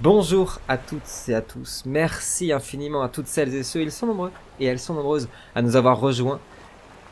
Bonjour 0.00 0.60
à 0.68 0.78
toutes 0.78 1.02
et 1.26 1.34
à 1.34 1.40
tous. 1.40 1.82
Merci 1.84 2.52
infiniment 2.52 3.02
à 3.02 3.08
toutes 3.08 3.26
celles 3.26 3.52
et 3.52 3.64
ceux, 3.64 3.82
ils 3.82 3.90
sont 3.90 4.06
nombreux 4.06 4.30
et 4.60 4.66
elles 4.66 4.78
sont 4.78 4.94
nombreuses 4.94 5.28
à 5.56 5.62
nous 5.62 5.74
avoir 5.74 5.98
rejoints 5.98 6.38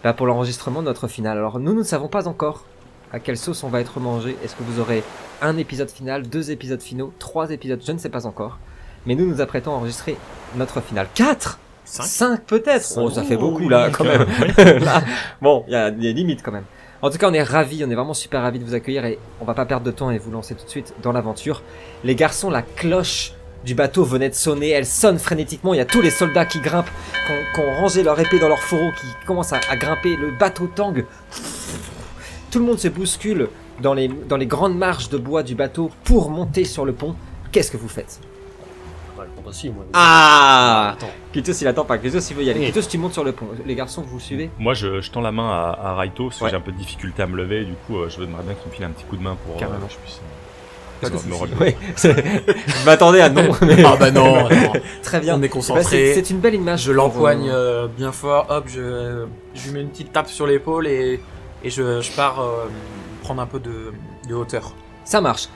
là 0.04 0.12
pour 0.12 0.24
l'enregistrement 0.24 0.82
de 0.82 0.86
notre 0.86 1.08
finale. 1.08 1.36
Alors 1.36 1.58
nous, 1.58 1.72
nous 1.72 1.80
ne 1.80 1.84
savons 1.84 2.06
pas 2.06 2.28
encore 2.28 2.64
à 3.12 3.18
quelle 3.18 3.38
sauce 3.38 3.64
on 3.64 3.68
va 3.70 3.80
être 3.80 3.98
mangé. 3.98 4.36
Est-ce 4.44 4.54
que 4.54 4.62
vous 4.62 4.78
aurez 4.78 5.02
un 5.42 5.56
épisode 5.56 5.90
final, 5.90 6.28
deux 6.28 6.52
épisodes 6.52 6.80
finaux, 6.80 7.12
trois 7.18 7.50
épisodes, 7.50 7.82
je 7.84 7.90
ne 7.90 7.98
sais 7.98 8.08
pas 8.08 8.24
encore. 8.24 8.58
Mais 9.04 9.16
nous 9.16 9.26
nous 9.26 9.40
apprêtons 9.40 9.72
à 9.72 9.74
enregistrer 9.74 10.16
notre 10.54 10.80
finale. 10.80 11.08
Quatre? 11.12 11.58
Cinq 11.84 12.04
Cinq 12.04 12.44
peut-être? 12.44 12.86
Oh, 12.98 13.10
ça 13.10 13.24
fait 13.24 13.36
beaucoup 13.36 13.62
oui, 13.62 13.68
là 13.68 13.90
quand 13.90 14.04
même. 14.04 14.26
même, 14.56 14.78
Là, 14.84 15.02
bon, 15.42 15.64
il 15.66 15.72
y 15.72 15.76
a 15.76 15.90
des 15.90 16.12
limites 16.12 16.42
quand 16.44 16.52
même. 16.52 16.64
En 17.06 17.10
tout 17.10 17.18
cas, 17.18 17.30
on 17.30 17.34
est 17.34 17.42
ravis, 17.44 17.84
on 17.84 17.90
est 17.90 17.94
vraiment 17.94 18.14
super 18.14 18.42
ravis 18.42 18.58
de 18.58 18.64
vous 18.64 18.74
accueillir 18.74 19.04
et 19.04 19.20
on 19.40 19.44
va 19.44 19.54
pas 19.54 19.64
perdre 19.64 19.86
de 19.86 19.92
temps 19.92 20.10
et 20.10 20.18
vous 20.18 20.32
lancer 20.32 20.56
tout 20.56 20.64
de 20.64 20.68
suite 20.68 20.92
dans 21.04 21.12
l'aventure. 21.12 21.62
Les 22.02 22.16
garçons, 22.16 22.50
la 22.50 22.62
cloche 22.62 23.32
du 23.64 23.76
bateau 23.76 24.02
venait 24.02 24.28
de 24.28 24.34
sonner, 24.34 24.70
elle 24.70 24.86
sonne 24.86 25.20
frénétiquement, 25.20 25.72
il 25.72 25.76
y 25.76 25.80
a 25.80 25.84
tous 25.84 26.00
les 26.00 26.10
soldats 26.10 26.44
qui 26.44 26.58
grimpent, 26.58 26.90
qui 27.54 27.60
ont, 27.60 27.74
rangé 27.76 28.02
leur 28.02 28.18
épée 28.18 28.40
dans 28.40 28.48
leur 28.48 28.58
fourreau, 28.58 28.90
qui 29.00 29.06
commencent 29.24 29.52
à, 29.52 29.60
à 29.70 29.76
grimper, 29.76 30.16
le 30.16 30.32
bateau 30.32 30.66
tangue. 30.66 31.04
Tout 32.50 32.58
le 32.58 32.64
monde 32.64 32.80
se 32.80 32.88
bouscule 32.88 33.50
dans 33.80 33.94
les, 33.94 34.08
dans 34.08 34.36
les 34.36 34.46
grandes 34.46 34.76
marches 34.76 35.08
de 35.08 35.16
bois 35.16 35.44
du 35.44 35.54
bateau 35.54 35.92
pour 36.02 36.28
monter 36.28 36.64
sur 36.64 36.84
le 36.84 36.92
pont. 36.92 37.14
Qu'est-ce 37.52 37.70
que 37.70 37.76
vous 37.76 37.88
faites? 37.88 38.18
Ouais, 39.18 39.24
bon, 39.44 39.52
si, 39.52 39.70
moi. 39.70 39.84
Ah 39.94 40.94
Attends. 40.96 41.10
Il 41.34 41.68
attend 41.68 41.84
pas, 41.84 41.98
Kitos 41.98 42.18
il 42.30 42.36
veut 42.36 42.42
y 42.44 42.50
aller. 42.50 42.60
Oui. 42.60 42.66
Kitos 42.66 42.88
tu 42.88 42.98
montes 42.98 43.12
sur 43.12 43.24
le 43.24 43.32
pont. 43.32 43.46
Les 43.64 43.74
garçons 43.74 44.02
vous 44.02 44.16
le 44.16 44.22
suivez 44.22 44.50
Moi, 44.58 44.74
je, 44.74 45.00
je 45.00 45.10
tends 45.10 45.20
la 45.20 45.32
main 45.32 45.48
à, 45.50 45.78
à 45.90 45.94
Raito 45.94 46.28
parce 46.28 46.38
que 46.38 46.44
Ouais. 46.44 46.50
j'ai 46.50 46.56
un 46.56 46.60
peu 46.60 46.72
de 46.72 46.76
difficulté 46.78 47.22
à 47.22 47.26
me 47.26 47.36
lever. 47.36 47.64
Du 47.64 47.74
coup, 47.86 47.98
euh, 47.98 48.08
je 48.08 48.16
voudrais 48.16 48.42
bien 48.42 48.54
qu'il 48.54 48.68
me 48.70 48.74
file 48.74 48.84
un 48.84 48.90
petit 48.90 49.04
coup 49.04 49.16
de 49.16 49.22
main 49.22 49.36
pour 49.46 49.56
Carrément. 49.56 49.86
que 49.86 49.92
je 49.92 49.98
puisse 49.98 50.16
euh, 50.18 51.00
Pas 51.00 51.10
de 51.10 51.16
je 52.66 52.84
m'attendais 52.86 53.20
à 53.20 53.28
non. 53.30 53.50
mais- 53.62 53.84
Ah 53.84 53.96
bah 53.98 54.10
non, 54.10 54.48
non. 54.50 54.72
Très 55.02 55.20
bien. 55.20 55.34
on 55.36 55.38
est 55.40 55.42
c'est 55.44 55.48
concentré. 55.50 56.14
c'est 56.14 56.30
une 56.30 56.38
belle 56.40 56.54
image. 56.54 56.82
Je 56.82 56.92
l'empoigne 56.92 57.48
euh, 57.50 57.84
euh, 57.84 57.86
bien 57.88 58.12
fort, 58.12 58.46
hop, 58.48 58.64
je, 58.68 59.24
je 59.54 59.64
lui 59.66 59.72
mets 59.74 59.80
une 59.82 59.88
petite 59.90 60.12
tape 60.12 60.28
sur 60.28 60.46
l'épaule 60.46 60.86
et, 60.86 61.20
et 61.64 61.70
je, 61.70 62.00
je 62.00 62.12
pars 62.12 62.40
euh, 62.40 62.66
prendre 63.22 63.42
un 63.42 63.46
peu 63.46 63.58
de, 63.60 63.92
de 64.28 64.34
hauteur. 64.34 64.72
Ça 65.04 65.20
marche. 65.20 65.48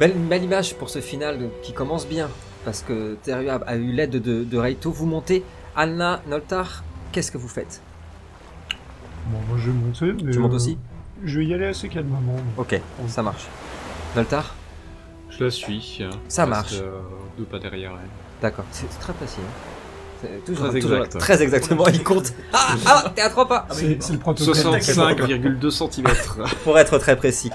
Belle, 0.00 0.12
belle 0.14 0.42
image 0.44 0.74
pour 0.74 0.90
ce 0.90 1.00
final 1.00 1.48
qui 1.62 1.72
commence 1.72 2.06
bien. 2.06 2.28
Parce 2.64 2.82
que 2.82 3.16
Teru 3.22 3.48
a, 3.48 3.76
eu 3.76 3.92
l'aide 3.92 4.10
de, 4.22 4.44
de 4.44 4.58
Reito. 4.58 4.90
Vous 4.90 5.06
montez. 5.06 5.44
Anna, 5.76 6.20
Noltar, 6.28 6.82
qu'est-ce 7.12 7.30
que 7.30 7.38
vous 7.38 7.48
faites? 7.48 7.80
Bon, 9.26 9.38
moi 9.48 9.58
je 9.58 9.70
vais 9.70 9.76
monter. 9.76 10.24
mais, 10.24 10.32
Tu 10.32 10.38
montes 10.38 10.52
euh, 10.52 10.56
aussi? 10.56 10.78
Je 11.24 11.38
vais 11.40 11.46
y 11.46 11.54
aller 11.54 11.66
assez 11.66 11.88
calmement. 11.88 12.20
Ok, 12.56 12.80
ça 13.08 13.22
marche. 13.22 13.46
Noltar? 14.16 14.54
Je 15.30 15.44
la 15.44 15.50
suis. 15.50 16.02
Ça 16.28 16.44
Je 16.44 16.50
marche. 16.50 16.74
euh, 16.80 17.00
deux 17.36 17.44
pas 17.44 17.58
derrière 17.58 17.90
elle. 17.92 18.08
D'accord, 18.40 18.64
c'est 18.70 18.88
très 19.00 19.12
précis. 19.12 19.40
hein. 19.40 20.26
Toujours, 20.46 20.68
Très 20.70 20.80
toujours- 20.80 20.96
exact. 21.04 21.18
très 21.18 21.42
exactement, 21.42 21.86
il 21.88 22.02
compte. 22.02 22.32
Ah, 22.54 22.76
ah, 22.86 23.12
t'es 23.14 23.20
à 23.20 23.28
trois 23.28 23.46
pas 23.46 23.66
C'est 23.72 24.02
c'est 24.02 24.14
le 24.14 24.18
protocole. 24.18 24.54
65,2 24.54 25.70
cm. 25.70 26.06
Pour 26.64 26.78
être 26.78 26.96
très 26.98 27.14
précis. 27.16 27.50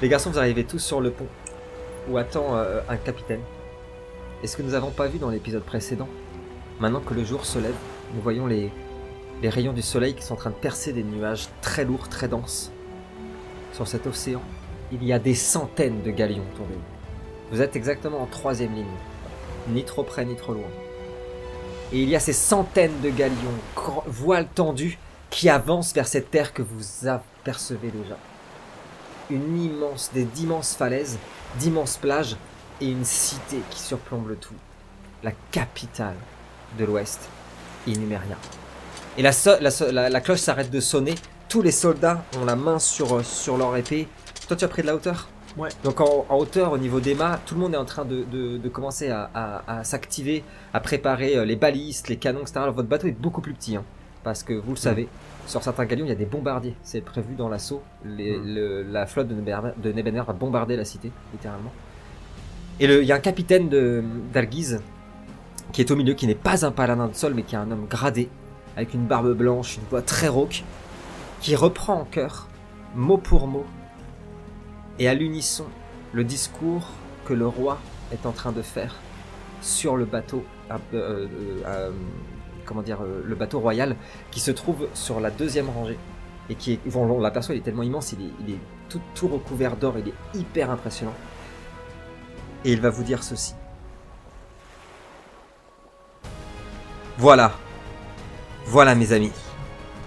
Les 0.00 0.08
garçons, 0.08 0.30
vous 0.30 0.38
arrivez 0.38 0.64
tous 0.64 0.78
sur 0.78 1.02
le 1.02 1.10
pont 1.10 1.26
où 2.08 2.16
attend 2.16 2.56
euh, 2.56 2.80
un 2.88 2.96
capitaine. 2.96 3.40
Et 4.42 4.46
ce 4.46 4.56
que 4.56 4.62
nous 4.62 4.72
n'avons 4.72 4.90
pas 4.90 5.06
vu 5.06 5.18
dans 5.18 5.30
l'épisode 5.30 5.62
précédent, 5.62 6.08
maintenant 6.80 7.00
que 7.00 7.14
le 7.14 7.24
jour 7.24 7.46
se 7.46 7.58
lève, 7.58 7.76
nous 8.14 8.20
voyons 8.20 8.46
les, 8.46 8.70
rayons 9.44 9.72
du 9.72 9.82
soleil 9.82 10.14
qui 10.14 10.22
sont 10.22 10.34
en 10.34 10.36
train 10.36 10.50
de 10.50 10.56
percer 10.56 10.92
des 10.92 11.04
nuages 11.04 11.48
très 11.60 11.84
lourds, 11.84 12.08
très 12.08 12.28
denses. 12.28 12.72
Sur 13.72 13.86
cet 13.86 14.06
océan, 14.06 14.42
il 14.90 15.04
y 15.04 15.12
a 15.12 15.18
des 15.18 15.34
centaines 15.34 16.02
de 16.02 16.10
galions 16.10 16.44
de 16.58 17.54
vous. 17.54 17.62
Êtes 17.62 17.76
exactement 17.76 18.20
en 18.20 18.26
troisième 18.26 18.74
ligne, 18.74 18.86
ni 19.68 19.84
trop 19.84 20.02
près 20.02 20.24
ni 20.24 20.34
trop 20.36 20.54
loin. 20.54 20.70
Et 21.92 22.02
il 22.02 22.08
y 22.08 22.16
a 22.16 22.20
ces 22.20 22.32
centaines 22.32 23.00
de 23.02 23.10
galions, 23.10 23.36
voiles 24.06 24.48
tendus, 24.54 24.98
qui 25.30 25.48
avancent 25.48 25.94
vers 25.94 26.08
cette 26.08 26.30
terre 26.30 26.52
que 26.52 26.62
vous 26.62 27.06
apercevez 27.06 27.90
déjà 27.90 28.16
une 29.30 29.62
immense, 29.62 30.10
des 30.12 30.24
d'immenses 30.24 30.74
falaises, 30.74 31.18
d'immenses 31.58 31.96
plages 31.96 32.36
et 32.82 32.90
une 32.90 33.04
cité 33.04 33.58
qui 33.70 33.78
surplombe 33.78 34.28
le 34.28 34.36
tout. 34.36 34.54
La 35.22 35.32
capitale 35.52 36.16
de 36.78 36.84
l'Ouest, 36.84 37.20
Inumeria. 37.86 38.36
Et 39.16 39.22
la, 39.22 39.32
so- 39.32 39.58
la, 39.60 39.70
so- 39.70 39.90
la- 39.92 40.08
la 40.08 40.20
cloche 40.20 40.40
s'arrête 40.40 40.70
de 40.70 40.80
sonner. 40.80 41.14
Tous 41.48 41.62
les 41.62 41.70
soldats 41.70 42.24
ont 42.40 42.44
la 42.44 42.56
main 42.56 42.78
sur, 42.78 43.16
euh, 43.18 43.22
sur 43.22 43.56
leur 43.56 43.76
épée. 43.76 44.08
Toi, 44.48 44.56
tu 44.56 44.64
as 44.64 44.68
pris 44.68 44.82
de 44.82 44.86
la 44.88 44.94
hauteur? 44.96 45.28
Ouais. 45.56 45.68
Donc 45.84 46.00
en, 46.00 46.24
en 46.30 46.36
hauteur, 46.38 46.72
au 46.72 46.78
niveau 46.78 46.98
des 46.98 47.14
mâts, 47.14 47.38
tout 47.44 47.54
le 47.54 47.60
monde 47.60 47.74
est 47.74 47.78
en 47.78 47.84
train 47.84 48.04
de, 48.06 48.24
de- 48.24 48.56
de 48.56 48.68
commencer 48.68 49.10
à, 49.10 49.30
à- 49.34 49.80
à 49.80 49.84
s'activer, 49.84 50.42
à 50.72 50.80
préparer 50.80 51.36
euh, 51.36 51.44
les 51.44 51.56
balistes, 51.56 52.08
les 52.08 52.16
canons, 52.16 52.40
etc. 52.40 52.54
Alors, 52.60 52.74
votre 52.74 52.88
bateau 52.88 53.06
est 53.06 53.12
beaucoup 53.12 53.42
plus 53.42 53.52
petit, 53.52 53.76
hein, 53.76 53.84
parce 54.24 54.42
que 54.42 54.54
vous 54.54 54.70
le 54.70 54.76
savez, 54.76 55.08
sur 55.46 55.62
certains 55.62 55.84
galions, 55.84 56.06
il 56.06 56.08
y 56.08 56.12
a 56.12 56.16
des 56.16 56.24
bombardiers. 56.24 56.74
C'est 56.82 57.02
prévu 57.02 57.34
dans 57.34 57.50
l'assaut. 57.50 57.82
Mm. 58.04 58.08
le- 58.16 58.82
la 58.84 59.06
flotte 59.06 59.28
de 59.28 59.34
de 59.34 59.92
Nebener 59.92 60.22
va 60.26 60.32
bombarder 60.32 60.74
la 60.76 60.86
cité, 60.86 61.12
littéralement. 61.32 61.72
Et 62.80 62.86
il 62.86 63.04
y 63.04 63.12
a 63.12 63.16
un 63.16 63.20
capitaine 63.20 63.68
d'Alguise 64.32 64.80
qui 65.72 65.80
est 65.80 65.90
au 65.90 65.96
milieu, 65.96 66.14
qui 66.14 66.26
n'est 66.26 66.34
pas 66.34 66.66
un 66.66 66.70
paladin 66.70 67.08
de 67.08 67.14
sol, 67.14 67.34
mais 67.34 67.42
qui 67.42 67.54
est 67.54 67.58
un 67.58 67.70
homme 67.70 67.86
gradé, 67.88 68.28
avec 68.76 68.94
une 68.94 69.06
barbe 69.06 69.32
blanche, 69.32 69.76
une 69.76 69.84
voix 69.90 70.02
très 70.02 70.28
rauque, 70.28 70.64
qui 71.40 71.56
reprend 71.56 71.94
en 71.94 72.04
chœur, 72.04 72.48
mot 72.94 73.18
pour 73.18 73.46
mot, 73.46 73.64
et 74.98 75.08
à 75.08 75.14
l'unisson, 75.14 75.64
le 76.12 76.24
discours 76.24 76.88
que 77.24 77.32
le 77.32 77.46
roi 77.46 77.78
est 78.12 78.26
en 78.26 78.32
train 78.32 78.52
de 78.52 78.62
faire 78.62 78.96
sur 79.62 79.96
le 79.96 80.04
bateau, 80.04 80.44
euh, 80.70 80.76
euh, 80.94 81.26
euh, 81.66 82.82
dire, 82.84 82.98
le 83.02 83.34
bateau 83.34 83.60
royal, 83.60 83.96
qui 84.30 84.40
se 84.40 84.50
trouve 84.50 84.88
sur 84.94 85.20
la 85.20 85.30
deuxième 85.30 85.68
rangée 85.70 85.98
et 86.50 86.54
qui 86.54 86.72
est, 86.72 86.96
on 86.96 87.20
l'aperçoit, 87.20 87.54
il 87.54 87.58
est 87.58 87.62
tellement 87.62 87.82
immense, 87.82 88.12
il 88.12 88.54
est, 88.54 88.58
tout 89.14 89.28
recouvert 89.28 89.76
d'or, 89.76 89.94
il 89.98 90.08
est 90.08 90.38
hyper 90.38 90.70
impressionnant. 90.70 91.14
Et 92.64 92.72
il 92.72 92.80
va 92.80 92.90
vous 92.90 93.02
dire 93.02 93.22
ceci. 93.22 93.54
Voilà. 97.18 97.52
Voilà 98.66 98.94
mes 98.94 99.12
amis. 99.12 99.32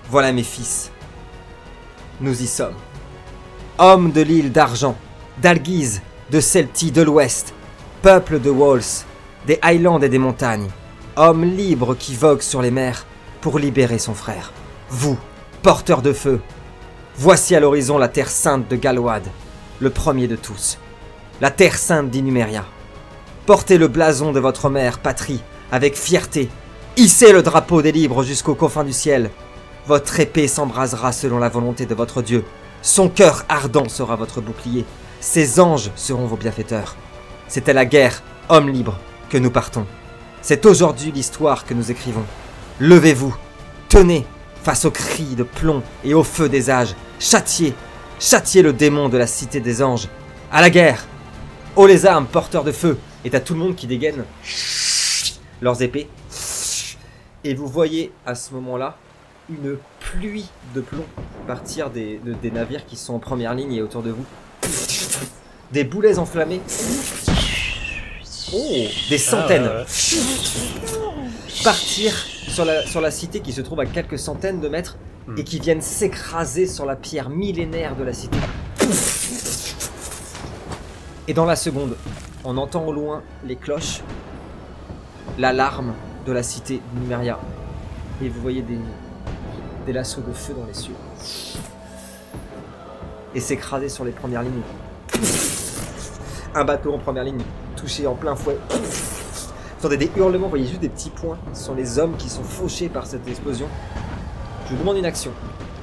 Voilà 0.10 0.32
mes 0.32 0.44
fils. 0.44 0.92
Nous 2.22 2.42
y 2.42 2.48
sommes. 2.48 2.76
Hommes 3.78 4.12
de 4.12 4.22
l'île 4.22 4.52
d'Argent, 4.52 4.96
d'Alguise, 5.42 6.02
de 6.32 6.40
Celtie, 6.40 6.92
de 6.92 7.02
l'Ouest, 7.02 7.54
peuple 8.02 8.40
de 8.40 8.50
Walls, 8.50 9.04
des 9.48 9.60
Highlands 9.62 10.00
et 10.02 10.10
des 10.10 10.18
montagnes, 10.18 10.70
homme 11.18 11.44
libre 11.44 11.96
qui 11.96 12.16
vogue 12.16 12.42
sur 12.42 12.62
les 12.62 12.72
mers 12.72 13.06
pour 13.42 13.60
libérer 13.60 14.00
son 14.00 14.14
frère. 14.14 14.52
Vous, 14.90 15.18
porteurs 15.62 16.02
de 16.02 16.14
feu, 16.14 16.42
voici 17.18 17.56
à 17.56 17.60
l'horizon 17.60 17.98
la 17.98 18.08
terre 18.08 18.30
sainte 18.30 18.68
de 18.70 18.76
Galwad, 18.76 19.24
le 19.80 19.90
premier 19.90 20.28
de 20.28 20.36
tous, 20.36 20.78
la 21.42 21.52
terre 21.52 21.78
sainte 21.78 22.10
d'Inumeria. 22.10 22.66
Portez 23.46 23.78
le 23.78 23.88
blason 23.88 24.32
de 24.32 24.40
votre 24.40 24.70
mère, 24.70 25.00
patrie, 25.00 25.42
avec 25.72 25.96
fierté. 25.96 26.50
Hissez 26.98 27.34
le 27.34 27.44
drapeau 27.44 27.82
des 27.82 27.92
libres 27.92 28.24
jusqu'aux 28.24 28.56
confins 28.56 28.84
du 28.84 28.94
ciel. 28.94 29.30
Votre 29.86 30.20
épée 30.20 30.48
s'embrasera 30.48 31.12
selon 31.12 31.38
la 31.38 31.50
volonté 31.50 31.86
de 31.86 31.94
votre 31.94 32.22
Dieu. 32.22 32.44
Son 32.82 33.10
cœur 33.10 33.46
ardent 33.50 33.90
sera 33.90 34.16
votre 34.16 34.42
bouclier. 34.42 34.86
Ses 35.20 35.60
anges 35.60 35.92
seront 35.96 36.26
vos 36.26 36.38
bienfaiteurs. 36.38 36.96
C'est 37.48 37.70
à 37.70 37.74
la 37.74 37.86
guerre, 37.86 38.24
hommes 38.50 38.70
libres, 38.70 38.98
que 39.30 39.38
nous 39.38 39.52
partons. 39.52 39.86
C'est 40.42 40.66
aujourd'hui 40.66 41.12
l'histoire 41.12 41.66
que 41.66 41.74
nous 41.74 41.92
écrivons. 41.92 42.26
Levez-vous, 42.80 43.36
tenez, 43.90 44.26
face 44.64 44.86
aux 44.86 44.92
cris 44.92 45.36
de 45.36 45.44
plomb 45.44 45.84
et 46.04 46.14
au 46.14 46.24
feu 46.24 46.50
des 46.50 46.70
âges. 46.70 46.96
Châtiez, 47.20 47.74
châtiez 48.20 48.62
le 48.62 48.74
démon 48.74 49.10
de 49.10 49.18
la 49.18 49.28
cité 49.28 49.60
des 49.60 49.84
anges. 49.84 50.08
À 50.52 50.62
la 50.62 50.70
guerre 50.70 51.06
Haut 51.76 51.88
les 51.88 52.06
armes, 52.06 52.26
porteurs 52.26 52.64
de 52.64 52.72
feu 52.72 52.98
Et 53.26 53.30
t'as 53.30 53.40
tout 53.40 53.54
le 53.54 53.60
monde 53.60 53.76
qui 53.76 53.88
dégaine 53.88 54.24
leurs 55.62 55.82
épées. 55.82 56.08
Et 57.44 57.54
vous 57.54 57.68
voyez 57.68 58.12
à 58.26 58.34
ce 58.36 58.54
moment-là 58.54 58.98
une 59.50 59.78
pluie 60.00 60.50
de 60.74 60.82
plomb 60.82 61.06
partir 61.48 61.90
des, 61.90 62.20
de- 62.26 62.34
des 62.34 62.50
navires 62.52 62.86
qui 62.86 62.96
sont 62.96 63.14
en 63.14 63.20
première 63.20 63.54
ligne 63.54 63.74
et 63.74 63.82
autour 63.82 64.02
de 64.02 64.12
vous. 64.12 64.26
Des 65.72 65.84
boulets 65.84 66.18
enflammés. 66.18 66.62
Oh, 68.54 68.74
des 69.10 69.18
centaines. 69.18 69.70
Partir 71.64 72.14
sur 72.48 72.66
la, 72.66 72.86
sur 72.88 73.02
la 73.02 73.12
cité 73.12 73.42
qui 73.42 73.52
se 73.54 73.62
trouve 73.62 73.80
à 73.82 73.86
quelques 73.86 74.18
centaines 74.20 74.60
de 74.62 74.70
mètres 74.70 74.98
et 75.38 75.44
qui 75.44 75.60
viennent 75.60 75.82
s'écraser 75.82 76.68
sur 76.68 76.86
la 76.86 76.96
pierre 76.96 77.30
millénaire 77.30 77.96
de 77.96 78.04
la 78.04 78.14
cité. 78.14 78.38
Et 81.28 81.34
dans 81.34 81.46
la 81.46 81.56
seconde, 81.56 81.96
on 82.44 82.56
entend 82.58 82.86
au 82.86 82.94
loin 82.94 83.24
les 83.44 83.56
cloches, 83.56 84.02
l'alarme 85.40 85.94
de 86.28 86.32
la 86.32 86.44
cité 86.44 86.82
Numeria. 87.02 87.40
Et 88.22 88.30
vous 88.30 88.40
voyez 88.42 88.62
des, 88.62 88.78
des 89.88 89.94
lassos 89.94 90.22
de 90.22 90.32
feu 90.32 90.54
dans 90.54 90.68
les 90.68 90.74
cieux. 90.76 90.94
Et 93.34 93.40
s'écraser 93.40 93.90
sur 93.90 94.06
les 94.06 94.12
premières 94.12 94.44
lignes. 94.44 94.62
Un 96.54 96.64
bateau 96.64 96.94
en 96.94 97.00
première 97.00 97.24
ligne, 97.24 97.42
touché 97.76 98.06
en 98.06 98.14
plein 98.14 98.36
fouet. 98.36 98.60
Vous 98.70 99.80
entendez 99.80 99.98
des 99.98 100.12
hurlements, 100.16 100.46
vous 100.46 100.52
voyez 100.52 100.68
juste 100.68 100.82
des 100.82 100.90
petits 100.90 101.10
points. 101.10 101.40
Ce 101.54 101.64
sont 101.64 101.74
les 101.74 101.98
hommes 101.98 102.16
qui 102.18 102.30
sont 102.30 102.44
fauchés 102.44 102.88
par 102.88 103.08
cette 103.08 103.28
explosion. 103.28 103.68
Je 104.66 104.76
vous 104.76 104.80
demande 104.80 104.98
une 104.98 105.06
action. 105.08 105.32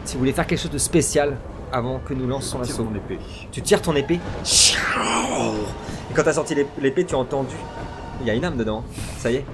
Si 0.04 0.14
vous 0.14 0.20
voulez 0.20 0.32
faire 0.32 0.46
quelque 0.46 0.60
chose 0.60 0.70
de 0.70 0.78
spécial 0.78 1.36
avant 1.72 1.98
que 2.00 2.14
nous 2.14 2.26
lançons 2.28 2.58
l'assaut. 2.58 2.84
mon 2.84 2.94
épée. 2.94 3.18
Tu 3.50 3.62
tires 3.62 3.80
ton 3.82 3.94
épée. 3.96 4.20
Et 4.44 6.14
quand 6.14 6.22
t'as 6.22 6.32
sorti 6.34 6.54
l'ép- 6.54 6.68
l'épée, 6.80 7.04
tu 7.04 7.14
as 7.14 7.18
entendu. 7.18 7.54
Il 8.20 8.26
y 8.26 8.30
a 8.30 8.34
une 8.34 8.44
âme 8.44 8.56
dedans. 8.56 8.84
Ça 9.18 9.30
y 9.30 9.36
est 9.36 9.44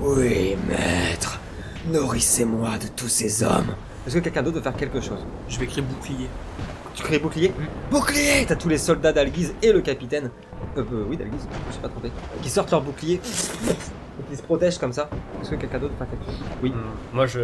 Oui, 0.00 0.56
maître. 0.68 1.38
Nourrissez-moi 1.86 2.78
de 2.78 2.86
tous 2.88 3.08
ces 3.08 3.42
hommes. 3.42 3.74
Est-ce 4.06 4.16
que 4.16 4.20
quelqu'un 4.20 4.42
d'autre 4.42 4.56
veut 4.56 4.62
faire 4.62 4.76
quelque 4.76 5.00
chose? 5.00 5.24
Je 5.48 5.58
vais 5.58 5.64
écrire 5.66 5.84
bouclier. 5.84 6.28
Tu 6.94 7.02
crées 7.02 7.18
bouclier? 7.18 7.52
Bouclier 7.90 8.44
T'as 8.46 8.56
tous 8.56 8.68
les 8.68 8.78
soldats 8.78 9.12
d'Alguise 9.12 9.54
et 9.62 9.72
le 9.72 9.80
capitaine. 9.80 10.30
Euh, 10.76 10.82
euh, 10.92 11.04
oui, 11.08 11.16
d'Alguise, 11.16 11.40
je 11.50 11.66
me 11.68 11.72
suis 11.72 11.80
pas 11.80 11.88
trompé. 11.88 12.10
Qui 12.42 12.50
sortent 12.50 12.70
leur 12.70 12.82
bouclier. 12.82 13.20
Et 14.32 14.36
se 14.36 14.42
protègent 14.42 14.78
comme 14.78 14.92
ça. 14.92 15.08
Est-ce 15.40 15.50
que 15.50 15.56
quelqu'un 15.56 15.78
d'autre 15.78 15.94
faire 15.98 16.06
quelque 16.08 16.24
chose 16.26 16.40
Oui. 16.62 16.72
Moi, 17.12 17.26
je, 17.26 17.40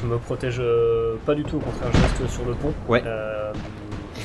je 0.00 0.06
me 0.06 0.18
protège 0.18 0.58
euh, 0.60 1.16
pas 1.26 1.34
du 1.34 1.44
tout, 1.44 1.56
au 1.56 1.60
contraire, 1.60 1.88
je 1.92 2.00
reste 2.22 2.32
sur 2.34 2.44
le 2.44 2.52
pont. 2.54 2.72
Ouais. 2.88 3.02
Euh, 3.06 3.52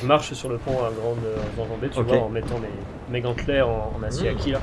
je 0.00 0.06
marche 0.06 0.32
sur 0.34 0.48
le 0.48 0.58
pont 0.58 0.72
à 0.84 0.90
grande 0.90 1.18
euh, 1.24 1.62
enjambée, 1.62 1.88
tu 1.88 2.02
vois, 2.02 2.18
en 2.18 2.28
mettant 2.28 2.58
mes, 2.58 2.68
mes 3.10 3.20
gantelets 3.20 3.62
en, 3.62 3.92
en 3.98 4.02
acier 4.02 4.30
Mmh. 4.30 4.36
acquis 4.36 4.50
là. 4.52 4.60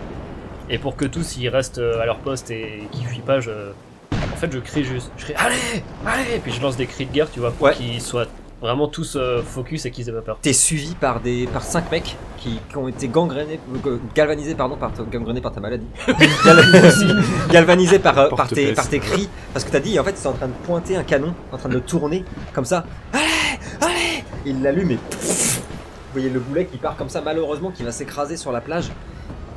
Et 0.69 0.77
pour 0.77 0.95
que 0.95 1.05
tous 1.05 1.37
ils 1.37 1.49
restent 1.49 1.79
à 1.79 2.05
leur 2.05 2.17
poste 2.19 2.49
et 2.51 2.87
qu'ils 2.91 3.05
fuient 3.05 3.19
pas, 3.21 3.39
je, 3.39 3.51
en 3.51 4.35
fait, 4.37 4.51
je 4.51 4.59
crie 4.59 4.83
juste. 4.83 5.11
Je 5.17 5.23
crie 5.25 5.33
allez, 5.35 5.83
allez, 6.05 6.35
et 6.35 6.39
puis 6.39 6.51
je 6.51 6.61
lance 6.61 6.77
des 6.77 6.85
cris 6.85 7.05
de 7.05 7.11
guerre, 7.11 7.29
tu 7.31 7.39
vois, 7.39 7.51
pour 7.51 7.65
Ouais. 7.67 7.73
qu'ils 7.73 7.99
soient 8.01 8.27
vraiment 8.63 8.87
tous 8.87 9.15
euh, 9.15 9.41
focus 9.43 9.85
et 9.85 9.91
qu'ils 9.91 10.09
aient 10.09 10.13
pas 10.13 10.21
peur. 10.21 10.37
T'es 10.41 10.53
suivi 10.53 10.95
par 10.95 11.19
des 11.19 11.47
par 11.47 11.61
cinq 11.63 11.91
mecs 11.91 12.15
qui, 12.37 12.59
qui 12.69 12.77
ont 12.77 12.87
été 12.87 13.07
gangrénés, 13.07 13.59
euh, 13.85 13.97
galvanisés 14.15 14.55
pardon 14.55 14.77
par 14.77 14.91
ta, 14.93 15.03
gangrénés 15.03 15.41
par 15.41 15.51
ta 15.51 15.59
maladie, 15.59 15.85
Gal- 16.45 17.23
galvanisés 17.51 17.99
par, 17.99 18.17
euh, 18.17 18.29
par 18.29 18.47
tes 18.47 18.73
par 18.73 18.87
tes 18.89 18.99
cris. 18.99 19.29
Parce 19.53 19.65
que 19.65 19.71
t'as 19.71 19.79
dit 19.79 19.99
en 19.99 20.03
fait 20.03 20.11
ils 20.11 20.17
sont 20.17 20.29
en 20.29 20.33
train 20.33 20.47
de 20.47 20.53
pointer 20.65 20.95
un 20.95 21.03
canon, 21.03 21.33
en 21.51 21.57
train 21.57 21.69
de 21.69 21.75
le 21.75 21.81
tourner 21.81 22.23
comme 22.53 22.65
ça. 22.65 22.85
Allez, 23.11 23.59
allez, 23.81 24.23
il 24.45 24.61
l'allume 24.63 24.91
et 24.91 24.95
vous 24.95 26.19
voyez 26.19 26.29
le 26.29 26.39
boulet 26.39 26.65
qui 26.65 26.77
part 26.77 26.95
comme 26.95 27.09
ça 27.09 27.21
malheureusement 27.21 27.69
qui 27.71 27.83
va 27.83 27.91
s'écraser 27.91 28.37
sur 28.37 28.51
la 28.51 28.61
plage. 28.61 28.91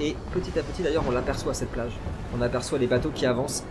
Et 0.00 0.14
petit 0.32 0.58
à 0.58 0.62
petit 0.62 0.82
d'ailleurs 0.82 1.04
on 1.08 1.10
l'aperçoit 1.12 1.54
cette 1.54 1.70
plage, 1.70 1.92
on 2.36 2.42
aperçoit 2.42 2.78
les 2.78 2.86
bateaux 2.86 3.10
qui 3.14 3.24
avancent. 3.24 3.62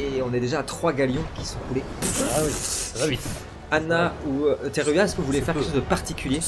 Et 0.00 0.22
on 0.22 0.34
est 0.34 0.40
déjà 0.40 0.58
à 0.60 0.62
trois 0.64 0.92
galions 0.92 1.22
qui 1.36 1.44
sont 1.46 1.58
coulés. 1.68 1.82
Ah 2.02 2.40
oui, 2.44 2.50
ça 2.52 2.98
va 3.00 3.06
vite. 3.06 3.20
Anna 3.70 4.14
ou 4.26 4.44
euh, 4.46 4.56
Teruya, 4.72 5.04
est-ce 5.04 5.14
que 5.14 5.20
vous 5.20 5.26
voulez 5.26 5.40
faire 5.42 5.54
quelque 5.54 5.64
chose 5.64 5.74
de 5.74 5.80
particulier 5.80 6.40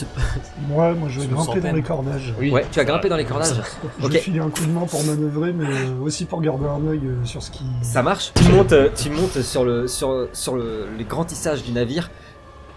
Moi, 0.69 0.93
moi, 0.95 1.09
je 1.11 1.21
vais 1.21 1.27
grimper 1.27 1.61
dans 1.61 1.73
les 1.73 1.83
cordages. 1.83 2.35
Oui. 2.39 2.51
Ouais, 2.51 2.65
tu 2.73 2.81
as 2.81 2.85
grimpé 2.85 3.09
dans 3.09 3.17
les 3.17 3.25
cordages. 3.25 3.61
Je 4.01 4.07
vais 4.09 4.19
filer 4.19 4.41
un 4.41 4.49
coup 4.51 4.65
de 4.65 4.71
main 4.71 4.87
pour 4.87 5.05
manœuvrer, 5.05 5.53
mais 5.53 5.67
euh, 5.67 6.01
aussi 6.03 6.25
pour 6.25 6.41
garder 6.41 6.67
un 6.67 6.87
œil 6.89 7.01
euh, 7.05 7.25
sur 7.25 7.43
ce 7.43 7.51
qui. 7.51 7.65
Ça 7.83 8.03
marche. 8.03 8.33
Tu 8.35 8.45
montes, 8.51 8.75
tu 8.97 9.11
montes 9.11 9.43
sur 9.43 9.65
le 9.65 9.87
sur 9.87 10.29
sur 10.33 10.57
le, 10.57 10.87
les 10.97 11.05
grands 11.05 11.25
tissages 11.25 11.63
du 11.63 11.73
navire. 11.73 12.11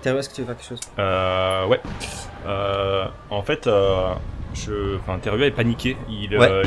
Teruya, 0.01 0.19
est-ce 0.19 0.29
que 0.29 0.35
tu 0.35 0.41
veux 0.41 0.47
faire 0.47 0.57
quelque 0.57 0.67
chose? 0.67 0.79
Euh, 0.99 1.65
ouais. 1.67 1.79
Euh, 2.45 3.05
en 3.29 3.41
fait, 3.43 3.67
euh, 3.67 4.09
je, 4.53 4.97
enfin, 4.97 5.17
Terua 5.19 5.45
est 5.45 5.51
paniqué. 5.51 5.95
Il, 6.09 6.37
Ouais. 6.37 6.49
euh, 6.51 6.63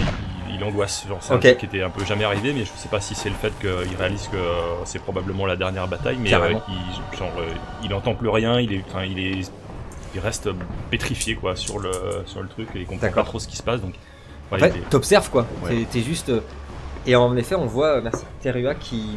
il, 0.54 0.62
angoisse. 0.64 1.06
Genre, 1.08 1.18
c'est 1.20 1.32
Ok. 1.34 1.44
un 1.44 1.48
truc 1.48 1.58
qui 1.58 1.66
était 1.66 1.82
un 1.82 1.90
peu 1.90 2.04
jamais 2.04 2.24
arrivé, 2.24 2.52
mais 2.52 2.64
je 2.64 2.70
sais 2.76 2.88
pas 2.88 3.00
si 3.00 3.14
c'est 3.14 3.28
le 3.28 3.34
fait 3.34 3.52
qu'il 3.60 3.96
réalise 3.96 4.28
que 4.28 4.38
c'est 4.84 4.98
probablement 5.00 5.46
la 5.46 5.56
dernière 5.56 5.88
bataille, 5.88 6.16
mais 6.20 6.32
euh, 6.34 6.54
il, 6.68 7.16
genre, 7.18 7.32
euh, 7.38 7.48
il 7.84 7.92
entend 7.94 8.14
plus 8.14 8.28
rien. 8.28 8.60
Il 8.60 8.72
est, 8.72 8.84
il 9.08 9.18
est, 9.18 9.50
il 10.14 10.20
reste 10.20 10.48
pétrifié 10.90 11.34
quoi 11.34 11.56
sur 11.56 11.78
le 11.78 11.90
sur 12.26 12.40
le 12.42 12.48
truc 12.48 12.68
et 12.74 12.80
il 12.80 12.86
comprend 12.86 13.10
pas 13.10 13.22
trop 13.24 13.38
ce 13.38 13.46
qui 13.48 13.56
se 13.56 13.62
passe. 13.62 13.80
Donc, 13.80 13.94
En 13.94 14.48
voilà, 14.50 14.68
fait, 14.68 14.78
il 14.78 14.82
est- 14.82 14.88
t'observes 14.90 15.30
quoi. 15.30 15.46
Ouais. 15.64 15.84
T'es- 15.90 16.00
juste. 16.02 16.28
euh, 16.30 16.40
Et 17.06 17.14
en 17.14 17.36
effet, 17.36 17.54
on 17.54 17.66
voit, 17.66 18.00
merci, 18.00 18.24
Terua 18.42 18.74
qui 18.74 19.10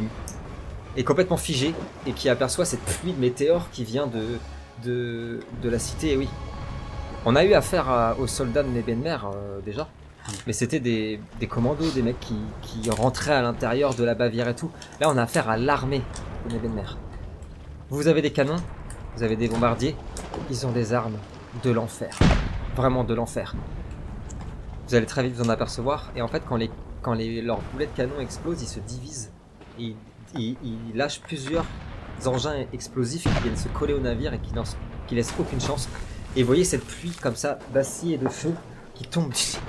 est 0.96 1.02
complètement 1.04 1.36
figé 1.36 1.74
et 2.06 2.12
qui 2.12 2.28
aperçoit 2.28 2.64
cette 2.64 2.80
pluie 2.84 3.12
de 3.12 3.20
météores 3.20 3.68
qui 3.72 3.84
vient 3.84 4.06
de 4.06 4.22
de, 4.84 5.40
de 5.62 5.68
la 5.68 5.78
cité. 5.78 6.12
Et 6.12 6.16
oui, 6.16 6.28
on 7.26 7.36
a 7.36 7.44
eu 7.44 7.52
affaire 7.54 7.88
à- 7.90 8.16
aux 8.18 8.26
soldats 8.26 8.62
de 8.62 8.68
Nebenmer 8.68 9.16
euh, 9.24 9.58
déjà. 9.64 9.88
Mais 10.46 10.52
c'était 10.52 10.80
des, 10.80 11.20
commandos, 11.48 11.90
des 11.90 12.02
mecs 12.02 12.20
qui, 12.20 12.90
rentraient 12.90 13.34
à 13.34 13.42
l'intérieur 13.42 13.94
de 13.94 14.04
la 14.04 14.14
Bavière 14.14 14.48
et 14.48 14.54
tout. 14.54 14.70
Là, 15.00 15.08
on 15.10 15.16
a 15.16 15.22
affaire 15.22 15.48
à 15.48 15.56
l'armée 15.56 16.02
de 16.48 16.54
Nebenmer. 16.54 16.96
Vous 17.90 18.08
avez 18.08 18.22
des 18.22 18.32
canons, 18.32 18.56
vous 19.16 19.22
avez 19.22 19.36
des 19.36 19.48
bombardiers, 19.48 19.96
ils 20.50 20.66
ont 20.66 20.72
des 20.72 20.92
armes 20.92 21.18
de 21.62 21.70
l'enfer. 21.70 22.18
Vraiment 22.76 23.04
de 23.04 23.14
l'enfer. 23.14 23.54
Vous 24.88 24.94
allez 24.94 25.06
très 25.06 25.22
vite 25.22 25.34
vous 25.34 25.44
en 25.44 25.48
apercevoir. 25.48 26.10
Et 26.16 26.22
en 26.22 26.28
fait, 26.28 26.42
quand, 26.48 26.56
leurs 26.56 27.60
boulets 27.72 27.86
de 27.86 27.96
canon 27.96 28.20
explosent, 28.20 28.62
ils 28.62 28.68
se 28.68 28.80
divisent. 28.80 29.30
Ils, 29.78 29.94
ils- 30.34 30.56
lâchent 30.94 31.20
plusieurs 31.20 31.64
engins 32.26 32.64
explosifs 32.72 33.24
qui 33.24 33.42
viennent 33.42 33.56
se 33.56 33.68
coller 33.68 33.94
au 33.94 34.00
navire 34.00 34.34
et 34.34 34.38
qui, 34.38 34.52
qui 35.06 35.14
laissent 35.14 35.34
aucune 35.38 35.60
chance. 35.60 35.88
Et 36.36 36.42
vous 36.42 36.46
voyez 36.46 36.64
cette 36.64 36.84
pluie 36.84 37.12
comme 37.20 37.34
ça 37.34 37.58
d'acier 37.72 38.14
et 38.14 38.18
de 38.18 38.28
feu 38.28 38.54
qui 39.00 39.06
tombe 39.06 39.30
du 39.30 39.36
ciel. 39.36 39.62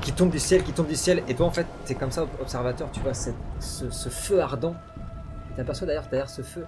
Qui 0.00 0.12
tombe 0.12 0.30
du 0.30 0.38
ciel, 0.38 0.62
qui 0.62 0.72
tombe 0.72 0.86
du 0.86 0.94
ciel. 0.94 1.24
Et 1.26 1.34
toi, 1.34 1.46
en 1.46 1.50
fait, 1.50 1.66
t'es 1.84 1.96
comme 1.96 2.12
ça, 2.12 2.28
observateur, 2.40 2.88
tu 2.92 3.00
vois 3.00 3.12
ce, 3.12 4.08
feu 4.08 4.40
ardent. 4.40 4.76
T'aperçois 5.56 5.88
d'ailleurs 5.88 6.06
derrière 6.08 6.30
ce 6.30 6.42
feu 6.42 6.64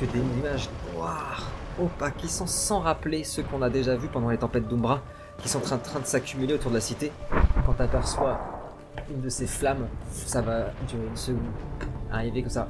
que 0.00 0.06
des 0.06 0.18
images 0.18 0.70
noires, 0.94 1.46
opaques, 1.78 2.16
qui 2.16 2.28
sont 2.28 2.46
sans 2.46 2.80
rappeler 2.80 3.22
ceux 3.22 3.42
qu'on 3.42 3.60
a 3.60 3.68
déjà 3.68 3.96
vus 3.96 4.08
pendant 4.08 4.30
les 4.30 4.38
tempêtes 4.38 4.66
d'Umbra, 4.66 5.02
qui 5.42 5.50
sont 5.50 5.58
en 5.58 5.60
train, 5.60 5.76
train 5.76 6.00
de 6.00 6.06
s'accumuler 6.06 6.54
autour 6.54 6.70
de 6.70 6.76
la 6.76 6.80
cité. 6.80 7.12
Quand 7.66 7.74
t'aperçois 7.74 8.40
une 9.10 9.20
de 9.20 9.28
ces 9.28 9.46
flammes, 9.46 9.88
ça 10.10 10.40
va 10.40 10.70
durer 10.88 11.06
une 11.06 11.16
seconde. 11.18 11.42
Arriver 12.10 12.40
comme 12.40 12.50
ça, 12.50 12.66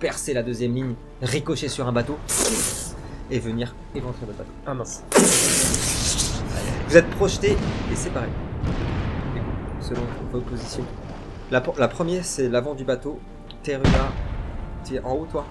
percer 0.00 0.32
la 0.32 0.42
deuxième 0.42 0.74
ligne, 0.74 0.94
ricocher 1.20 1.68
sur 1.68 1.86
un 1.86 1.92
bateau, 1.92 2.16
et 3.30 3.38
venir 3.38 3.74
éventrer 3.94 4.24
votre 4.24 4.38
bateau. 4.38 4.52
Ah 4.66 4.72
mince. 4.72 5.02
Vous 6.88 6.96
êtes 6.96 7.08
projetés 7.10 7.52
et 7.52 7.94
coup, 7.94 8.20
Selon 9.80 10.02
vos 10.32 10.40
positions. 10.40 10.84
La, 11.50 11.62
la 11.78 11.88
première, 11.88 12.24
c'est 12.24 12.48
l'avant 12.48 12.74
du 12.74 12.84
bateau. 12.84 13.18
Terua, 13.62 13.82
tu 14.84 14.94
es 14.94 15.00
en 15.02 15.12
haut, 15.12 15.26
toi? 15.30 15.44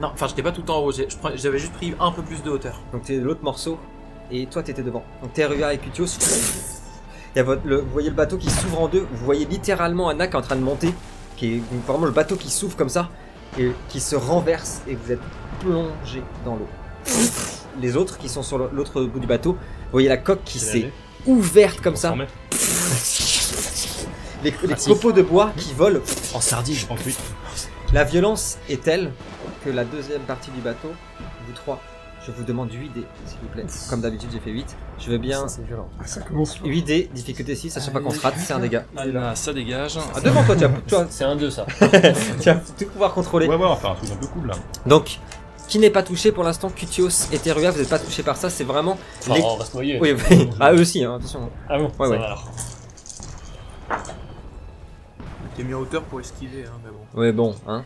Non, 0.00 0.08
enfin, 0.12 0.26
j'étais 0.28 0.42
pas 0.42 0.52
tout 0.52 0.68
en 0.70 0.78
haut. 0.80 0.92
j'ai- 0.92 1.08
je 1.08 1.16
prends- 1.16 1.30
J'avais 1.34 1.58
juste 1.58 1.72
pris 1.74 1.94
un 2.00 2.10
peu 2.10 2.22
plus 2.22 2.42
de 2.42 2.50
hauteur. 2.50 2.80
Donc 2.92 3.02
tu 3.04 3.14
es 3.14 3.18
de 3.18 3.24
l'autre 3.24 3.42
morceau 3.44 3.78
et 4.30 4.46
toi 4.46 4.62
tu 4.62 4.70
étais 4.70 4.82
devant. 4.82 5.02
Donc 5.22 5.32
Terua 5.34 5.74
et 5.74 5.78
Cutios. 5.78 6.06
Il 7.34 7.38
y 7.38 7.40
a 7.40 7.42
votre, 7.42 7.62
le- 7.66 7.80
vous 7.80 7.90
voyez 7.90 8.08
le 8.10 8.14
bateau 8.14 8.38
qui 8.38 8.48
s'ouvre 8.50 8.80
en 8.82 8.88
deux. 8.88 9.06
Vous 9.12 9.24
voyez 9.24 9.44
littéralement 9.44 10.08
Anna 10.08 10.26
qui 10.26 10.34
est 10.34 10.38
en 10.38 10.42
train 10.42 10.56
de 10.56 10.62
monter, 10.62 10.94
qui 11.36 11.56
est 11.56 11.62
vraiment 11.86 12.06
le 12.06 12.12
bateau 12.12 12.36
qui 12.36 12.48
s'ouvre 12.50 12.76
comme 12.76 12.88
ça 12.88 13.10
et 13.58 13.72
qui 13.88 14.00
se 14.00 14.16
renverse 14.16 14.80
et 14.88 14.94
vous 14.94 15.12
êtes 15.12 15.20
plongé 15.60 16.22
dans 16.46 16.54
l'eau. 16.56 16.68
Les 17.80 17.96
autres 17.96 18.16
qui 18.18 18.28
sont 18.28 18.42
sur 18.42 18.56
le- 18.58 18.70
l'autre 18.72 19.02
bout 19.02 19.18
du 19.20 19.26
bateau, 19.26 19.56
voyez 19.94 20.08
la 20.08 20.16
coque 20.16 20.44
qui 20.44 20.58
s'est 20.58 20.90
ouverte 21.26 21.80
comme 21.80 21.94
on 21.94 21.96
ça. 21.96 22.14
Les, 24.42 24.52
les 24.68 24.74
copeaux 24.74 25.12
de 25.12 25.22
bois 25.22 25.52
qui 25.56 25.72
volent. 25.72 26.00
En 26.34 26.40
sardine. 26.40 26.76
En 26.90 26.96
fuite. 26.96 27.18
La 27.92 28.04
violence 28.04 28.58
est 28.68 28.82
telle 28.82 29.12
que 29.64 29.70
la 29.70 29.84
deuxième 29.84 30.20
partie 30.22 30.50
du 30.50 30.60
bateau, 30.60 30.88
vous 31.46 31.52
trois, 31.54 31.80
je 32.26 32.32
vous 32.32 32.42
demande 32.42 32.70
8 32.72 32.88
dés, 32.92 33.04
s'il 33.26 33.38
vous 33.40 33.48
plaît. 33.48 33.64
Comme 33.88 34.00
d'habitude, 34.00 34.30
j'ai 34.32 34.40
fait 34.40 34.50
8. 34.50 34.66
Je 34.98 35.10
veux 35.10 35.18
bien 35.18 35.46
C'est 35.48 35.64
violent. 35.66 35.88
Ah, 36.00 36.06
ça 36.06 36.20
commence 36.20 36.56
fort. 36.56 36.66
8 36.66 36.82
dés, 36.82 37.10
difficulté 37.14 37.54
6, 37.54 37.76
à 37.76 37.80
chaque 37.80 37.92
fois 37.92 38.00
qu'on 38.00 38.10
se 38.10 38.20
rate, 38.20 38.34
c'est 38.38 38.52
un 38.52 38.58
dégât. 38.58 38.84
Ah, 38.96 39.34
ça 39.34 39.52
dégage. 39.52 39.98
Ah, 40.14 40.20
devant 40.20 40.42
toi, 40.44 40.56
tu 40.86 40.94
vas- 40.94 41.06
C'est 41.08 41.24
un 41.24 41.36
2 41.36 41.50
ça. 41.50 41.66
tu 42.40 42.50
vas 42.50 42.54
tout 42.56 42.86
pouvoir 42.86 43.14
contrôler. 43.14 43.46
Ouais, 43.46 43.56
ouais, 43.56 43.64
enfin 43.66 43.92
un 43.92 43.94
truc 43.94 44.10
un 44.10 44.16
peu 44.16 44.26
cool 44.26 44.48
là. 44.48 44.54
Donc, 44.86 45.20
qui 45.74 45.80
n'est 45.80 45.90
pas 45.90 46.04
touché 46.04 46.30
pour 46.30 46.44
l'instant 46.44 46.70
Cutios 46.70 47.08
et 47.32 47.38
Terua, 47.40 47.72
vous 47.72 47.80
n'êtes 47.80 47.88
pas 47.88 47.98
touché 47.98 48.22
par 48.22 48.36
ça, 48.36 48.48
c'est 48.48 48.62
vraiment. 48.62 48.96
Enfin, 49.18 49.34
les- 49.34 49.42
on 49.42 49.56
va 49.56 49.64
se 49.64 49.74
noyer. 49.74 49.98
Oui, 50.00 50.12
oui. 50.30 50.48
Ah, 50.60 50.72
eux 50.72 50.80
aussi, 50.82 51.02
hein, 51.02 51.16
attention. 51.16 51.50
Ah 51.68 51.78
bon 51.78 51.86
Ouais, 51.86 51.90
ça 51.98 52.08
ouais. 52.10 52.18
va 52.18 52.24
alors. 52.26 52.52
T'es 55.56 55.64
mis 55.64 55.74
en 55.74 55.80
hauteur 55.80 56.04
pour 56.04 56.20
esquiver, 56.20 56.64
hein, 56.64 56.78
mais 56.84 56.90
bon. 56.92 57.20
Ouais, 57.20 57.32
bon, 57.32 57.56
hein. 57.66 57.84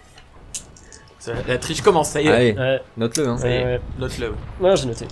Ça- 1.19 1.33
La 1.47 1.57
triche 1.57 1.81
commence, 1.81 2.11
ça 2.11 2.21
y 2.21 2.27
est. 2.27 2.31
Allez, 2.31 2.53
Ouais, 2.59 2.83
note-le, 2.99 3.27
hein. 3.27 3.39
Ouais. 3.43 3.81
Note-le. 3.99 4.35
Ouais, 4.61 4.77
j'ai 4.77 4.85
noté. 4.87 5.09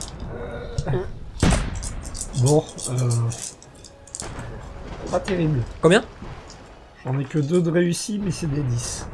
Bon, 2.42 2.62
euh... 2.90 3.10
pas 5.10 5.20
terrible. 5.20 5.62
Combien? 5.80 6.04
J'en 7.06 7.18
ai 7.18 7.24
que 7.24 7.38
deux 7.38 7.62
de 7.62 7.70
réussis, 7.70 8.20
mais 8.22 8.30
c'est 8.30 8.48
des 8.52 8.60
10. 8.60 9.06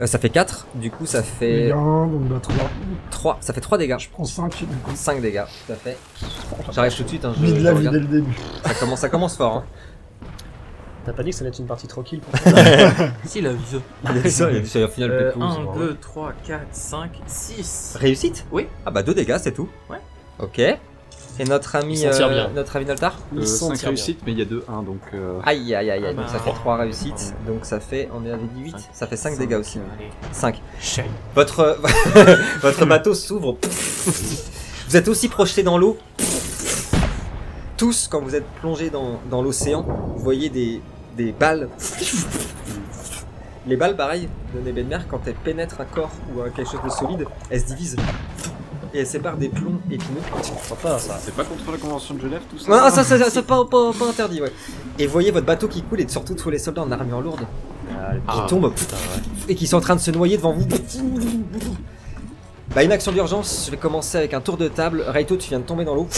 Euh, 0.00 0.06
Ça 0.06 0.18
fait 0.18 0.30
4, 0.30 0.66
du 0.76 0.90
coup, 0.90 1.06
ça 1.06 1.22
fait 1.22 1.72
1, 1.72 1.74
donc 2.06 2.22
bah 2.28 2.38
3. 2.40 2.54
3. 3.10 3.38
Ça 3.40 3.52
fait 3.52 3.60
3 3.60 3.78
dégâts. 3.78 3.96
Je 3.98 4.08
prends 4.10 4.24
5 4.24 4.56
du 4.58 4.66
coup. 4.66 4.92
5 4.94 5.20
dégâts, 5.20 5.42
tout 5.66 5.72
à 5.72 5.76
fait. 5.76 5.96
J'arrive 6.72 6.94
tout 6.94 7.02
de 7.02 7.08
suite, 7.08 7.24
hein, 7.24 7.32
je, 7.36 7.42
Mis 7.42 7.52
de 7.52 7.58
je 7.58 7.64
la 7.64 7.72
vie 7.74 7.88
dès 7.88 7.98
le 7.98 8.06
début. 8.06 8.34
Ça 8.64 8.74
commence, 8.74 9.00
ça 9.00 9.08
commence 9.08 9.36
fort, 9.36 9.56
hein. 9.56 9.64
T'as 11.06 11.12
pas 11.14 11.22
dit 11.22 11.30
que 11.30 11.36
ça 11.36 11.40
allait 11.40 11.48
être 11.48 11.58
une 11.58 11.66
partie 11.66 11.86
tranquille 11.86 12.20
pour 12.20 12.38
Si, 13.24 13.40
la 13.40 13.52
vie. 13.54 13.80
Il 14.04 14.18
a 14.26 14.30
ça, 14.30 14.50
il 14.50 14.56
a 14.58 14.60
dit 14.60 14.68
ça, 14.68 14.84
au 14.84 14.88
final, 14.88 15.10
Euh, 15.10 15.30
pépou, 15.32 15.42
1, 15.42 15.54
c'est 15.74 15.78
2, 15.80 15.96
3, 16.00 16.32
4, 16.46 16.60
5, 16.70 17.10
6. 17.26 17.96
Réussite? 17.98 18.46
Oui. 18.52 18.66
Ah 18.84 18.90
bah 18.90 19.02
2 19.02 19.14
dégâts, 19.14 19.38
c'est 19.40 19.52
tout 19.52 19.68
Ouais. 19.90 19.98
Ok. 20.38 20.60
Et 21.40 21.44
notre 21.44 21.76
ami, 21.76 22.04
euh, 22.04 22.48
notre 22.54 22.76
ami 22.76 22.84
Noltar 22.84 23.16
Il 23.34 23.46
s'en 23.46 23.68
5 23.68 23.74
tire 23.74 23.80
bien. 23.82 23.88
réussites, 23.90 24.20
mais 24.26 24.32
il 24.32 24.38
y 24.38 24.42
a 24.42 24.44
2-1, 24.44 24.84
donc... 24.84 24.98
euh, 25.14 25.38
Aïe 25.44 25.74
aïe 25.74 25.90
aïe 25.90 26.04
aïe, 26.04 26.04
Ah 26.08 26.12
donc 26.14 26.26
ça 26.28 26.38
bah. 26.38 26.44
fait 26.44 26.52
3 26.52 26.76
réussites, 26.78 27.34
donc 27.46 27.64
ça 27.64 27.78
fait, 27.80 28.08
on 28.12 28.24
avait 28.26 28.36
dit 28.56 28.62
8, 28.64 28.70
Cinq. 28.72 28.80
ça 28.92 29.06
fait 29.06 29.16
5 29.16 29.30
cinq, 29.34 29.38
dégâts 29.38 29.54
aussi. 29.58 29.78
euh, 29.78 29.82
Allez. 29.96 30.10
5. 30.32 30.60
Shame. 30.80 31.06
Votre, 31.36 31.78
votre 32.62 32.86
bateau 32.86 33.14
s'ouvre. 33.14 33.56
Vous 34.88 34.96
êtes 34.96 35.06
aussi 35.08 35.28
projeté 35.28 35.62
dans 35.62 35.78
l'eau. 35.78 35.96
Tous, 37.76 38.08
quand 38.10 38.20
vous 38.20 38.34
êtes 38.34 38.46
plongés 38.60 38.90
dans, 38.90 39.20
dans 39.30 39.40
l'océan, 39.42 39.82
vous 40.16 40.18
voyez 40.22 40.48
des, 40.50 40.80
des 41.16 41.30
balles. 41.30 41.68
Les 43.66 43.76
balles, 43.76 43.94
pareil, 43.96 44.28
de 44.54 44.60
Nebenmer, 44.60 44.98
quand 45.08 45.20
elles 45.26 45.34
pénètrent 45.34 45.80
un 45.80 45.84
corps 45.84 46.10
ou 46.34 46.40
quelque 46.50 46.68
chose 46.70 46.80
de 46.84 46.88
solide, 46.90 47.26
elles 47.50 47.60
se 47.60 47.66
divisent. 47.66 47.96
Et 49.00 49.04
séparent 49.04 49.36
des 49.36 49.48
plombs 49.48 49.78
épineux. 49.88 50.20
Sympa 50.62 50.98
ça. 50.98 51.18
C'est 51.22 51.32
pas 51.34 51.44
contre 51.44 51.70
la 51.70 51.78
Convention 51.78 52.14
de 52.14 52.20
Genève, 52.20 52.40
tout 52.50 52.58
ça 52.58 52.68
Non, 52.68 52.90
ça, 52.90 53.04
ça, 53.04 53.16
ça, 53.16 53.30
c'est 53.30 53.46
pas, 53.46 53.64
pas, 53.64 53.92
pas 53.96 54.06
interdit, 54.08 54.42
ouais. 54.42 54.52
Et 54.98 55.06
voyez 55.06 55.30
votre 55.30 55.46
bateau 55.46 55.68
qui 55.68 55.82
coule 55.82 56.00
et 56.00 56.08
surtout 56.08 56.34
tous 56.34 56.50
les 56.50 56.58
soldats 56.58 56.82
en 56.82 56.90
armure 56.90 57.20
lourde 57.20 57.46
qui 58.28 58.46
tombent 58.48 58.72
et 59.48 59.54
qui 59.54 59.66
sont 59.68 59.76
en 59.76 59.80
train 59.80 59.94
de 59.94 60.00
se 60.00 60.10
noyer 60.10 60.36
devant 60.36 60.52
vous. 60.52 60.66
Bah, 62.74 62.82
une 62.82 62.90
action 62.92 63.12
d'urgence, 63.12 63.64
je 63.66 63.70
vais 63.70 63.76
commencer 63.76 64.18
avec 64.18 64.34
un 64.34 64.40
tour 64.40 64.56
de 64.56 64.68
table. 64.68 65.04
Raito, 65.06 65.36
tu 65.36 65.48
viens 65.48 65.60
de 65.60 65.64
tomber 65.64 65.84
dans 65.84 65.94
l'eau. 65.94 66.08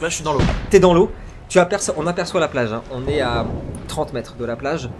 Là, 0.00 0.08
je 0.08 0.14
suis 0.16 0.24
dans 0.24 0.32
l'eau. 0.34 0.40
T'es 0.70 0.80
dans 0.80 0.94
l'eau. 0.94 1.10
Tu 1.48 1.58
aperçois, 1.58 1.94
on 1.98 2.06
aperçoit 2.06 2.40
la 2.40 2.48
plage. 2.48 2.72
hein. 2.72 2.82
On 2.92 3.06
est 3.06 3.20
à 3.20 3.46
30 3.88 4.12
mètres 4.12 4.34
de 4.36 4.44
la 4.44 4.56
plage. 4.56 4.90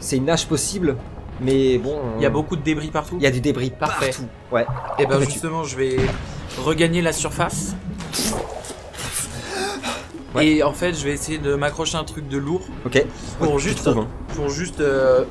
C'est 0.00 0.16
une 0.16 0.24
nage 0.24 0.46
possible, 0.46 0.96
mais 1.40 1.78
bon. 1.78 1.98
Il 2.16 2.22
y 2.22 2.26
a 2.26 2.28
euh, 2.28 2.32
beaucoup 2.32 2.56
de 2.56 2.62
débris 2.62 2.90
partout. 2.90 3.16
Il 3.18 3.22
y 3.22 3.26
a 3.26 3.30
du 3.30 3.40
débris 3.40 3.70
Parfait. 3.70 4.06
partout. 4.10 4.26
Ouais. 4.52 4.66
Et 4.98 5.04
ben 5.06 5.14
Que 5.14 5.20
fais-tu 5.20 5.32
justement, 5.32 5.64
je 5.64 5.76
vais 5.76 5.96
regagner 6.58 7.02
la 7.02 7.12
surface. 7.12 7.74
Ouais. 10.34 10.46
Et 10.46 10.62
en 10.62 10.72
fait, 10.72 10.92
je 10.94 11.04
vais 11.04 11.12
essayer 11.12 11.38
de 11.38 11.54
m'accrocher 11.54 11.96
un 11.96 12.04
truc 12.04 12.28
de 12.28 12.36
lourd 12.38 12.62
Ok. 12.84 13.02
pour 13.38 13.58
juste, 13.58 13.86
hein. 13.86 14.06
pour 14.34 14.50
juste 14.50 14.80
euh, 14.80 15.24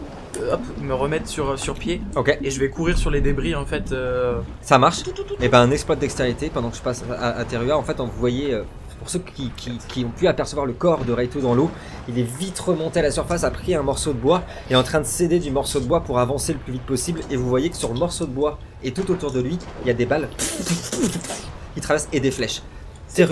hop, 0.51 0.59
me 0.81 0.93
remettre 0.93 1.27
sur, 1.27 1.59
sur 1.59 1.75
pied. 1.75 2.01
Ok. 2.15 2.35
Et 2.41 2.49
je 2.49 2.59
vais 2.59 2.69
courir 2.69 2.97
sur 2.97 3.11
les 3.11 3.21
débris 3.21 3.53
en 3.53 3.65
fait. 3.65 3.91
euh, 3.91 4.39
Ça 4.61 4.79
marche. 4.79 5.03
Et 5.41 5.47
ben 5.49 5.61
un 5.61 5.69
exploit 5.71 5.95
de 5.95 6.01
dextérité 6.01 6.49
pendant 6.51 6.69
que 6.71 6.77
je 6.77 6.81
passe 6.81 7.03
à, 7.19 7.29
à 7.37 7.45
Terua. 7.45 7.77
En 7.77 7.83
fait, 7.83 7.99
on 7.99 8.05
vous 8.05 8.19
voyez, 8.19 8.53
euh, 8.53 8.63
pour 8.99 9.09
ceux 9.09 9.19
qui, 9.19 9.51
qui- 9.57 9.77
qui 9.87 10.05
ont 10.05 10.09
pu 10.09 10.27
apercevoir 10.27 10.65
le 10.65 10.73
corps 10.73 11.05
de 11.05 11.11
Raito 11.13 11.39
dans 11.41 11.53
l'eau, 11.53 11.69
il 12.07 12.17
est 12.19 12.23
vite 12.23 12.59
remonté 12.59 12.99
à 12.99 13.03
la 13.03 13.11
surface, 13.11 13.43
a 13.43 13.51
pris 13.51 13.75
un 13.75 13.83
morceau 13.83 14.13
de 14.13 14.17
bois 14.19 14.43
et 14.69 14.73
est 14.73 14.75
en 14.75 14.83
train 14.83 14.99
de 14.99 15.05
céder 15.05 15.39
du 15.39 15.51
morceau 15.51 15.79
de 15.79 15.85
bois 15.85 16.01
pour 16.01 16.19
avancer 16.19 16.53
le 16.53 16.59
plus 16.59 16.73
vite 16.73 16.85
possible. 16.85 17.21
Et 17.29 17.35
vous 17.35 17.47
voyez 17.49 17.69
que 17.69 17.77
sur 17.77 17.91
le 17.93 17.99
morceau 17.99 18.25
de 18.25 18.31
bois 18.31 18.57
et 18.83 18.91
tout 18.91 19.09
autour 19.11 19.31
de 19.31 19.41
lui, 19.41 19.57
il 19.83 19.87
y 19.87 19.91
a 19.91 19.93
des 19.93 20.05
balles 20.05 20.29
qui 21.73 21.81
traversent 21.81 22.07
et 22.13 22.19
des 22.19 22.31
flèches. 22.31 22.61
C'est 23.07 23.25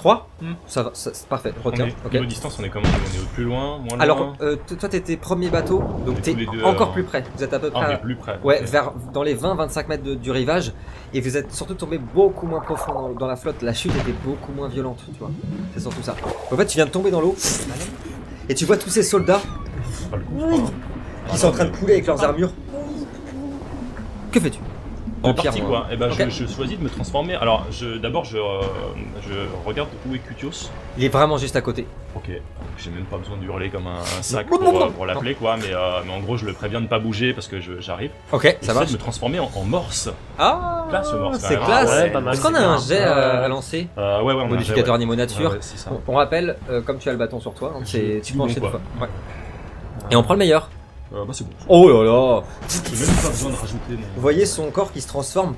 3. 0.00 0.14
3 0.14 0.28
Hmm. 0.40 0.54
Ça 0.66 0.82
va, 0.82 0.90
ça- 0.94 1.10
c'est 1.12 1.26
parfait. 1.28 1.52
Je 1.58 1.62
retiens. 1.68 1.88
distance, 2.26 2.56
on 2.58 2.64
est 2.64 2.70
comment 2.70 2.86
On 2.88 3.18
est 3.18 3.22
au 3.22 3.26
plus 3.34 3.44
loin, 3.44 3.76
moins 3.78 3.88
loin 3.90 3.98
Alors, 3.98 4.34
euh, 4.40 4.56
toi, 4.78 4.88
t'étais 4.88 5.18
premier 5.18 5.50
bateau, 5.50 5.82
On 5.82 5.98
donc 6.06 6.22
t'es 6.22 6.34
encore 6.64 6.88
euh, 6.88 6.92
plus 6.92 7.04
près. 7.04 7.22
Vous 7.36 7.44
êtes 7.44 7.52
à 7.52 7.58
peu 7.58 7.70
Ah, 7.74 7.80
près. 7.82 7.94
à- 7.94 7.98
plus 7.98 8.16
près. 8.16 8.38
Ouais, 8.42 8.62
vers 8.64 8.92
dans 9.12 9.22
les 9.22 9.34
20-25 9.34 9.88
mètres 9.88 10.02
de- 10.02 10.14
du 10.14 10.30
rivage, 10.30 10.72
et 11.12 11.20
vous 11.20 11.36
êtes 11.36 11.52
surtout 11.52 11.74
tombé 11.74 11.98
beaucoup 11.98 12.46
moins 12.46 12.60
profond 12.60 12.94
dans, 12.94 13.08
dans 13.10 13.26
la 13.26 13.36
flotte. 13.36 13.60
La 13.60 13.74
chute 13.74 13.92
était 13.94 14.14
beaucoup 14.24 14.52
moins 14.52 14.68
violente, 14.68 15.00
tu 15.12 15.18
vois. 15.18 15.30
C'est 15.74 15.80
surtout 15.80 16.02
ça. 16.02 16.16
En 16.50 16.56
fait, 16.56 16.64
tu 16.66 16.76
viens 16.76 16.86
de 16.86 16.90
tomber 16.90 17.10
dans 17.10 17.20
l'eau, 17.20 17.36
et 18.48 18.54
tu 18.54 18.64
vois 18.64 18.78
tous 18.78 18.88
ces 18.90 19.02
soldats 19.02 19.40
coup, 20.10 20.16
crois. 20.38 20.70
qui 21.30 21.36
sont 21.38 21.48
en 21.48 21.52
train 21.52 21.66
de 21.66 21.76
couler 21.76 21.92
avec 21.94 22.06
leurs 22.06 22.24
armures. 22.24 22.52
Que 24.32 24.40
fais-tu? 24.40 24.60
En 25.22 25.34
partie 25.34 25.60
moi. 25.62 25.82
quoi. 25.82 25.86
Et 25.92 25.96
ben 25.96 26.10
Ok. 26.10 26.16
je, 26.30 26.46
je 26.46 26.52
choisis 26.52 26.78
de 26.78 26.82
me 26.84 26.88
transformer. 26.88 27.34
Alors 27.34 27.66
je 27.70 27.98
d'abord 27.98 28.24
je, 28.24 28.36
euh, 28.38 28.60
je 29.28 29.34
regarde 29.66 29.88
où 30.08 30.14
est 30.14 30.18
Cutios. 30.18 30.70
Il 30.96 31.04
est 31.04 31.08
vraiment 31.08 31.36
juste 31.36 31.56
à 31.56 31.60
côté. 31.60 31.86
Ok. 32.16 32.30
J'ai 32.78 32.90
même 32.90 33.04
pas 33.04 33.18
besoin 33.18 33.36
de 33.36 33.44
hurler 33.44 33.68
comme 33.68 33.86
un, 33.86 34.00
un 34.00 34.22
sac 34.22 34.46
pour, 34.48 34.62
euh, 34.82 34.88
pour 34.88 35.04
l'appeler 35.06 35.34
quoi. 35.34 35.56
Mais, 35.58 35.74
euh, 35.74 36.00
mais 36.06 36.12
en 36.12 36.20
gros 36.20 36.36
je 36.36 36.46
le 36.46 36.52
préviens 36.54 36.80
de 36.80 36.86
pas 36.86 36.98
bouger 36.98 37.32
parce 37.34 37.48
que 37.48 37.56
j'arrive. 37.80 38.10
Ok, 38.32 38.56
ça 38.62 38.72
marche. 38.74 38.88
de 38.88 38.92
me 38.94 38.98
transformer 38.98 39.38
en, 39.40 39.50
en 39.54 39.64
morse. 39.64 40.10
Ah, 40.38 40.86
Classe, 40.88 41.12
morse, 41.12 41.38
c'est 41.38 41.56
classe. 41.56 41.90
Ouais, 41.90 42.12
Est-ce 42.32 42.42
qu'on 42.42 42.54
a 42.54 42.60
un 42.60 42.78
jet 42.78 43.00
à, 43.00 43.46
lancer 43.48 43.88
Euh, 43.98 44.22
ouais 44.22 44.32
ouais 44.34 44.42
on 44.42 44.48
Modificateur 44.48 44.94
ouais. 44.94 44.98
niveau 44.98 45.14
nature. 45.14 45.52
Ouais. 45.52 45.58
On, 46.06 46.12
on 46.12 46.16
rappelle, 46.16 46.56
comme 46.86 46.98
tu 46.98 47.08
as 47.08 47.12
le 47.12 47.18
bâton 47.18 47.38
sur 47.40 47.54
toi, 47.54 47.74
hein, 47.76 47.80
c'est- 47.84 48.20
tu 48.24 48.32
peux 48.32 48.40
enchaîner. 48.40 48.66
Et 50.10 50.16
on 50.16 50.22
prend 50.22 50.34
le 50.34 50.38
meilleur. 50.38 50.68
Euh, 51.12 51.24
bah 51.24 51.32
c'est 51.32 51.44
bon. 51.44 51.50
Oh 51.68 51.88
là 51.88 52.04
là 52.04 52.42
J'ai 52.68 53.06
même 53.06 53.16
pas 53.16 53.28
besoin 53.30 53.50
de 53.50 53.56
rajouter 53.56 53.78
Vous 53.90 53.96
mon. 53.96 54.20
voyez 54.20 54.46
son 54.46 54.70
corps 54.70 54.92
qui 54.92 55.00
se 55.00 55.08
transforme. 55.08 55.54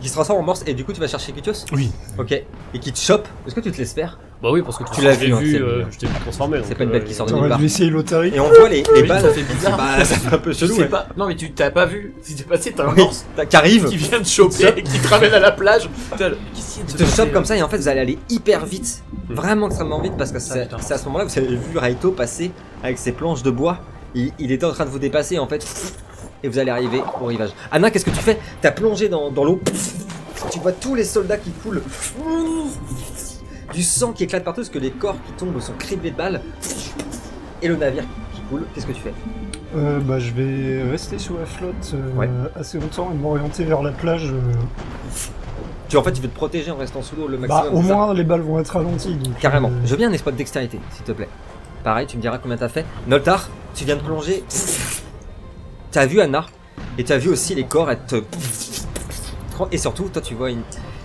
Qui 0.00 0.08
se 0.08 0.14
transforme 0.14 0.40
en 0.40 0.42
morse 0.42 0.62
et 0.66 0.74
du 0.74 0.84
coup 0.84 0.92
tu 0.92 1.00
vas 1.00 1.06
chercher 1.06 1.32
Cutios 1.32 1.64
Oui. 1.72 1.90
Ok. 2.18 2.32
Et 2.32 2.78
qui 2.80 2.92
te 2.92 2.98
chope. 2.98 3.28
Est-ce 3.46 3.54
que 3.54 3.60
tu 3.60 3.70
te 3.70 3.78
laisses 3.78 3.92
faire 3.92 4.18
Bah 4.42 4.50
oui, 4.52 4.62
parce 4.62 4.76
que 4.78 4.82
Tu 4.92 5.00
l'as 5.00 5.12
vu, 5.12 5.32
hein, 5.32 5.38
vu, 5.38 5.56
euh, 5.62 5.84
je 5.90 5.98
t'ai 5.98 6.06
vu 6.06 6.12
transformer. 6.20 6.60
c'est 6.64 6.74
pas 6.74 6.82
une 6.84 6.90
bête 6.90 7.04
euh, 7.04 7.06
qui 7.06 7.14
sort 7.14 7.26
de 7.26 7.34
nulle 7.34 7.48
part. 7.48 7.58
dû 7.58 7.66
essayer 7.66 7.88
Lotari. 7.88 8.32
Et 8.34 8.40
on 8.40 8.48
voit 8.48 8.68
les, 8.68 8.82
les 8.94 9.02
balles. 9.04 9.22
ça 9.22 9.30
fait 9.30 9.42
bizarre. 9.42 9.76
Bah, 9.76 10.04
ça 10.04 10.16
fait 10.16 10.34
un 10.34 10.38
peu 10.38 10.52
chelou. 10.52 10.74
ouais. 10.76 10.86
pas. 10.88 11.06
Non 11.16 11.28
mais 11.28 11.36
tu 11.36 11.52
t'as 11.52 11.70
pas 11.70 11.86
vu 11.86 12.14
qui 12.24 12.32
s'est 12.32 12.42
passé. 12.44 12.72
T'as 12.76 12.88
un 12.88 12.94
morse 12.94 13.24
t'as- 13.36 13.46
qui 13.46 13.56
arrive, 13.56 13.84
qui 13.88 13.96
vient 13.96 14.18
de 14.20 14.26
choper 14.26 14.72
et 14.76 14.82
qui 14.82 14.98
te 14.98 15.06
ramène 15.08 15.34
à 15.34 15.38
la 15.40 15.52
plage. 15.52 15.88
De 16.18 16.36
te 16.96 17.04
chope 17.04 17.32
comme 17.32 17.44
ça 17.44 17.56
et 17.56 17.62
en 17.62 17.68
fait 17.68 17.76
vous 17.78 17.88
allez 17.88 18.00
aller 18.00 18.18
hyper 18.28 18.66
vite. 18.66 19.02
Hmm. 19.28 19.34
Vraiment 19.34 19.66
extrêmement 19.68 20.00
vite 20.00 20.14
parce 20.18 20.32
que 20.32 20.40
c'est 20.40 20.64
putain. 20.64 20.78
c'est 20.80 20.94
à 20.94 20.98
ce 20.98 21.04
moment-là 21.06 21.24
que 21.26 21.30
vous 21.30 21.38
avez 21.38 21.54
vu 21.54 21.78
Raito 21.78 22.10
passer 22.10 22.50
avec 22.82 22.98
ses 22.98 23.12
planches 23.12 23.42
de 23.44 23.50
bois. 23.52 23.78
Il, 24.14 24.32
il 24.40 24.50
était 24.50 24.66
en 24.66 24.72
train 24.72 24.84
de 24.84 24.90
vous 24.90 24.98
dépasser 24.98 25.38
en 25.38 25.46
fait. 25.46 25.64
Et 26.42 26.48
vous 26.48 26.58
allez 26.58 26.70
arriver 26.70 27.02
au 27.20 27.26
rivage. 27.26 27.50
Anna, 27.70 27.90
qu'est-ce 27.90 28.04
que 28.04 28.10
tu 28.10 28.16
fais? 28.16 28.38
T'as 28.60 28.72
plongé 28.72 29.08
dans, 29.08 29.30
dans 29.30 29.44
l'eau. 29.44 29.60
Tu 30.50 30.58
vois 30.58 30.72
tous 30.72 30.94
les 30.94 31.04
soldats 31.04 31.36
qui 31.38 31.50
coulent. 31.50 31.82
Du 33.72 33.82
sang 33.82 34.12
qui 34.12 34.24
éclate 34.24 34.44
partout 34.44 34.60
parce 34.60 34.68
que 34.68 34.78
les 34.78 34.90
corps 34.90 35.16
qui 35.26 35.32
tombent 35.32 35.60
sont 35.60 35.72
criblés 35.78 36.10
de 36.10 36.16
balles. 36.16 36.40
Et 37.62 37.68
le 37.68 37.76
navire 37.76 38.04
qui 38.34 38.40
coule. 38.42 38.64
Qu'est-ce 38.74 38.86
que 38.86 38.92
tu 38.92 39.00
fais? 39.00 39.14
Euh, 39.76 40.00
bah, 40.00 40.18
je 40.18 40.32
vais 40.32 40.82
rester 40.90 41.18
sur 41.18 41.38
la 41.38 41.46
flotte 41.46 41.92
euh, 41.94 42.12
Ouais. 42.18 42.28
assez 42.58 42.78
longtemps 42.78 43.10
et 43.12 43.16
m'orienter 43.16 43.64
vers 43.64 43.82
la 43.82 43.92
plage. 43.92 44.30
euh. 44.32 44.52
Tu 45.88 45.96
en 45.96 46.02
fait 46.02 46.12
tu 46.12 46.20
veux 46.22 46.28
te 46.28 46.34
protéger 46.34 46.70
en 46.70 46.76
restant 46.76 47.02
sous 47.02 47.16
l'eau 47.16 47.28
le 47.28 47.36
Bah, 47.38 47.46
maximum. 47.48 47.78
au 47.78 47.86
ça? 47.88 47.94
moins, 47.94 48.14
les 48.14 48.24
balles 48.24 48.40
vont 48.40 48.58
être 48.58 48.70
ralenties. 48.70 49.14
donc, 49.14 49.38
Carrément. 49.38 49.68
euh, 49.68 49.80
Je 49.84 49.90
veux 49.92 49.96
bien 49.96 50.10
un 50.10 50.12
exploit 50.12 50.32
de 50.32 50.36
dextérité, 50.38 50.78
s'il 50.94 51.04
te 51.04 51.12
plaît. 51.12 51.28
Pareil, 51.84 52.06
tu 52.06 52.16
me 52.16 52.22
diras 52.22 52.38
combien 52.38 52.56
t'as 52.58 52.68
fait. 52.68 52.84
Noltar, 53.06 53.48
tu 53.74 53.84
viens 53.84 53.96
de 53.96 54.02
plonger. 54.02 54.42
T'as 55.92 56.06
vu 56.06 56.20
Anna 56.20 56.46
et 56.98 57.04
t'as 57.04 57.18
vu 57.18 57.28
aussi 57.30 57.54
les 57.54 57.64
corps 57.64 57.90
être. 57.90 58.24
Et 59.70 59.78
surtout, 59.78 60.08
toi, 60.08 60.20
tu 60.22 60.34
vois 60.34 60.50
une, 60.50 60.62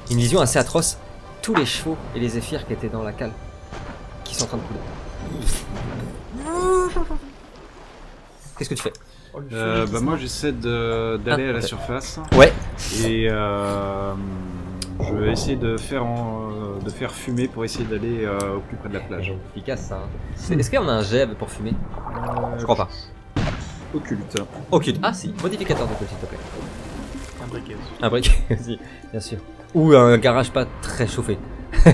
une 0.09 0.17
vision 0.17 0.39
assez 0.39 0.57
atroce. 0.57 0.97
Tous 1.41 1.53
les 1.53 1.65
chevaux 1.65 1.97
et 2.15 2.19
les 2.19 2.29
zéphyrs 2.29 2.65
qui 2.65 2.73
étaient 2.73 2.89
dans 2.89 3.03
la 3.03 3.11
cale, 3.13 3.31
qui 4.23 4.33
sont 4.35 4.45
en 4.45 4.47
train 4.47 4.57
de 4.57 4.63
couler. 4.63 4.79
Qu'est-ce 8.57 8.69
que 8.69 8.73
tu 8.75 8.81
fais 8.83 8.93
Oh, 9.33 9.39
Euh, 9.53 9.85
bah 9.85 9.99
moi 9.99 10.17
j'essaie 10.17 10.51
d'aller 10.51 11.19
Ah, 11.27 11.33
à 11.33 11.37
la 11.53 11.59
ok. 11.59 11.63
surface 11.63 12.19
Ouais. 12.35 12.51
et 13.05 13.27
euh, 13.29 14.13
je 14.99 15.13
vais 15.13 15.31
essayer 15.31 15.57
de 15.57 15.77
faire 15.77 16.03
en- 16.05 16.77
de 16.83 16.89
faire 16.89 17.11
fumer 17.13 17.47
pour 17.47 17.63
essayer 17.63 17.85
d'aller 17.85 18.25
euh, 18.25 18.55
au 18.55 18.59
plus 18.61 18.77
près 18.77 18.89
de 18.89 18.95
la 18.95 19.01
plage. 19.01 19.33
Efficace 19.55 19.81
ça. 19.89 19.95
hein. 19.97 20.57
Est-ce 20.57 20.69
qu'il 20.71 20.79
y 20.79 20.81
en 20.81 20.87
a 20.89 20.93
un 20.93 21.03
jet 21.03 21.27
pour 21.37 21.51
fumer? 21.51 21.73
Je 22.57 22.63
crois 22.63 22.75
pas. 22.77 22.89
Occulte. 23.93 24.41
Occulte. 24.71 24.99
Ah 25.03 25.13
si, 25.13 25.33
modificateur 25.41 25.87
de 25.87 25.93
s'il 26.07 26.17
te 26.17 26.25
plaît. 26.25 26.37
Un 27.43 27.47
briquet 27.47 27.75
aussi. 27.75 28.03
Un 28.03 28.09
briquet 28.09 28.31
aussi, 28.59 28.79
bien 29.11 29.21
sûr. 29.21 29.37
Ou 29.73 29.93
un 29.93 30.17
garage 30.17 30.51
pas 30.51 30.65
très 30.81 31.07
chauffé. 31.07 31.37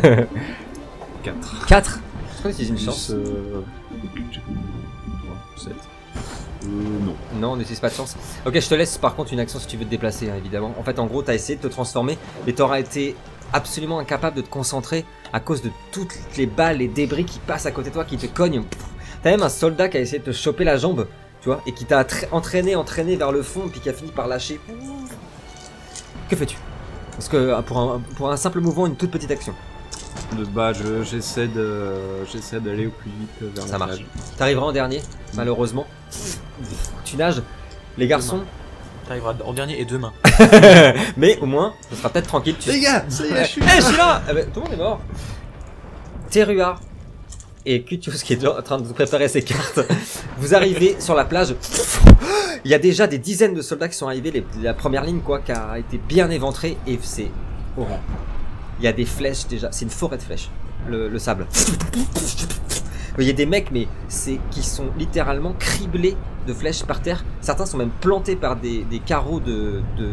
4. 1.24 1.66
4 1.68 2.00
Je 2.34 2.40
crois 2.40 2.52
que 2.52 2.58
c'est 2.58 2.66
une 2.66 2.80
chance. 2.80 3.12
Euh... 3.12 3.62
7. 5.58 5.74
Euh, 6.66 6.68
non. 7.06 7.16
Non, 7.40 7.52
on 7.54 7.56
n'utilise 7.58 7.80
pas 7.80 7.90
de 7.90 7.94
chance. 7.94 8.16
Ok, 8.46 8.60
je 8.60 8.68
te 8.68 8.76
laisse 8.76 8.98
par 8.98 9.16
contre 9.16 9.34
une 9.34 9.40
action 9.40 9.60
si 9.60 9.68
tu 9.68 9.78
veux 9.78 9.86
te 9.86 9.90
déplacer, 9.90 10.30
hein, 10.30 10.36
évidemment. 10.38 10.74
En 10.80 10.84
fait, 10.84 11.00
en 11.00 11.06
gros, 11.06 11.22
t'as 11.22 11.34
essayé 11.34 11.58
de 11.58 11.62
te 11.62 11.68
transformer, 11.68 12.18
mais 12.46 12.54
t'auras 12.54 12.80
été 12.80 13.16
absolument 13.54 14.00
incapable 14.00 14.38
de 14.38 14.42
te 14.42 14.50
concentrer 14.50 15.06
à 15.32 15.40
cause 15.40 15.62
de 15.62 15.70
toutes 15.92 16.14
les 16.38 16.46
balles 16.46 16.82
et 16.82 16.88
débris 16.88 17.26
qui 17.26 17.40
passent 17.40 17.66
à 17.66 17.72
côté 17.72 17.90
de 17.90 17.94
toi, 17.94 18.06
qui 18.06 18.18
te 18.18 18.26
cognent. 18.26 18.64
T'as 19.22 19.32
même 19.32 19.44
un 19.44 19.50
soldat 19.50 19.90
qui 19.90 19.98
a 19.98 20.00
essayé 20.02 20.20
de 20.20 20.26
te 20.26 20.32
choper 20.32 20.64
la 20.64 20.78
jambe, 20.78 21.08
tu 21.44 21.50
vois, 21.50 21.62
et 21.68 21.74
qui 21.74 21.84
t'a 21.86 22.06
entraîné, 22.32 22.76
entraîné 22.76 23.16
vers 23.18 23.32
le 23.34 23.44
fond, 23.44 23.68
puis 23.70 23.82
qui 23.82 23.90
a 23.90 23.94
fini 23.94 24.12
par 24.12 24.28
lâcher. 24.28 24.60
Que 26.30 26.36
fais-tu? 26.36 26.58
Parce 27.12 27.28
que 27.28 27.36
euh, 27.38 27.62
pour 27.62 27.78
un, 27.80 28.02
pour 28.16 28.32
un 28.32 28.38
simple 28.38 28.62
mouvement, 28.62 28.88
une 28.88 28.96
toute 28.96 29.12
petite 29.12 29.30
action. 29.30 29.54
Je- 30.36 31.04
j'essaie 31.04 31.48
de 31.48 31.94
j'essaie 32.32 32.60
d'aller 32.60 32.88
au 32.88 32.92
plus 32.92 33.12
vite 33.12 33.54
vers 33.56 33.66
Ça 33.66 33.74
la 33.74 33.86
marche. 33.86 34.06
T'arriveras 34.38 34.66
en 34.68 34.72
dernier, 34.72 35.02
malheureusement. 35.36 35.86
Tu 37.04 37.18
nages. 37.18 37.42
Les 37.98 38.08
garçons, 38.08 38.42
T'arriveras 39.08 39.36
en 39.46 39.54
dernier 39.54 39.80
et 39.82 39.86
demain. 39.86 40.14
mais 41.18 41.38
au 41.40 41.46
moins, 41.46 41.74
ce 41.90 41.98
sera 41.98 42.10
peut-être 42.10 42.28
tranquille. 42.28 42.56
Tu... 42.58 42.70
Les 42.72 42.80
gars, 42.80 43.04
ça 43.10 43.26
y 43.26 43.32
est, 43.32 43.44
je 43.44 43.50
suis 43.50 43.62
Eh, 43.64 43.82
je 43.82 43.86
suis 43.86 43.98
là 43.98 44.24
Ah 44.28 44.34
bah, 44.34 44.44
Tout 44.46 44.62
le 44.62 44.62
monde 44.62 44.74
est 44.74 44.78
mort 44.78 45.02
Terua 46.30 46.80
et 47.66 47.82
Cutius 47.84 48.24
qui 48.24 48.34
est 48.34 48.48
en 48.48 48.62
train 48.62 48.78
de 48.78 48.84
vous 48.84 48.94
préparer 48.94 49.28
ses 49.28 49.42
cartes. 49.42 49.80
Vous 50.38 50.54
arrivez 50.56 50.96
sur 51.00 51.16
la 51.16 51.26
plage. 51.26 51.56
Il 52.66 52.72
y 52.72 52.74
a 52.74 52.80
déjà 52.80 53.08
des 53.08 53.18
dizaines 53.18 53.54
de 53.54 53.62
soldats 53.62 53.90
qui 53.90 53.98
sont 53.98 54.08
arrivés. 54.08 54.44
la 54.62 54.74
première 54.74 55.04
ligne, 55.04 55.20
quoi, 55.20 55.40
qui 55.40 55.52
a 55.52 55.78
été 55.78 55.98
bien 55.98 56.30
éventrée. 56.30 56.78
Et 56.88 56.98
c'est 57.02 57.32
horrible. 57.78 58.00
Il 58.80 58.86
y 58.86 58.88
a 58.88 58.94
des 58.94 59.06
flèches 59.06 59.48
déjà. 59.48 59.70
C'est 59.72 59.86
une 59.86 59.92
forêt 59.92 60.18
de 60.18 60.24
flèches. 60.24 60.50
Le, 60.88 61.08
le 61.08 61.20
sable. 61.20 61.48
Y 63.20 63.30
a 63.30 63.34
des 63.34 63.46
mecs, 63.46 63.72
mais 63.72 63.88
c'est 64.08 64.40
qui 64.50 64.64
sont 64.64 64.88
littéralement 64.98 65.54
criblés 65.60 66.18
de 66.48 66.54
flèches 66.54 66.84
par 66.84 67.02
terre. 67.02 67.24
Certains 67.42 67.66
sont 67.66 67.78
même 67.78 67.92
plantés 68.02 68.36
par 68.36 68.56
des, 68.56 68.84
des 68.90 69.00
carreaux 69.00 69.40
de, 69.40 69.82
de 69.98 70.10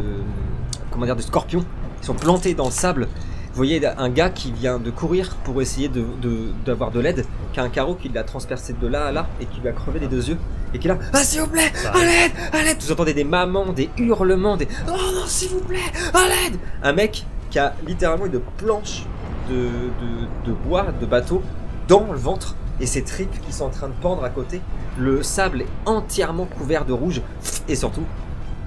comment 0.91 1.07
dire 1.07 1.17
de 1.17 1.23
scorpions. 1.23 1.65
Ils 2.03 2.07
sont 2.07 2.15
plantés 2.15 2.55
dans 2.55 2.67
le 2.67 2.71
sable. 2.73 3.09
Vous 3.53 3.57
voyez 3.57 3.85
un 3.85 4.09
gars 4.11 4.31
qui 4.31 4.53
vient 4.53 4.79
de 4.79 4.91
courir 4.91 5.35
pour 5.45 5.61
essayer 5.61 5.89
de 5.89 6.05
de- 6.23 6.53
d'avoir 6.65 6.91
de, 6.93 7.01
l'aide, 7.01 7.25
qui 7.53 7.59
a 7.61 7.65
un 7.65 7.69
carreau 7.69 7.95
qui 7.95 8.09
l'a 8.09 8.23
transpercé 8.23 8.73
de 8.75 8.87
là 8.87 9.07
à 9.07 9.13
là 9.13 9.27
et 9.41 9.47
qui 9.47 9.61
lui 9.61 9.69
a 9.69 9.73
crevé 9.73 9.99
les 9.99 10.07
deux 10.07 10.29
yeux 10.29 10.39
et 10.73 10.79
qui 10.79 10.87
est 10.87 10.91
là. 10.93 10.99
Ah 11.13 11.25
s'il 11.25 11.41
vous 11.41 11.49
plaît, 11.49 11.73
Ça 11.75 11.91
à 11.91 11.99
l'aide, 11.99 12.33
à 12.53 12.63
l'aide. 12.63 12.77
Vous 12.81 12.93
entendez 12.93 13.13
des 13.15 13.25
mamans, 13.25 13.73
des 13.73 13.91
hurlements, 13.99 14.57
des 14.57 14.69
oh 14.89 14.93
non 14.93 15.27
s'il 15.27 15.49
vous 15.49 15.61
plaît, 15.61 15.79
à 16.15 16.29
l'aide. 16.29 16.59
Un 16.83 16.93
mec 16.93 17.27
qui 17.51 17.59
a 17.59 17.75
littéralement 17.87 18.27
une 18.27 18.39
planche 18.57 19.03
de, 19.49 19.55
de, 19.57 20.47
de 20.51 20.53
bois, 20.53 20.87
de 21.01 21.07
bateau 21.07 21.43
dans 21.89 22.13
le 22.13 22.19
ventre 22.19 22.55
et 22.79 22.87
ses 22.87 23.03
tripes 23.03 23.35
qui 23.45 23.53
sont 23.53 23.65
en 23.65 23.71
train 23.71 23.89
de 23.89 23.95
pendre 24.01 24.23
à 24.23 24.31
côté. 24.31 24.61
Le 24.97 25.25
sable 25.25 25.63
est 25.63 25.67
entièrement 25.87 26.45
couvert 26.47 26.85
de 26.85 26.93
rouge 26.93 27.21
et 27.69 27.75
surtout, 27.75 28.05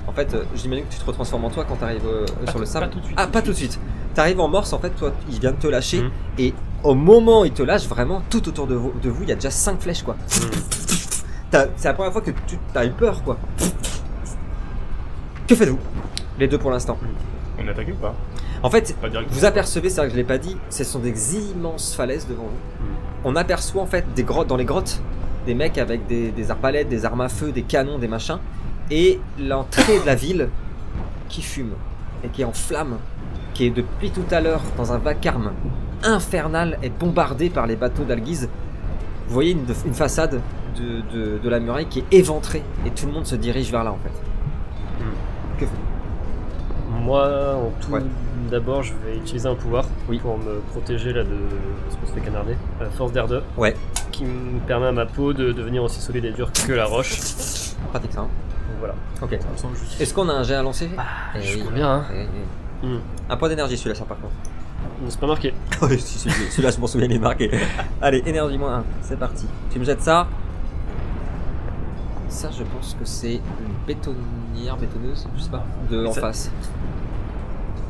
en 0.08 0.12
fait, 0.12 0.34
euh, 0.34 0.44
j'imagine 0.56 0.86
que 0.86 0.94
tu 0.94 1.00
te 1.00 1.06
retransformes 1.06 1.46
en 1.46 1.50
toi 1.50 1.66
quand 1.68 1.76
tu 1.78 1.84
arrives 1.84 2.02
sur 2.50 2.60
le 2.60 2.66
sable. 2.66 2.88
pas 2.88 2.92
tout 2.92 3.00
de 3.00 3.06
suite, 3.06 3.18
Ah, 3.18 3.28
pas 3.28 3.42
de 3.42 3.46
tout 3.46 3.52
de 3.52 3.58
suite. 3.58 3.80
T'arrives 4.14 4.40
en 4.40 4.48
morse, 4.48 4.74
en 4.74 4.80
fait, 4.80 4.92
toi, 4.92 5.12
il 5.32 5.40
vient 5.40 5.52
de 5.52 5.58
te 5.58 5.68
lâcher 5.68 6.02
Mhm. 6.02 6.12
et 6.38 6.54
au 6.84 6.94
moment 6.94 7.42
où 7.42 7.46
il 7.46 7.52
te 7.54 7.64
lâche, 7.64 7.88
vraiment, 7.88 8.22
tout 8.30 8.48
autour 8.48 8.68
de 8.68 8.76
vous, 8.76 8.92
de 9.02 9.10
vous, 9.10 9.24
il 9.24 9.30
y 9.30 9.32
a 9.32 9.36
déjà 9.36 9.50
5 9.52 9.80
flèches, 9.82 10.04
quoi. 10.04 10.16
T'as- 11.50 11.68
C'est 11.78 11.88
la 11.88 11.94
première 11.94 12.12
fois 12.12 12.22
que 12.22 12.32
tu 12.48 12.58
as 12.76 12.86
eu 12.86 12.92
peur, 12.92 13.24
quoi. 13.24 13.38
Que 15.48 15.56
faites-vous 15.56 15.80
Les 16.40 16.48
deux 16.48 16.58
pour 16.58 16.72
l'instant? 16.72 16.98
On 17.60 17.68
est 17.68 17.72
attaqué 17.72 17.92
ou 17.92 17.96
pas? 17.96 18.14
En 18.64 18.70
fait, 18.70 18.96
Pas 19.02 19.08
vous 19.30 19.46
apercevez, 19.46 19.90
c'est 19.90 19.98
vrai 19.98 20.08
que 20.08 20.14
je 20.14 20.18
l'ai 20.18 20.24
pas 20.24 20.38
dit, 20.38 20.58
ce 20.70 20.84
sont 20.84 21.00
des 21.00 21.36
immenses 21.36 21.94
falaises 21.94 22.28
devant 22.28 22.44
vous. 22.44 22.88
On 23.26 23.36
aperçoit 23.36 23.82
en 23.82 23.86
fait 23.86 24.06
des 24.16 24.24
grottes 24.24 24.48
dans 24.48 24.56
les 24.58 24.66
grottes, 24.66 25.02
des 25.46 25.54
mecs 25.54 25.78
avec 25.78 26.08
des, 26.08 26.32
des 26.32 26.50
arbalètes, 26.52 26.88
des 26.90 27.06
armes 27.06 27.22
à 27.22 27.30
feu, 27.30 27.52
des 27.52 27.62
canons, 27.64 28.00
des 28.00 28.08
machins, 28.08 28.40
et 28.96 29.20
l'entrée 29.40 30.00
de 30.00 30.06
la 30.06 30.14
ville 30.16 30.50
qui 31.30 31.42
fume 31.42 31.72
et 32.24 32.28
qui 32.30 32.44
est 32.44 32.46
en 32.46 32.54
flammes, 32.54 32.98
qui 33.56 33.66
est 33.66 33.70
depuis 33.72 34.12
tout 34.12 34.24
à 34.32 34.40
l'heure 34.40 34.62
dans 34.78 34.94
un 34.94 35.00
vacarme 35.00 35.52
infernal 36.04 36.78
et 36.84 36.90
bombardée 36.90 37.50
par 37.50 37.66
les 37.66 37.76
bateaux 37.76 38.04
d'Alguise. 38.04 38.50
Vous 39.28 39.34
voyez 39.34 39.52
une, 39.52 39.66
une 39.86 39.94
façade 39.96 40.40
de, 40.78 41.02
de- 41.18 41.38
de 41.40 41.50
la 41.50 41.60
muraille 41.60 41.88
qui 41.88 42.00
est 42.00 42.06
éventrée 42.12 42.62
et 42.86 42.92
tout 42.92 43.08
le 43.08 43.14
monde 43.14 43.26
se 43.26 43.36
dirige 43.36 43.72
vers 43.72 43.84
là 43.84 43.92
en 43.92 43.98
fait. 44.04 44.12
Que 45.58 45.66
faites 45.66 45.80
Moi, 47.02 47.56
en 47.56 47.72
tout 47.82 47.92
Ouais. 47.94 48.02
d'abord, 48.52 48.84
je 48.84 48.94
vais 49.06 49.18
utiliser 49.18 49.48
un 49.50 49.56
pouvoir 49.56 49.86
Oui. 50.10 50.20
pour 50.20 50.38
me 50.38 50.60
protéger 50.72 51.14
là 51.14 51.24
de 51.24 51.30
ce 51.90 51.96
qu'on 51.98 52.08
se 52.08 52.12
fait 52.12 52.22
canarder. 52.22 52.56
La 52.80 52.90
force 52.92 53.12
d'air 53.12 53.28
2. 53.28 53.42
Ouais. 53.58 53.76
Qui 54.12 54.26
me 54.26 54.60
permet 54.68 54.88
à 54.88 54.92
ma 54.92 55.06
peau 55.08 55.34
de 55.34 55.52
devenir 55.52 55.84
aussi 55.84 56.00
solide 56.02 56.26
et 56.26 56.32
dure 56.32 56.52
que 56.52 56.74
la 56.74 56.86
roche. 56.86 57.18
Pratique 57.92 58.14
ça. 58.14 58.22
hein. 58.22 58.28
Donc 58.70 58.78
voilà. 58.80 58.96
Ok. 59.22 59.38
Ça 59.42 59.48
me 59.52 59.58
semble 59.58 59.76
juste. 59.78 60.00
Est-ce 60.02 60.14
qu'on 60.14 60.28
a 60.30 60.34
un 60.34 60.44
jet 60.44 60.56
à 60.56 60.62
lancer 60.64 60.90
Eh 61.36 61.42
je 61.42 61.56
oui. 61.56 61.60
crois 61.62 61.74
bien, 61.74 61.90
hein. 61.92 62.06
Eh. 62.14 62.86
Hmm. 62.86 63.00
Un 63.30 63.38
point 63.38 63.50
d'énergie 63.50 63.78
celui-là 63.78 63.96
ça 63.96 64.06
par 64.06 64.18
contre. 64.18 64.34
C'est 65.10 65.20
pas 65.20 65.28
marqué. 65.28 65.54
Oui, 65.82 66.00
si, 66.00 66.18
si, 66.20 66.30
si, 66.30 66.52
celui-là 66.52 66.72
je 66.72 66.80
m'en 66.80 66.88
souviens 66.88 67.08
il 67.10 67.16
est 67.16 67.20
marqué. 67.20 67.50
Allez, 68.02 68.22
énergie 68.26 68.58
moins 68.58 68.78
1, 68.80 68.84
c'est 69.02 69.18
parti. 69.20 69.46
Tu 69.72 69.80
me 69.80 69.86
jettes 69.86 70.02
ça. 70.02 70.28
Ça 72.30 72.50
je 72.58 72.64
pense 72.64 72.96
que 73.00 73.06
c'est 73.06 73.36
une 73.36 73.74
bétonnière, 73.88 74.76
bétonneuse, 74.78 75.28
je 75.38 75.42
sais 75.44 75.50
pas, 75.50 75.64
de 75.90 76.06
en 76.06 76.12
Ça- 76.14 76.22
face. 76.22 76.52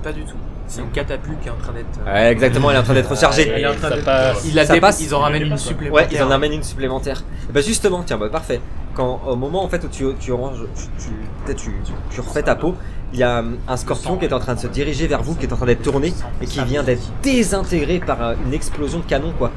Pas 0.04 0.12
du 0.12 0.24
tout. 0.24 0.36
C'est 0.68 0.82
une 0.82 0.90
catapulte 0.92 1.40
qui 1.42 1.48
est 1.48 1.52
en 1.52 1.56
train 1.56 1.72
d'être. 1.74 2.00
euh, 2.06 2.14
Ouais, 2.14 2.32
exactement, 2.32 2.70
elle 2.72 2.78
est 2.78 2.80
en 2.80 2.84
train 2.84 2.94
d'être 2.94 3.10
rechargée. 3.16 3.48
Elle 3.50 3.62
est 3.62 3.68
en 3.68 3.76
train 3.76 3.90
Ça 3.90 3.96
de- 3.98 4.02
passe. 4.02 4.46
Il 4.46 4.56
la 4.56 4.66
Ça 4.66 4.74
dé- 4.74 4.82
passe. 4.82 5.02
Ils 5.02 5.14
en 5.16 5.20
ramènent 5.20 5.44
une 5.44 5.58
supplémentaire. 5.58 6.08
Ouais, 6.10 6.16
ils 6.16 6.24
en 6.24 6.32
amènent 6.32 6.54
une 6.54 6.64
supplémentaire. 6.64 7.24
Bah 7.54 7.62
justement, 7.62 8.04
tiens, 8.06 8.18
bah 8.18 8.30
parfait. 8.30 8.60
Quand 8.96 9.22
au 9.26 9.36
moment 9.36 9.64
en 9.64 9.70
fait 9.70 9.84
où 9.84 9.88
tu 9.88 10.06
tu 10.20 10.34
ranges, 10.34 10.66
tu 10.76 11.04
tu, 11.04 11.10
peut-être 11.46 11.58
tu, 11.58 11.72
tu 12.12 12.22
refais 12.22 12.44
ta 12.44 12.56
peau, 12.56 12.76
il 13.12 13.20
y 13.20 13.24
a 13.24 13.40
hum, 13.40 13.58
un 13.68 13.78
scorpion 13.78 14.18
qui 14.18 14.26
est 14.26 14.34
en 14.34 14.40
train 14.40 14.56
de 14.56 14.60
se 14.60 14.68
diriger 14.68 15.08
vers 15.08 15.24
vous, 15.24 15.36
qui 15.36 15.46
est 15.46 15.54
en 15.54 15.56
train 15.56 15.66
d'être 15.66 15.82
tourné 15.82 16.14
et 16.42 16.46
qui 16.46 16.64
vient 16.64 16.84
d'être 16.84 17.12
désintégré 17.24 18.00
par 18.00 18.22
euh, 18.22 18.36
une 18.46 18.54
explosion 18.54 19.00
de 19.00 19.06
canon 19.06 19.34
quoi. 19.38 19.52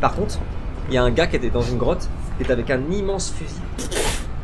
Par 0.00 0.14
contre, 0.14 0.38
il 0.88 0.94
y 0.94 0.98
a 0.98 1.02
un 1.02 1.10
gars 1.10 1.26
qui 1.26 1.36
était 1.36 1.50
dans 1.50 1.62
une 1.62 1.78
grotte, 1.78 2.08
qui 2.38 2.44
est 2.44 2.52
avec 2.52 2.70
un 2.70 2.80
immense 2.90 3.32
fusil, 3.32 3.60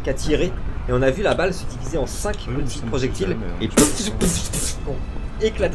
qui 0.03 0.11
a 0.11 0.15
tiré 0.15 0.53
et 0.89 0.93
on 0.93 1.03
a 1.03 1.11
vu 1.11 1.23
la 1.23 1.35
balle 1.35 1.55
se 1.55 1.65
diviser 1.65 1.99
en 1.99 2.07
cinq 2.07 2.47
Oui, 2.49 2.65
petits 2.65 2.79
ça 2.79 2.85
me 2.85 2.91
projectiles 2.91 3.37
et 3.61 3.65
éclater 3.65 4.03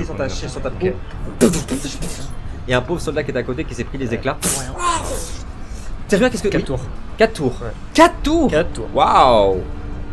sur 0.03 0.15
ta 0.15 0.29
sur 0.29 0.62
ta 0.62 0.69
peau. 0.69 0.77
Et 2.67 2.73
un 2.73 2.81
pauvre 2.81 2.99
soldat 2.99 3.23
qui 3.23 3.31
est 3.31 3.38
à 3.38 3.43
côté 3.43 3.63
qui 3.63 3.75
s'est 3.75 3.84
pris 3.84 3.97
les 3.97 4.13
éclats. 4.13 4.38
Sérieux, 6.08 6.29
qu'est-ce 6.29 6.43
que 6.43 6.49
4 6.49 6.71
oui. 6.71 6.77
Tours. 7.17 7.17
4 7.17 7.34
tours. 7.34 7.54
Ouais. 7.62 7.71
4 7.93 8.13
tours 8.23 8.51
4 8.51 8.73
tours. 8.73 8.88
Waouh 8.93 9.62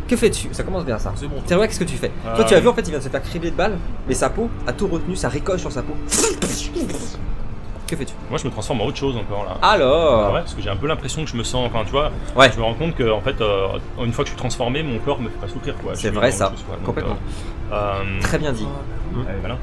Que 0.09 0.17
fais-tu? 0.17 0.49
Ça 0.53 0.63
commence 0.63 0.85
bien 0.85 0.99
ça. 0.99 1.13
C'est 1.17 1.27
bon. 1.27 1.37
Sérieux, 1.47 1.67
qu'est-ce 1.67 1.79
que 1.81 1.85
tu 1.85 1.97
fais? 1.97 2.11
Ah, 2.27 2.35
Toi, 2.37 2.45
tu 2.45 2.55
as 2.55 2.61
vu 2.61 2.69
en 2.69 2.75
fait, 2.75 2.83
il 2.83 2.91
vient 2.91 2.99
de 2.99 3.05
se 3.05 3.09
faire 3.09 3.23
cribler 3.23 3.51
de 3.51 3.57
balles, 3.57 3.77
mais 4.09 4.15
sa 4.15 4.29
peau 4.31 4.49
a 4.67 4.73
tout 4.73 4.87
retenu, 4.89 5.17
ça 5.17 5.29
ricoche 5.29 5.61
sur 5.61 5.73
sa 5.73 5.83
peau. 5.83 5.95
Que 7.87 7.97
fais-tu? 7.97 8.15
Moi, 8.31 8.39
je 8.39 8.47
me 8.47 8.51
transforme 8.51 8.81
en 8.81 8.87
autre 8.87 8.97
chose 8.97 9.17
encore 9.17 9.45
là. 9.45 9.57
Alors 9.61 10.25
Ah 10.29 10.33
ouais, 10.33 10.41
parce 10.41 10.55
que 10.55 10.63
j'ai 10.63 10.71
un 10.71 10.77
peu 10.77 10.87
l'impression 10.87 11.25
que 11.25 11.31
je 11.31 11.37
me 11.37 11.43
sens. 11.43 11.67
Enfin, 11.71 11.85
tu 11.85 11.91
vois, 11.91 12.11
Ouais. 12.35 12.51
je 12.51 12.59
me 12.59 12.63
rends 12.65 12.73
compte 12.75 12.95
que 12.95 13.11
en 13.11 13.21
fait, 13.21 13.39
euh, 13.41 13.67
une 13.99 14.13
fois 14.13 14.25
que 14.25 14.31
je 14.31 14.35
suis 14.35 14.39
transformé, 14.41 14.83
mon 14.83 14.99
corps 14.99 15.21
me 15.21 15.29
fait 15.29 15.37
pas 15.39 15.49
souffrir 15.49 15.75
quoi. 15.77 15.93
Je 15.93 15.97
C'est 16.01 16.09
suis 16.09 16.17
vrai, 16.17 16.31
dans 16.31 16.37
ça. 16.37 16.47
autre 16.47 16.55
chose, 16.57 16.65
quoi. 16.67 16.77
Donc, 16.77 16.87
Complètement. 16.87 17.17
euh, 17.73 17.75
euh, 17.75 18.21
Très 18.23 18.39
bien 18.39 18.53
dit. 18.53 18.67
allez, 19.29 19.39
voilà. 19.41 19.59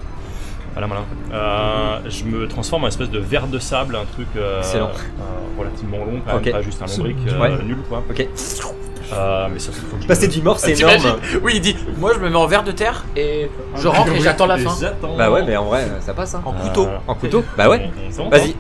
Voilà, 0.74 0.88
voilà. 0.88 1.04
Euh, 1.34 2.00
je 2.10 2.24
me 2.26 2.48
transforme 2.48 2.84
en 2.84 2.88
espèce 2.88 3.10
de 3.10 3.20
verre 3.20 3.48
de 3.48 3.60
sable, 3.60 3.96
un 3.96 4.06
truc 4.06 4.28
euh, 4.38 4.60
Excellent. 4.60 4.88
euh, 4.90 5.60
relativement 5.60 5.98
long, 6.00 6.22
quand 6.26 6.34
même, 6.34 6.42
Ok. 6.48 6.52
pas 6.52 6.62
juste 6.62 6.82
un 6.82 6.88
C'est 6.88 6.98
lombric 7.00 7.18
euh, 7.28 7.40
Ouais. 7.40 7.64
nul 7.64 7.78
quoi. 7.90 8.04
Ok. 8.10 8.28
Euh, 9.12 9.48
mais 9.52 9.58
ça 9.58 9.72
faut 9.72 9.96
que 9.98 10.04
je 10.04 10.08
Passer 10.08 10.28
du 10.28 10.42
mort, 10.42 10.60
c'est 10.60 10.80
énorme. 10.80 11.18
Oui, 11.44 11.54
il 11.56 11.62
dit 11.62 11.76
Moi, 11.98 12.12
je 12.14 12.20
me 12.20 12.30
mets 12.30 12.36
en 12.36 12.46
verre 12.46 12.64
de 12.64 12.72
terre 12.72 13.04
et 13.16 13.50
je 13.76 13.88
rentre 13.88 14.14
et 14.14 14.20
j'attends 14.22 14.46
la 14.46 14.58
fin. 14.58 14.76
Bah 15.18 15.32
ouais, 15.32 15.44
mais 15.46 15.58
en 15.58 15.66
vrai, 15.66 15.88
ça 16.02 16.14
passe 16.14 16.36
hein. 16.36 16.42
En 16.46 16.54
couteau. 16.54 16.88
En 17.08 17.16
couteau 17.16 17.44
Bah 17.58 17.68
ouais. 17.70 17.90
Vas-y. 18.30 18.56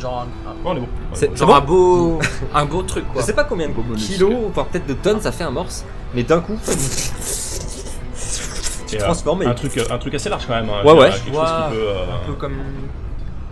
Genre 0.00 0.24
un, 0.46 0.48
un- 0.50 0.54
Oh, 0.64 0.68
on 0.70 0.76
est 0.76 0.80
bon. 0.80 0.86
C'est- 1.12 1.26
On 1.28 1.32
est 1.32 1.32
bon. 1.32 1.36
genre 1.46 1.56
un 1.56 1.60
beau. 1.60 2.18
un 2.54 2.64
beau 2.64 2.82
truc 2.82 3.04
Je 3.08 3.12
quoi. 3.14 3.22
sais 3.22 3.32
pas 3.32 3.44
combien 3.44 3.68
de 3.68 3.74
kilos, 3.96 4.32
voire 4.54 4.66
peut-être 4.66 4.86
de 4.86 4.94
tonnes 4.94 5.20
ça 5.20 5.32
fait 5.32 5.44
un 5.44 5.50
morse, 5.50 5.84
mais 6.14 6.22
d'un 6.22 6.40
coup, 6.40 6.56
tu 8.88 8.96
Et, 8.96 9.00
euh, 9.00 9.04
transformes 9.04 9.42
et 9.42 9.46
un 9.46 9.54
truc, 9.54 9.72
un 9.90 9.98
truc 9.98 10.14
assez 10.14 10.28
large 10.28 10.46
quand 10.46 10.54
même. 10.54 10.68
hein. 10.70 10.84
Ouais, 10.84 10.92
ouais. 10.92 11.10
dire, 11.10 11.24
Quelque 11.24 11.36
Ouais. 11.36 11.44
chose 11.46 11.54
qui 11.70 11.76
peut. 11.76 11.82
euh, 11.88 12.02
Un 12.22 12.26
peu 12.26 12.32
comme. 12.34 12.56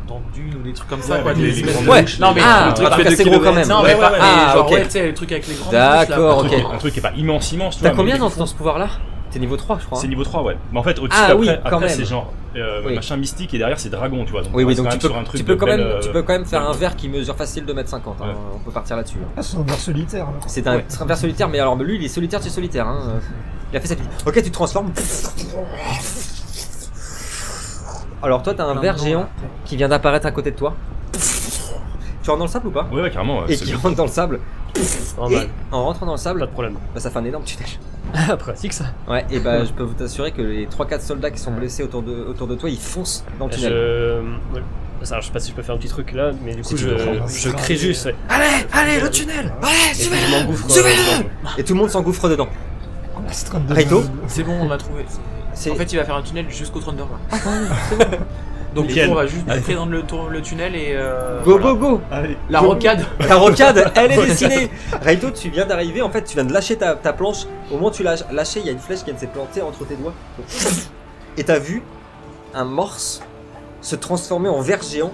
Dans 0.09 0.21
Dune 0.33 0.55
ou 0.61 0.63
des 0.63 0.73
trucs 0.73 0.89
comme 0.89 1.03
ça 1.03 1.17
Ouais, 1.17 1.23
quoi. 1.23 1.33
les- 1.33 1.51
les 1.51 1.63
de- 1.63 1.69
Ouais. 1.89 2.05
Non, 2.21 2.33
mais 2.33 2.41
Ah, 2.45 2.67
le 2.69 2.75
truc 2.75 2.87
un 2.87 2.91
truc 2.91 3.07
fait 3.09 3.13
assez 3.15 3.25
gros 3.25 3.41
quand 3.41 3.53
même. 3.53 3.69
Non, 3.69 3.83
Ouais, 3.83 3.95
mais 3.95 4.01
pas. 4.01 4.13
ouais, 4.13 4.19
genre, 4.19 4.27
Ah, 4.49 4.55
ouais, 4.71 4.77
ok. 4.79 4.83
tu 4.85 4.91
sais, 4.91 5.07
le 5.09 5.15
truc 5.15 5.33
avec 5.33 5.49
les 5.49 5.55
grandes 5.55 5.73
D'accord, 5.73 6.39
ok. 6.45 6.53
Un 6.73 6.79
truc 6.79 6.93
qui 6.93 6.99
est 7.01 7.03
pas 7.03 7.13
immense, 7.17 7.53
immense, 7.53 7.77
tu 7.79 7.83
T'as 7.83 7.91
combien 7.91 8.17
dans, 8.19 8.31
dans 8.31 8.47
ce 8.47 8.55
pouvoir 8.55 8.79
là 8.79 8.89
T'es 9.33 9.41
niveau 9.41 9.57
3 9.57 9.79
je 9.81 9.87
crois. 9.87 9.99
C'est 9.99 10.07
hein. 10.07 10.09
niveau 10.11 10.23
3, 10.23 10.43
ouais. 10.45 10.57
Mais 10.73 10.79
en 10.79 10.83
fait, 10.85 10.99
au-dessus, 11.01 11.19
Ah 11.21 11.25
après, 11.25 11.35
oui, 11.37 11.49
après 11.51 11.89
c'est 11.89 12.05
genre 12.05 12.33
euh, 12.55 12.81
Oui. 12.87 12.95
machin 12.95 13.17
mystique 13.17 13.53
et 13.53 13.59
derrière 13.59 13.79
c'est 13.79 13.91
dragon, 13.91 14.25
tu 14.25 14.31
vois. 14.31 14.43
Donc 14.43 14.53
Oui, 14.55 14.63
oui, 14.65 14.75
donc 14.77 14.89
tu 14.91 14.99
peux, 14.99 15.09
sur 15.09 15.19
un 15.19 15.25
truc 15.25 15.39
tu, 15.41 15.45
peux 15.45 15.57
quand 15.57 15.67
même, 15.67 15.79
belle, 15.81 15.99
tu 16.01 16.09
euh, 16.09 16.13
peux 16.13 16.23
quand 16.23 16.33
même 16.33 16.47
faire 16.47 16.67
un 16.67 16.73
verre 16.73 16.95
qui 16.97 17.09
mesure 17.09 17.35
facile 17.37 17.65
2m50. 17.67 17.97
hein. 18.21 18.25
Ouais. 18.29 18.35
On 18.55 18.59
peut 18.61 18.71
partir 18.71 18.97
là-dessus. 18.97 19.19
hein. 19.21 19.29
Ah, 19.37 19.43
c'est 19.43 19.57
un 19.59 19.63
verre 19.63 19.79
solitaire. 19.79 20.27
C'est 20.47 20.67
un, 20.69 20.77
Ouais. 20.77 20.85
c'est 20.89 21.03
un 21.03 21.07
verre 21.07 21.19
solitaire, 21.19 21.49
mais 21.49 21.59
alors 21.59 21.75
lui 21.77 21.97
il 21.97 22.05
est 22.05 22.09
solitaire, 22.09 22.41
tu 22.41 22.47
es 22.47 22.51
solitaire. 22.51 22.87
Hein. 22.87 23.01
Il 23.77 23.79
a 23.79 23.81
fait 23.83 23.89
sa 23.89 23.97
petite. 23.97 24.11
Ok, 24.27 24.35
tu 24.37 24.43
te 24.45 24.49
transformes. 24.55 24.91
Alors 28.23 28.43
toi, 28.43 28.55
t'as 28.55 28.65
un 28.65 28.81
verre 28.81 28.97
géant 28.97 29.29
qui 29.67 29.77
vient 29.77 29.89
d'apparaître 29.91 30.27
à 30.27 30.31
côté 30.31 30.51
de 30.51 30.57
toi. 30.57 30.75
Tu 32.23 32.31
rentres 32.31 32.39
dans 32.39 32.47
le 32.47 32.51
sable 32.51 32.69
ou 32.69 32.71
pas 32.71 32.89
Ouais, 32.91 33.03
ouais, 33.03 33.11
carrément. 33.11 33.41
ouais, 33.41 33.45
Et 33.53 33.57
c'est 33.57 33.67
qui 33.67 33.73
bien. 33.73 33.81
rentre 33.81 33.97
dans 33.97 34.05
le 34.07 34.11
sable. 34.11 34.41
Normal. 35.19 35.43
Et 35.43 35.75
en 35.75 35.85
rentrant 35.85 36.07
dans 36.07 36.13
le 36.13 36.17
Pas 36.17 36.23
sable, 36.23 36.41
de 36.41 36.47
problème. 36.47 36.75
bah, 36.95 37.01
ça 37.01 37.11
fait 37.11 37.19
un 37.19 37.25
énorme 37.27 37.45
tunnel. 37.45 37.69
Ah, 38.15 38.37
pratique 38.39 38.73
ça. 38.73 38.87
Ouais, 39.07 39.27
et 39.31 39.41
bah 39.41 39.63
je 39.67 39.73
peux 39.73 39.83
vous 39.83 39.93
t'assurer 39.93 40.33
que 40.33 40.41
les 40.41 40.67
3-4 40.67 41.01
soldats 41.03 41.31
qui 41.31 41.39
sont 41.39 41.53
blessés 41.53 41.83
autour 41.83 42.01
de, 42.03 42.13
autour 42.27 42.47
de 42.47 42.55
toi, 42.55 42.71
ils 42.71 42.79
foncent 42.81 43.25
dans 43.39 43.47
le 43.49 43.53
Je... 43.53 43.59
tunnel. 43.59 44.23
ouais. 44.55 44.63
Ça, 45.03 45.21
je 45.21 45.27
sais 45.27 45.33
pas 45.33 45.41
si 45.41 45.51
je 45.51 45.55
peux 45.55 45.61
faire 45.63 45.75
un 45.75 45.79
petit 45.79 45.89
truc 45.91 46.13
là, 46.13 46.31
mais 46.43 46.55
du 46.55 46.63
coup, 46.63 46.71
tu 46.71 46.79
je, 46.79 46.89
je 47.29 47.51
crie 47.51 47.77
juste. 47.77 48.07
ouais. 48.07 48.15
Allez, 48.31 48.67
allez, 48.73 49.01
le 49.01 49.11
tunnel 49.11 49.53
Allez, 49.63 50.03
Et 50.03 50.09
puis 50.09 50.19
je 50.19 50.31
m'engouffre. 50.41 50.71
Suivez-le 50.71 51.01
euh, 51.27 51.49
Et 51.59 51.65
tout 51.65 51.75
le 51.75 51.81
monde 51.81 51.91
s'engouffre 51.91 52.29
dedans. 52.31 52.49
Raito 53.69 54.03
C'est 54.29 54.43
bon, 54.43 54.59
on 54.63 54.69
l'a 54.69 54.77
trouvé. 54.79 55.05
C'est 55.55 55.71
En 55.71 55.75
fait, 55.75 55.93
il 55.93 55.97
va 55.97 56.05
faire 56.05 56.17
un 56.17 56.23
tunnel 56.23 56.47
jusqu'au 56.51 56.81
Thunderbolt. 56.81 57.21
Donc, 58.75 58.89
du 58.89 58.95
coup, 58.95 59.01
on 59.11 59.15
va 59.15 59.27
juste 59.27 59.51
entrer 59.51 59.75
dans 59.75 59.87
le, 59.87 60.03
tour- 60.03 60.29
le 60.29 60.43
tunnel 60.43 60.75
et. 60.77 60.89
euh, 60.95 61.43
Go, 61.43 61.53
voilà. 61.59 61.65
go, 61.67 61.77
go 61.77 62.01
Allez. 62.11 62.37
La 62.51 62.61
Go. 62.61 62.67
rocade 62.69 63.07
Ta 63.27 63.37
rocade, 63.37 63.91
elle 63.97 64.13
est 64.13 64.27
dessinée 64.27 64.71
Raito, 65.01 65.31
tu 65.31 65.49
viens 65.49 65.65
d'arriver, 65.65 66.03
en 66.03 66.11
fait, 66.11 66.23
tu 66.25 66.35
viens 66.35 66.45
de 66.45 66.53
lâcher 66.53 66.77
ta, 66.77 66.95
ta 66.95 67.15
planche. 67.15 67.45
Au 67.71 67.77
moment 67.77 67.87
où 67.87 67.91
tu 67.91 68.03
l'as 68.03 68.23
lâché, 68.31 68.61
il 68.61 68.67
y 68.67 68.69
a 68.69 68.73
une 68.73 68.79
flèche 68.79 68.99
qui 68.99 69.07
vient 69.07 69.15
de 69.15 69.19
s'est 69.21 69.27
plantée 69.29 69.63
entre 69.63 69.87
tes 69.87 69.97
doigts. 69.97 70.13
Et 71.39 71.45
t'as 71.45 71.59
vu 71.59 71.83
un 72.53 72.65
morse 72.67 73.23
se 73.81 73.97
transformer 73.97 74.51
en 74.51 74.61
ver 74.61 74.83
géant, 74.83 75.13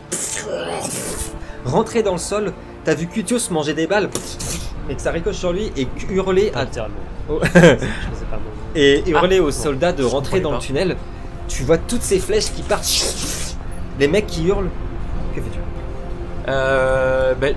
rentrer 1.64 2.02
dans 2.02 2.12
le 2.12 2.18
sol. 2.18 2.52
T'as 2.84 2.94
vu 2.94 3.06
Cutios 3.06 3.38
manger 3.52 3.74
des 3.74 3.86
balles, 3.86 4.10
et 4.90 4.96
que 4.96 5.00
ça 5.00 5.12
ricoche 5.12 5.36
sur 5.36 5.52
lui, 5.52 5.70
et 5.76 5.86
hurler 6.10 6.50
à. 6.54 6.64
Oh. 7.28 7.40
Et 8.74 9.02
hurler 9.08 9.38
aux 9.40 9.44
bon, 9.46 9.50
soldats 9.52 9.92
de 9.92 10.02
rentrer 10.04 10.40
dans 10.40 10.52
le 10.52 10.58
tunnel. 10.58 10.96
Tu 11.48 11.62
vois 11.62 11.78
toutes 11.78 12.02
ces 12.02 12.18
flèches 12.18 12.52
qui 12.52 12.62
partent. 12.62 12.86
Les 13.98 14.08
mecs 14.08 14.26
qui 14.26 14.46
hurlent. 14.46 14.70
Que 15.34 15.40
fais-tu? 15.42 15.58
Euh, 16.48 17.34
ben, 17.34 17.54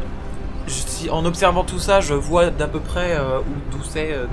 je 0.68 1.10
en 1.10 1.24
observant 1.26 1.64
tout 1.64 1.80
ça, 1.80 2.02
je 2.02 2.14
vois 2.14 2.50
d'à 2.50 2.68
peu 2.68 2.80
près 2.80 3.16
euh, 3.16 3.40
où- 3.40 3.72
d'où 3.72 3.84
c'est, 3.84 4.12
euh, 4.12 4.26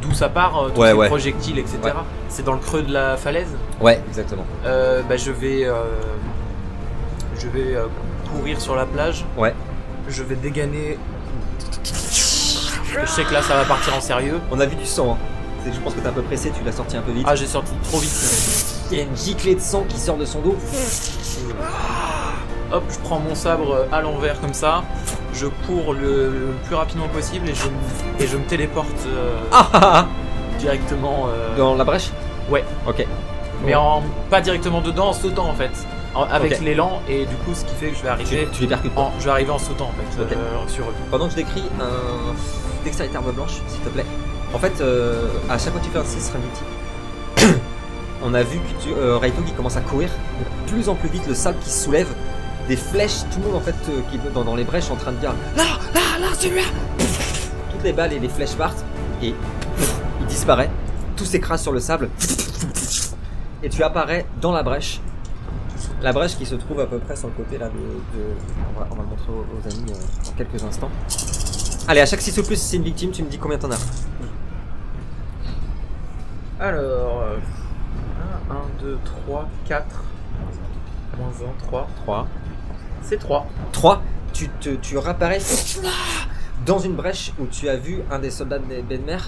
d'où 0.00 0.12
ça 0.14 0.28
part, 0.28 0.56
euh, 0.56 0.68
tous 0.70 0.80
Ouais, 0.80 0.90
ces 0.90 0.94
ouais. 0.94 1.08
projectiles, 1.08 1.58
etc. 1.58 1.78
Ouais. 1.84 1.90
C'est 2.28 2.44
dans 2.44 2.52
le 2.52 2.58
creux 2.60 2.82
de 2.82 2.92
la 2.92 3.16
falaise? 3.16 3.48
Ouais, 3.80 4.00
exactement. 4.08 4.44
Euh, 4.64 5.02
ben, 5.08 5.18
je 5.18 5.30
vais, 5.32 5.64
euh, 5.66 5.74
je 7.38 7.48
vais 7.48 7.74
euh, 7.74 7.86
courir 8.32 8.60
sur 8.60 8.76
la 8.76 8.86
plage. 8.86 9.24
Ouais. 9.36 9.54
Je 10.08 10.22
vais 10.22 10.36
dégainer. 10.36 10.98
Je 12.88 13.06
sais 13.06 13.24
que 13.24 13.32
là, 13.32 13.42
ça 13.42 13.56
va 13.56 13.64
partir 13.64 13.94
en 13.94 14.00
sérieux. 14.00 14.40
On 14.50 14.60
a 14.60 14.66
vu 14.66 14.76
du 14.76 14.86
sang. 14.86 15.12
Hein. 15.12 15.16
C'est 15.64 15.70
que 15.70 15.76
je 15.76 15.80
pense 15.80 15.94
que 15.94 16.00
t'es 16.00 16.08
un 16.08 16.12
peu 16.12 16.22
pressé, 16.22 16.50
tu 16.56 16.64
l'as 16.64 16.72
sorti 16.72 16.96
un 16.96 17.02
peu 17.02 17.12
vite. 17.12 17.26
Ah, 17.28 17.34
j'ai 17.34 17.46
sorti 17.46 17.72
trop 17.84 17.98
vite. 17.98 18.12
Il 18.90 18.98
y 18.98 19.00
a 19.00 19.04
une 19.04 19.16
giclée 19.16 19.54
de 19.56 19.60
sang 19.60 19.84
qui 19.88 19.98
sort 19.98 20.16
de 20.16 20.24
son 20.24 20.40
dos. 20.40 20.56
Hop, 22.72 22.82
je 22.90 22.98
prends 23.00 23.18
mon 23.20 23.34
sabre 23.34 23.86
à 23.92 24.00
l'envers 24.00 24.40
comme 24.40 24.54
ça. 24.54 24.82
Je 25.32 25.46
cours 25.66 25.92
le, 25.92 26.30
le 26.30 26.46
plus 26.66 26.74
rapidement 26.74 27.08
possible 27.08 27.48
et 27.48 27.54
je, 27.54 27.64
me- 27.66 28.24
et 28.24 28.26
je 28.26 28.36
me 28.36 28.44
téléporte 28.44 28.88
euh, 29.06 29.36
Ah 29.52 29.68
ah 29.72 29.80
ah 29.82 30.06
directement. 30.58 31.26
euh, 31.28 31.56
Dans 31.56 31.74
la 31.74 31.84
brèche? 31.84 32.10
Ouais. 32.50 32.64
Ok. 32.88 33.06
Mais 33.64 33.74
en, 33.74 34.02
pas 34.30 34.40
directement 34.40 34.80
dedans, 34.80 35.08
en 35.08 35.12
sautant 35.12 35.48
en 35.48 35.54
fait. 35.54 35.70
En- 36.14 36.22
avec 36.24 36.60
l'élan 36.60 37.02
et 37.08 37.26
du 37.26 37.34
coup 37.36 37.54
ce 37.54 37.64
qui 37.64 37.74
fait 37.74 37.90
que 37.90 37.96
je 37.96 38.02
vais 38.02 38.08
arriver 38.08 38.48
tu 38.52 38.62
les 38.62 38.68
percutes 38.68 38.94
pas? 38.94 39.02
en, 39.02 39.12
je 39.18 39.24
vais 39.26 39.30
arriver 39.32 39.50
en 39.50 39.58
sautant 39.58 39.90
en 39.90 39.92
fait 40.16 40.22
euh, 40.22 40.66
sur 40.68 40.84
eux. 40.84 40.94
Pendant 41.10 41.26
que 41.26 41.32
je 41.32 41.36
décris 41.36 41.64
un 41.78 42.34
dextérité 42.86 43.16
arme 43.16 43.32
blanche, 43.32 43.60
s'il 43.68 43.80
te 43.80 43.88
plaît. 43.88 44.06
En 44.54 44.58
fait, 44.58 44.80
euh, 44.80 45.28
à 45.50 45.58
chaque 45.58 45.72
fois 45.72 45.80
que 45.80 45.86
tu 45.86 45.90
fais 45.90 45.98
un 45.98 46.04
6 46.04 46.32
multi, 46.38 47.54
on 48.22 48.32
a 48.32 48.42
vu 48.42 48.58
que 48.58 48.82
tu, 48.82 48.94
euh, 48.94 49.18
Raito 49.18 49.42
qui 49.42 49.52
commence 49.52 49.76
à 49.76 49.80
courir 49.80 50.08
de 50.08 50.70
plus 50.70 50.88
en 50.88 50.94
plus 50.94 51.08
vite, 51.08 51.26
le 51.26 51.34
sable 51.34 51.58
qui 51.58 51.68
se 51.68 51.84
soulève, 51.84 52.06
des 52.68 52.76
flèches, 52.76 53.20
tout 53.32 53.40
le 53.40 53.46
monde 53.46 53.56
en 53.56 53.60
fait 53.60 53.74
euh, 53.90 54.00
qui 54.10 54.18
dans, 54.32 54.44
dans 54.44 54.54
les 54.54 54.64
brèches 54.64 54.90
en 54.90 54.96
train 54.96 55.12
de 55.12 55.18
dire 55.18 55.32
là, 55.56 55.64
là, 55.94 56.00
là, 56.20 56.28
celui-là 56.38 56.62
Toutes 57.72 57.82
les 57.82 57.92
balles 57.92 58.12
et 58.12 58.18
les 58.18 58.28
flèches 58.28 58.54
partent 58.54 58.84
et 59.22 59.34
il 60.20 60.26
disparaît, 60.26 60.70
tout 61.16 61.24
s'écrase 61.24 61.62
sur 61.62 61.72
le 61.72 61.80
sable 61.80 62.08
et 63.64 63.68
tu 63.68 63.82
apparais 63.82 64.26
dans 64.40 64.52
la 64.52 64.62
brèche. 64.62 65.00
La 66.02 66.12
brèche 66.12 66.36
qui 66.36 66.46
se 66.46 66.54
trouve 66.54 66.80
à 66.80 66.86
peu 66.86 66.98
près 66.98 67.16
sur 67.16 67.28
le 67.28 67.34
côté 67.34 67.58
là 67.58 67.66
de. 67.66 67.72
on, 68.76 68.78
va, 68.78 68.86
le 68.90 69.08
montrer 69.08 69.30
aux, 69.30 69.40
aux 69.40 69.72
amis 69.72 69.90
euh, 69.90 70.24
dans 70.24 70.32
quelques 70.32 70.62
instants. 70.62 70.90
Allez, 71.88 72.00
à 72.00 72.06
chaque 72.06 72.20
6 72.20 72.38
ou 72.38 72.42
plus, 72.42 72.56
si 72.56 72.64
c'est 72.66 72.76
une 72.76 72.82
victime, 72.82 73.12
tu 73.12 73.22
me 73.22 73.28
dis 73.28 73.38
combien 73.38 73.58
t'en 73.58 73.70
as. 73.70 73.78
Alors 76.58 77.22
1, 78.50 78.54
2, 78.80 78.98
3, 79.26 79.48
4, 79.66 79.86
moins 81.18 81.28
1, 81.28 81.64
3. 81.66 81.88
3. 82.02 82.26
C'est 83.02 83.18
3. 83.18 83.46
3. 83.72 84.02
Tu, 84.32 84.48
te, 84.48 84.70
tu 84.70 84.98
réapparais 84.98 85.38
dans 86.64 86.78
une 86.78 86.94
brèche 86.94 87.32
où 87.38 87.46
tu 87.46 87.68
as 87.68 87.76
vu 87.76 88.00
un 88.10 88.18
des 88.18 88.30
soldats 88.30 88.58
de 88.58 88.64
Benmer 88.82 89.18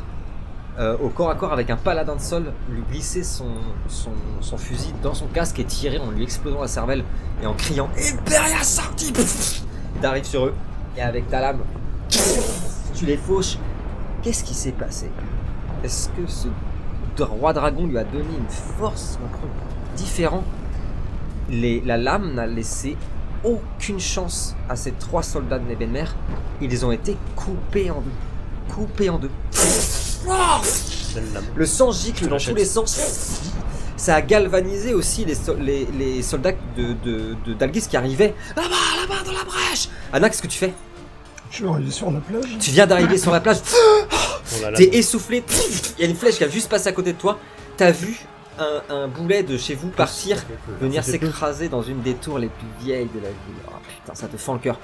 euh, 0.79 0.97
au 0.99 1.09
corps 1.09 1.31
à 1.31 1.35
corps 1.35 1.53
avec 1.53 1.71
un 1.71 1.77
paladin 1.77 2.17
de 2.17 2.21
sol 2.21 2.53
lui 2.71 2.83
glisser 2.91 3.23
son, 3.23 3.53
son, 3.89 4.13
son 4.41 4.59
fusil 4.59 4.93
dans 5.03 5.15
son 5.15 5.27
casque 5.27 5.59
et 5.59 5.65
tirer 5.65 5.99
en 5.99 6.11
lui 6.11 6.23
explosant 6.23 6.61
la 6.61 6.69
cervelle 6.69 7.05
et 7.43 7.47
en 7.47 7.55
criant 7.55 7.89
Imperia 7.97 8.63
sorti 8.63 9.13
t'arrives 10.01 10.25
sur 10.25 10.47
eux 10.47 10.55
et 10.97 11.03
avec 11.03 11.29
ta 11.29 11.41
lame, 11.41 11.61
tu 12.95 13.07
les 13.07 13.17
fauches. 13.17 13.59
Qu'est-ce 14.23 14.43
qui 14.45 14.55
s'est 14.55 14.73
passé? 14.73 15.11
Est-ce 15.85 16.09
que 16.09 16.27
ce 16.27 16.49
roi 17.23 17.53
dragon 17.53 17.87
lui 17.87 17.99
a 17.99 18.05
donné 18.05 18.25
une 18.39 18.49
force, 18.79 19.19
un 19.25 19.37
truc 19.37 19.51
différent? 19.97 20.45
Les, 21.51 21.81
La 21.85 21.97
lame 21.97 22.35
n'a 22.35 22.47
laissé 22.47 22.97
aucune 23.45 24.01
chance 24.01 24.55
à 24.69 24.77
ces 24.77 24.93
trois 24.93 25.23
soldats 25.23 25.59
de 25.59 25.67
Nebenmer. 25.69 26.05
Ils 26.61 26.85
ont 26.85 26.93
été 26.93 27.17
coupés 27.37 27.91
en 27.91 28.01
deux. 28.01 28.75
Coupés 28.75 29.11
en 29.11 29.19
deux. 29.19 29.31
Le 31.55 31.67
sang 31.67 31.93
gicle 31.93 32.29
dans 32.29 32.37
tous 32.39 32.55
les 32.55 32.65
sens. 32.65 33.41
Ça 33.97 34.15
a 34.17 34.23
galvanisé 34.23 34.95
aussi 34.95 35.25
les, 35.25 35.35
so- 35.35 35.57
les, 35.57 35.87
les 35.99 36.23
soldats 36.23 36.53
de, 36.77 36.95
de, 37.05 37.67
qui 37.89 37.97
arrivaient. 37.97 38.35
Là-bas, 38.57 38.69
là-bas, 39.01 39.25
dans 39.25 39.33
la 39.33 39.45
brèche 39.45 39.89
Anna, 40.13 40.29
qu'est-ce 40.29 40.43
que 40.43 40.47
tu 40.47 40.59
fais? 40.59 40.73
Je 41.51 41.57
suis 41.57 41.67
arrivé 41.67 41.91
sur 41.91 42.11
la 42.11 42.21
plage. 42.21 42.59
Tu 42.61 42.71
viens 42.71 42.87
d'arriver 42.87 43.19
sur 43.19 43.33
la 43.33 43.41
plage. 43.41 43.59
L'a 44.63 44.71
là. 44.71 44.77
T'es 44.79 44.97
essoufflé. 44.97 45.43
Il 45.99 46.03
y 46.03 46.07
a 46.07 46.11
une 46.11 46.17
flèche 46.17 46.37
qui 46.39 46.45
a 46.45 46.49
juste 46.49 46.69
passé 46.69 46.89
à 46.89 46.93
côté 46.93 47.13
de 47.13 47.19
toi. 47.19 47.39
T'as 47.77 47.91
vu 47.91 48.19
un, 48.59 48.83
un 48.95 49.09
boulet 49.09 49.43
de 49.43 49.57
chez 49.57 49.75
vous 49.75 49.89
partir, 49.89 50.43
venir 50.81 51.05
s'écraser 51.05 51.69
dans 51.69 51.83
une 51.83 52.03
des 52.03 52.15
tours 52.15 52.39
les 52.39 52.49
plus 52.49 52.67
vieilles 52.85 53.09
de 53.15 53.21
la 53.21 53.29
ville. 53.29 53.63
Oh 53.69 53.73
putain, 53.87 54.15
ça 54.15 54.27
te 54.27 54.37
fend 54.37 54.55
le 54.55 54.59
cœur. 54.59 54.79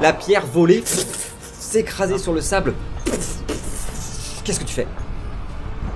La 0.00 0.12
pierre 0.12 0.46
volée, 0.46 0.82
s'écraser 1.58 2.18
sur 2.18 2.32
le 2.32 2.40
sable. 2.40 2.74
Qu'est-ce 4.44 4.60
que 4.60 4.64
tu 4.64 4.74
fais? 4.74 4.86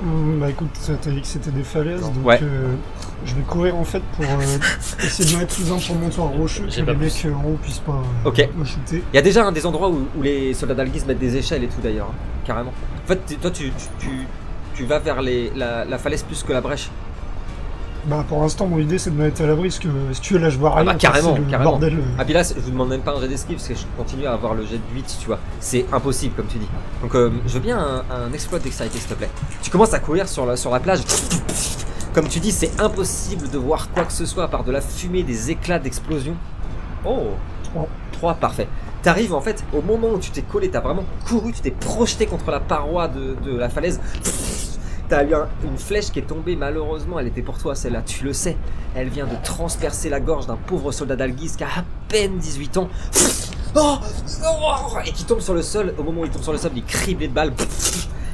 Hum, 0.03 0.39
bah 0.41 0.51
écoute, 0.51 0.69
t'as 1.01 1.11
dit 1.11 1.23
que 1.23 1.27
c'était 1.27 1.51
des 1.51 1.63
falaises, 1.63 2.03
donc 2.03 2.25
Ouais. 2.25 2.39
euh, 2.43 2.75
je 3.25 3.35
vais 3.35 3.41
courir 3.43 3.77
en 3.77 3.85
fait 3.85 4.03
pour 4.15 4.27
euh, 4.27 4.59
essayer 5.03 5.33
de 5.33 5.39
mettre 5.39 5.55
sous 5.55 5.73
un 5.73 5.79
promontoire 5.79 6.29
rocheux 6.29 6.67
que 6.67 6.77
les 6.77 6.95
mecs 6.95 7.25
euh, 7.25 7.33
en 7.33 7.45
haut 7.45 7.59
puissent 7.63 7.79
pas 7.79 7.93
euh, 8.25 8.29
Ok. 8.29 8.47
me 8.57 8.65
shooter. 8.65 9.03
Il 9.13 9.17
y 9.17 9.19
a 9.19 9.23
déjà 9.23 9.47
un 9.47 9.53
des 9.53 9.65
endroits 9.65 9.89
où, 9.89 10.07
où 10.19 10.23
les 10.23 10.53
soldats 10.53 10.75
d'Algis 10.75 11.03
mettent 11.07 11.19
des 11.19 11.37
échelles 11.37 11.65
et 11.65 11.69
tout 11.69 11.81
d'ailleurs, 11.83 12.09
hein, 12.11 12.15
carrément. 12.45 12.73
En 13.05 13.09
fait, 13.09 13.39
toi 13.41 13.51
tu, 13.51 13.71
tu, 13.71 13.87
tu, 13.99 14.09
tu 14.75 14.85
vas 14.85 14.99
vers 14.99 15.23
les, 15.23 15.51
la, 15.57 15.87
la 15.87 15.97
falaise 15.97 16.23
plus 16.25 16.43
que 16.43 16.53
la 16.53 16.61
brèche. 16.61 16.91
Bah 18.07 18.25
pour 18.29 18.41
l'instant, 18.41 18.67
mon 18.67 18.79
idée 18.79 18.99
c'est 18.99 19.11
de 19.11 19.17
me 19.17 19.25
mettre 19.25 19.43
à 19.43 19.47
l'abri, 19.47 19.69
parce 19.69 19.81
que 19.81 19.89
si 20.13 20.21
tu 20.21 20.35
veux, 20.35 20.39
là 20.39 20.49
je 20.49 20.59
vois 20.59 20.75
rien. 20.77 20.85
bah, 20.85 20.93
quoi, 20.93 21.01
carrément, 21.01 21.37
le 21.37 21.43
carrément. 21.45 21.71
bordel. 21.73 21.95
euh. 21.95 22.03
Ah 22.19 22.25
puis 22.25 22.35
là, 22.35 22.43
je 22.45 22.55
vous 22.61 22.71
demande 22.71 22.89
même 22.91 23.01
pas 23.01 23.13
un 23.17 23.21
jet 23.21 23.27
d'esquive 23.27 23.57
parce 23.57 23.67
que 23.69 23.75
je 23.75 23.81
continue 23.97 24.27
à 24.27 24.33
avoir 24.33 24.55
le 24.55 24.65
jet 24.65 24.77
de 24.79 24.95
8, 24.95 25.17
tu 25.21 25.27
vois. 25.27 25.39
C'est 25.59 25.85
impossible 25.93 26.35
comme 26.37 26.47
tu 26.47 26.59
dis. 26.59 26.69
Donc 27.03 27.15
euh, 27.17 27.31
je 27.47 27.55
veux 27.55 27.61
bien 27.61 27.79
un, 27.79 28.05
un 28.15 28.33
exploit 28.33 28.61
de 28.61 28.65
dextérité 28.65 28.99
s'il 28.99 29.09
te 29.09 29.15
plaît. 29.15 29.31
Tu 29.61 29.71
commences 29.71 29.93
à 29.93 29.99
courir 29.99 30.29
sur 30.29 30.47
la, 30.47 30.57
sur 30.57 30.71
la 30.71 30.79
plage. 30.79 31.01
Comme 32.15 32.29
tu 32.29 32.39
dis, 32.39 32.53
c'est 32.53 32.81
impossible 32.81 33.51
de 33.51 33.59
voir 33.59 33.91
quoi 33.91 34.05
que 34.05 34.13
ce 34.13 34.25
soit 34.25 34.45
à 34.45 34.49
part 34.49 34.63
de 34.65 34.71
la 34.73 34.81
fumée, 34.81 35.23
des 35.25 35.51
éclats 35.51 35.79
d'explosion. 35.81 36.35
Oh 37.05 37.31
Trois. 37.65 37.89
3, 38.13 38.35
parfait. 38.35 38.69
T'arrives 39.03 39.35
en 39.35 39.41
fait 39.41 39.63
au 39.73 39.83
moment 39.83 40.09
où 40.15 40.19
tu 40.19 40.31
t'es 40.31 40.43
collé, 40.43 40.71
t'as 40.71 40.81
vraiment 40.81 41.05
couru, 41.29 41.53
tu 41.53 41.61
t'es 41.61 41.71
projeté 41.73 42.27
contre 42.27 42.51
la 42.51 42.61
paroi 42.61 43.09
de, 43.09 43.37
de 43.45 43.57
la 43.57 43.69
falaise. 43.69 44.01
T'as 45.09 45.25
eu 45.25 45.35
un- 45.35 45.49
une 45.65 45.79
flèche 45.79 46.11
qui 46.11 46.19
est 46.19 46.27
tombée, 46.27 46.57
malheureusement, 46.57 47.21
elle 47.21 47.29
était 47.29 47.43
pour 47.43 47.59
toi 47.59 47.75
celle-là, 47.77 48.03
tu 48.05 48.25
le 48.25 48.33
sais. 48.33 48.57
Elle 48.97 49.09
vient 49.09 49.27
de 49.27 49.37
transpercer 49.45 50.09
la 50.09 50.19
gorge 50.19 50.47
d'un 50.47 50.57
pauvre 50.57 50.91
soldat 50.91 51.15
d'Algis 51.15 51.53
qui 51.57 51.63
a 51.65 51.69
à 51.69 51.85
peine 52.09 52.39
18 52.39 52.77
ans. 52.79 52.89
Oh 53.77 53.99
Oh 54.45 54.99
et 55.07 55.13
qui 55.13 55.25
tombe 55.25 55.41
sur 55.41 55.55
le 55.55 55.63
sol. 55.63 55.95
Au 55.99 56.03
moment 56.03 56.23
où 56.23 56.25
il 56.25 56.31
tombe 56.31 56.43
sur 56.43 56.53
le 56.53 56.59
sol, 56.59 56.71
il 56.75 56.79
est 56.81 56.87
criblé 56.87 57.29
de 57.29 57.33
balles. 57.35 57.53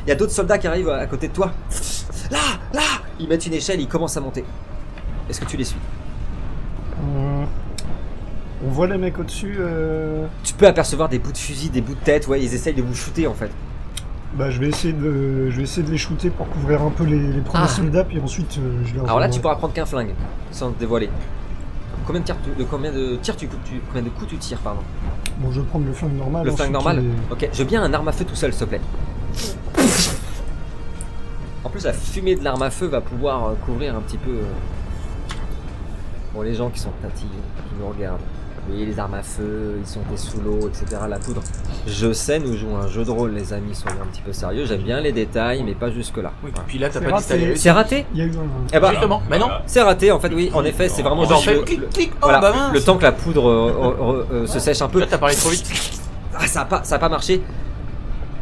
Il 0.06 0.08
y 0.08 0.12
a 0.12 0.14
d'autres 0.14 0.32
soldats 0.32 0.56
qui 0.58 0.66
arrivent 0.66 0.88
à 0.88 1.06
côté 1.06 1.28
de 1.28 1.32
toi. 1.32 1.52
Là, 2.30 2.38
là 2.72 2.80
Ils 3.20 3.28
mettent 3.28 3.44
une 3.46 3.52
échelle, 3.54 3.80
ils 3.80 3.88
commencent 3.88 4.16
à 4.16 4.20
monter. 4.20 4.44
Est-ce 5.28 5.40
que 5.40 5.44
tu 5.46 5.56
les 5.56 5.64
suis? 5.64 5.76
On 8.64 8.70
voit 8.70 8.86
les 8.86 8.96
mecs 8.98 9.18
au-dessus. 9.18 9.56
euh, 9.58 10.26
Tu 10.44 10.54
peux 10.54 10.66
apercevoir 10.66 11.08
des 11.08 11.18
bouts 11.18 11.32
de 11.32 11.38
fusil, 11.38 11.68
des 11.70 11.80
bouts 11.80 11.94
de 11.94 12.00
tête, 12.04 12.28
ouais, 12.28 12.40
ils 12.40 12.54
essayent 12.54 12.74
de 12.74 12.82
vous 12.82 12.94
shooter 12.94 13.26
en 13.26 13.34
fait. 13.34 13.50
Bah 14.34 14.50
je 14.50 14.58
vais 14.60 14.68
essayer 14.68 14.94
de, 14.94 15.50
je 15.50 15.56
vais 15.56 15.62
essayer 15.64 15.86
de 15.86 15.90
les 15.90 15.98
shooter 15.98 16.30
pour 16.30 16.48
couvrir 16.48 16.80
un 16.82 16.90
peu 16.90 17.04
les, 17.04 17.18
les 17.18 17.40
premiers 17.42 17.64
Ah. 17.64 17.68
soldats, 17.68 18.04
puis 18.04 18.18
ensuite 18.18 18.56
euh, 18.58 18.82
je 18.86 18.94
les 18.94 19.00
Alors 19.00 19.20
là, 19.20 19.28
tu 19.28 19.40
pourras 19.40 19.56
prendre 19.56 19.74
qu'un 19.74 19.84
flingue, 19.84 20.14
sans 20.50 20.72
te 20.72 20.78
dévoiler. 20.80 21.10
Combien 22.06 22.20
de 22.22 22.24
tirs 22.26 22.36
tu, 22.42 22.50
de 22.58 22.64
combien 22.68 22.90
de 22.92 23.16
tirs 23.16 23.36
tu, 23.36 23.46
tu- 23.46 23.80
combien 23.88 24.02
de 24.02 24.08
coups 24.08 24.30
tu 24.30 24.36
tires, 24.38 24.58
pardon 24.58 24.80
Bon, 25.38 25.52
je 25.52 25.60
vais 25.60 25.66
prendre 25.66 25.84
le 25.86 25.92
flingue 25.92 26.16
normal. 26.16 26.44
Le 26.44 26.50
ensuite 26.50 26.60
flingue 26.62 26.72
normal 26.72 27.00
les- 27.02 27.32
Ok, 27.32 27.48
je 27.52 27.58
veux 27.58 27.64
bien 27.68 27.82
un 27.82 27.92
arme 27.92 28.08
à 28.08 28.12
feu 28.12 28.24
tout 28.24 28.34
seul, 28.34 28.52
s'il 28.54 28.60
te 28.66 28.68
plaît. 28.70 28.80
En 31.64 31.68
plus, 31.68 31.84
la 31.84 31.92
fumée 31.92 32.34
de 32.34 32.42
l'arme 32.42 32.62
à 32.62 32.70
feu 32.70 32.86
va 32.86 33.00
pouvoir 33.02 33.44
euh, 33.48 33.54
couvrir 33.66 33.94
un 33.96 34.00
petit 34.00 34.18
peu. 34.18 34.30
euh, 34.30 34.42
Bon, 36.34 36.40
les 36.40 36.54
gens 36.54 36.70
qui 36.70 36.80
sont 36.80 36.90
tatillés, 37.02 37.28
qui 37.28 37.74
nous 37.78 37.86
regardent. 37.88 38.20
Oui, 38.70 38.86
les 38.86 38.96
armes 38.98 39.14
à 39.14 39.22
feu, 39.22 39.76
ils 39.80 39.86
sont 39.86 40.00
sous 40.16 40.40
l'eau, 40.40 40.68
etc. 40.68 41.02
La 41.08 41.18
poudre. 41.18 41.42
Je 41.86 42.12
sais, 42.12 42.38
nous 42.38 42.56
jouons 42.56 42.76
un 42.76 42.86
jeu 42.86 43.04
de 43.04 43.10
rôle, 43.10 43.32
les 43.32 43.52
amis, 43.52 43.74
soyez 43.74 43.98
un 44.00 44.06
petit 44.06 44.20
peu 44.22 44.32
sérieux. 44.32 44.64
J'aime 44.66 44.82
bien 44.82 45.00
les 45.00 45.10
détails, 45.10 45.64
mais 45.64 45.74
pas 45.74 45.90
jusque-là. 45.90 46.30
Oui, 46.44 46.50
Voilà. 46.52 46.64
puis 46.68 46.78
là, 46.78 46.88
t'as 46.88 47.00
C'est 47.00 47.06
pas 47.08 47.20
t'allais 47.20 47.56
C'est 47.56 47.70
raté 47.72 48.06
Il 48.14 48.20
y 48.20 48.22
a 48.22 48.26
eu 48.26 48.30
un. 48.30 48.42
Eh 48.72 48.78
bah, 48.78 48.90
Justement, 48.92 49.20
mais 49.28 49.38
non. 49.40 49.48
c'est 49.66 49.82
raté, 49.82 50.12
en 50.12 50.20
fait, 50.20 50.32
oui. 50.32 50.50
En 50.54 50.64
effet, 50.64 50.88
c'est 50.88 51.02
vraiment 51.02 51.24
juste 51.24 51.42
fait 51.42 51.54
le- 51.54 51.62
clic, 51.62 51.90
clic. 51.90 52.10
Oh, 52.14 52.18
voilà, 52.22 52.40
bah 52.40 52.52
mince. 52.54 52.72
le 52.72 52.80
temps 52.82 52.96
que 52.96 53.02
la 53.02 53.10
poudre 53.12 53.48
euh, 53.48 53.94
euh, 54.00 54.24
euh, 54.42 54.46
se 54.46 54.60
sèche 54.60 54.80
un 54.80 54.88
peu. 54.88 55.00
Là, 55.00 55.06
t'as 55.10 55.18
parlé 55.18 55.34
trop 55.34 55.50
vite. 55.50 55.66
Ah, 56.34 56.46
ça 56.46 56.60
a 56.62 56.64
pas, 56.64 56.84
ça 56.84 56.94
a 56.94 56.98
pas 57.00 57.08
marché. 57.08 57.42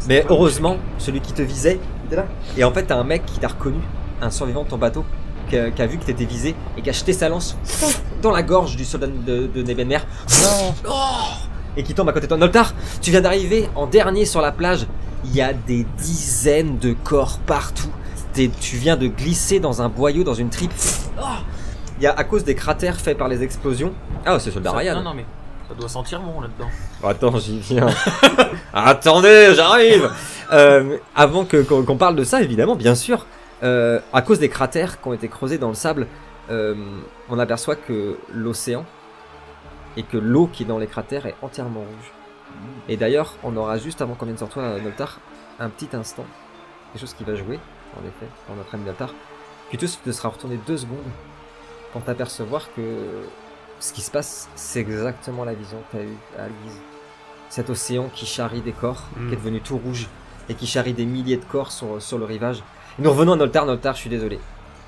Mais 0.07 0.25
heureusement, 0.29 0.77
celui 0.99 1.21
qui 1.21 1.33
te 1.33 1.43
visait, 1.43 1.79
il 2.03 2.07
était 2.07 2.17
là. 2.17 2.27
Et 2.59 2.65
en 2.65 2.73
fait, 2.73 2.85
t'as 2.85 2.97
un 2.99 3.05
mec 3.05 3.25
qui 3.27 3.39
t'a 3.39 3.49
reconnu, 3.49 3.81
un 4.21 4.31
survivant 4.31 4.65
de 4.65 4.69
ton 4.69 4.79
bateau, 4.79 5.05
qui 5.51 5.83
a, 5.83 5.87
vu 5.87 5.99
que 5.99 6.05
t'étais 6.05 6.25
visé 6.25 6.55
et 6.77 6.83
qui 6.83 6.89
a 6.89 6.93
jeté 6.93 7.13
sa 7.13 7.29
lance 7.29 7.57
dans 8.23 8.31
la 8.31 8.43
gorge 8.43 8.77
du 8.77 8.85
soldat 8.85 9.09
de, 9.09 9.47
de 9.47 9.63
Nebenmer. 9.63 9.99
Oh 10.89 10.91
et 11.77 11.83
qui 11.83 11.95
tombe 11.95 12.09
à 12.09 12.13
côté 12.13 12.27
de 12.27 12.29
toi. 12.29 12.39
Noltar, 12.39 12.75
tu 13.01 13.11
viens 13.11 13.21
d'arriver 13.21 13.69
en 13.77 13.87
dernier 13.87 14.25
sur 14.25 14.41
la 14.41 14.53
plage. 14.53 14.87
Il 15.25 15.35
y 15.35 15.43
a 15.43 15.53
des 15.53 15.87
dizaines 15.99 16.79
de 16.79 16.93
corps 16.93 17.39
partout. 17.47 17.91
tu 18.35 18.77
viens 18.77 18.97
de 18.97 19.07
glisser 19.07 19.61
dans 19.61 19.83
un 19.83 19.89
boyau, 19.89 20.25
dans 20.25 20.35
une 20.35 20.51
tripe. 20.51 20.73
Oh 21.19 21.25
Il 21.99 22.05
y 22.05 22.07
a 22.07 22.13
à 22.13 22.25
cause 22.25 22.45
des 22.45 22.55
cratères 22.55 22.99
faits 22.99 23.19
par 23.19 23.29
les 23.29 23.43
explosions. 23.43 23.93
Ah, 24.25 24.39
c'est 24.39 24.51
soldat 24.51 24.73
Ryan. 24.73 24.97
Non, 24.97 25.03
non, 25.03 25.15
mais 25.15 25.27
ça 25.69 25.75
doit 25.75 25.89
sentir 25.89 26.21
bon 26.21 26.41
là-dedans. 26.41 26.71
Attends, 27.05 27.39
j'y 27.39 27.59
viens. 27.61 27.89
Attendez, 28.73 29.53
j'arrive. 29.55 30.11
Euh, 30.53 30.97
avant 31.15 31.45
que 31.45 31.63
qu'on 31.63 31.85
qu'on 31.85 31.97
parle 31.97 32.17
de 32.17 32.25
ça, 32.25 32.43
évidemment, 32.43 32.75
bien 32.75 32.95
sûr, 32.95 33.27
euh, 33.63 34.01
à 34.13 34.23
cause 34.23 34.39
des 34.39 34.49
cratères 34.49 35.01
qui 35.01 35.09
ont 35.09 35.13
été 35.13 35.29
creusés 35.29 35.59
dans 35.59 35.69
le 35.69 35.75
sable, 35.75 36.07
euh, 36.51 36.75
on 37.29 37.39
aperçoit 37.39 37.77
que 37.77 38.19
l'océan 38.33 38.85
et 39.97 40.03
que 40.03 40.17
l'eau 40.17 40.47
qui 40.53 40.63
est 40.63 40.67
dans 40.67 40.79
les 40.79 40.87
cratères 40.87 41.27
est 41.27 41.35
entièrement 41.43 41.81
rouge. 41.81 42.13
Et 42.89 42.97
d'ailleurs, 42.97 43.37
on 43.45 43.57
aura 43.57 43.79
juste 43.79 44.03
avant 44.03 44.15
qu'on 44.15 44.25
vienne 44.27 44.39
sur 44.39 44.49
toi, 44.49 44.79
Noltar, 44.83 45.21
un 45.59 45.69
petit 45.69 45.89
instant, 45.95 46.25
quelque 46.93 47.01
chose 47.01 47.15
qui 47.15 47.25
va 47.25 47.35
jouer, 47.35 47.59
en 47.97 48.07
effet, 48.07 48.27
dans 48.49 48.55
notre 48.57 48.75
ami 48.75 48.85
Noltar. 48.85 49.15
Cutus 49.71 50.01
te 50.03 50.11
sera 50.11 50.31
retourné 50.31 50.59
deux 50.67 50.79
secondes 50.79 50.99
pour 51.93 52.03
t'apercevoir 52.03 52.69
que 52.75 52.83
ce 53.79 53.93
qui 53.93 54.01
se 54.01 54.11
passe, 54.11 54.49
c'est 54.57 54.81
exactement 54.81 55.45
la 55.45 55.55
vision 55.55 55.79
que 55.93 55.97
tu 55.97 56.03
as 56.03 56.07
eue 56.07 56.17
à 56.39 56.43
Algiz. 56.45 56.79
Cet 57.49 57.71
océan 57.71 58.09
qui 58.15 58.27
charrie 58.27 58.61
des 58.61 58.73
corps, 58.73 59.05
Mm. 59.17 59.29
qui 59.29 59.35
est 59.35 59.37
devenu 59.37 59.61
tout 59.61 59.79
rouge, 59.79 60.09
et 60.49 60.55
qui 60.55 60.67
charrie 60.67 60.93
des 60.93 61.07
milliers 61.07 61.37
de 61.37 61.45
corps 61.45 61.71
sur, 61.73 62.03
sur 62.03 62.19
le 62.19 62.25
rivage. 62.25 62.63
Nous 63.01 63.11
revenons 63.11 63.33
à 63.33 63.37
Noltar, 63.37 63.65
Noltar, 63.65 63.95
je 63.95 64.01
suis 64.01 64.11
désolé. 64.11 64.39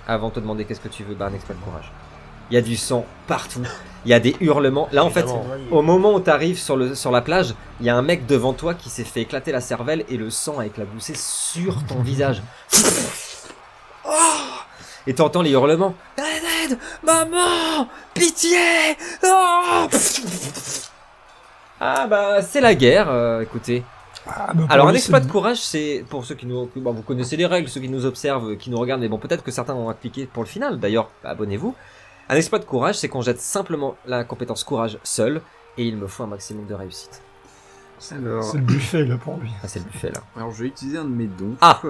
Avant 0.07 0.29
de 0.29 0.35
te 0.35 0.41
demander 0.41 0.67
qu'est-ce 0.67 0.81
que 0.81 0.89
tu 0.89 1.03
veux, 1.03 1.15
bah 1.15 1.29
un 1.31 1.35
exploit 1.35 1.55
de 1.55 1.61
courage. 1.61 1.91
Il 2.51 2.55
y 2.55 2.57
a 2.59 2.61
du 2.61 2.77
sang 2.77 3.07
partout, 3.27 3.63
il 4.05 4.11
y 4.11 4.13
a 4.13 4.21
des 4.21 4.37
hurlements. 4.41 4.87
Là 4.93 5.03
en 5.03 5.09
fait, 5.09 5.25
au 5.71 5.81
moment 5.81 6.13
où 6.13 6.21
tu 6.21 6.29
arrives 6.29 6.59
sur, 6.59 6.77
le, 6.77 6.95
sur 6.95 7.11
la 7.11 7.23
plage, 7.23 7.55
il 7.81 7.87
y 7.87 7.89
a 7.89 7.97
un 7.97 8.03
mec 8.03 8.27
devant 8.27 8.53
toi 8.53 8.75
qui 8.75 8.91
s'est 8.91 9.05
fait 9.05 9.23
éclater 9.23 9.51
la 9.51 9.63
cervelle 9.63 10.05
et 10.11 10.19
le 10.19 10.29
sang 10.29 10.59
a 10.59 10.67
éclaboussé 10.67 11.15
sur 11.17 11.83
ton 11.87 12.03
visage. 12.03 12.43
Oh 14.05 14.11
et 15.07 15.15
tu 15.15 15.23
entends 15.23 15.41
les 15.41 15.53
hurlements. 15.53 15.95
Aide, 16.19 16.73
aide, 16.73 16.79
maman, 17.03 17.89
pitié. 18.13 18.59
Oh 19.25 19.87
ah 21.81 22.07
bah 22.07 22.43
c'est 22.43 22.61
la 22.61 22.75
guerre, 22.75 23.09
euh, 23.09 23.41
écoutez. 23.41 23.83
Ah, 24.27 24.53
bah, 24.55 24.67
Alors 24.69 24.89
un 24.89 24.95
exploit 24.95 25.21
de 25.21 25.31
courage, 25.31 25.59
c'est 25.61 26.05
pour 26.09 26.25
ceux 26.25 26.35
qui 26.35 26.47
nous, 26.47 26.69
bon, 26.77 26.93
vous 26.93 27.03
connaissez 27.03 27.37
les 27.37 27.47
règles, 27.47 27.69
ceux 27.69 27.81
qui 27.81 27.89
nous 27.89 28.07
observent, 28.07 28.57
qui 28.57 28.71
nous 28.71 28.79
regardent, 28.79 29.01
mais 29.01 29.09
bon 29.09 29.19
peut-être 29.19 29.43
que 29.43 29.51
certains 29.51 29.75
vont 29.75 29.89
appliquer 29.89 30.27
pour 30.27 30.43
le 30.43 30.49
final. 30.49 30.79
D'ailleurs, 30.79 31.11
bah, 31.23 31.31
abonnez-vous. 31.31 31.75
Un 32.29 32.37
exploit 32.37 32.59
de 32.61 32.65
courage, 32.65 32.97
c'est 32.99 33.09
qu'on 33.09 33.23
jette 33.23 33.41
simplement 33.41 33.97
la 34.07 34.25
compétence 34.25 34.65
courage 34.65 34.99
seul, 35.03 35.43
et 35.77 35.85
il 35.87 35.97
me 35.97 36.07
faut 36.07 36.23
un 36.23 36.29
maximum 36.29 36.67
de 36.67 36.75
réussite. 36.75 37.21
Alors, 38.11 38.43
C'est 38.43 38.59
le 38.59 38.65
buffet 38.65 39.05
là 39.05 39.17
pour 39.17 39.37
lui. 39.39 39.51
Ah 39.63 39.69
c'est 39.69 39.79
le 39.79 39.85
buffet 39.85 40.11
là. 40.11 40.21
alors, 40.37 40.51
je 40.53 40.63
vais 40.63 40.69
utiliser 40.69 40.99
un 40.99 41.05
de 41.05 41.11
mes 41.11 41.27
dons. 41.27 41.57
Ah. 41.61 41.81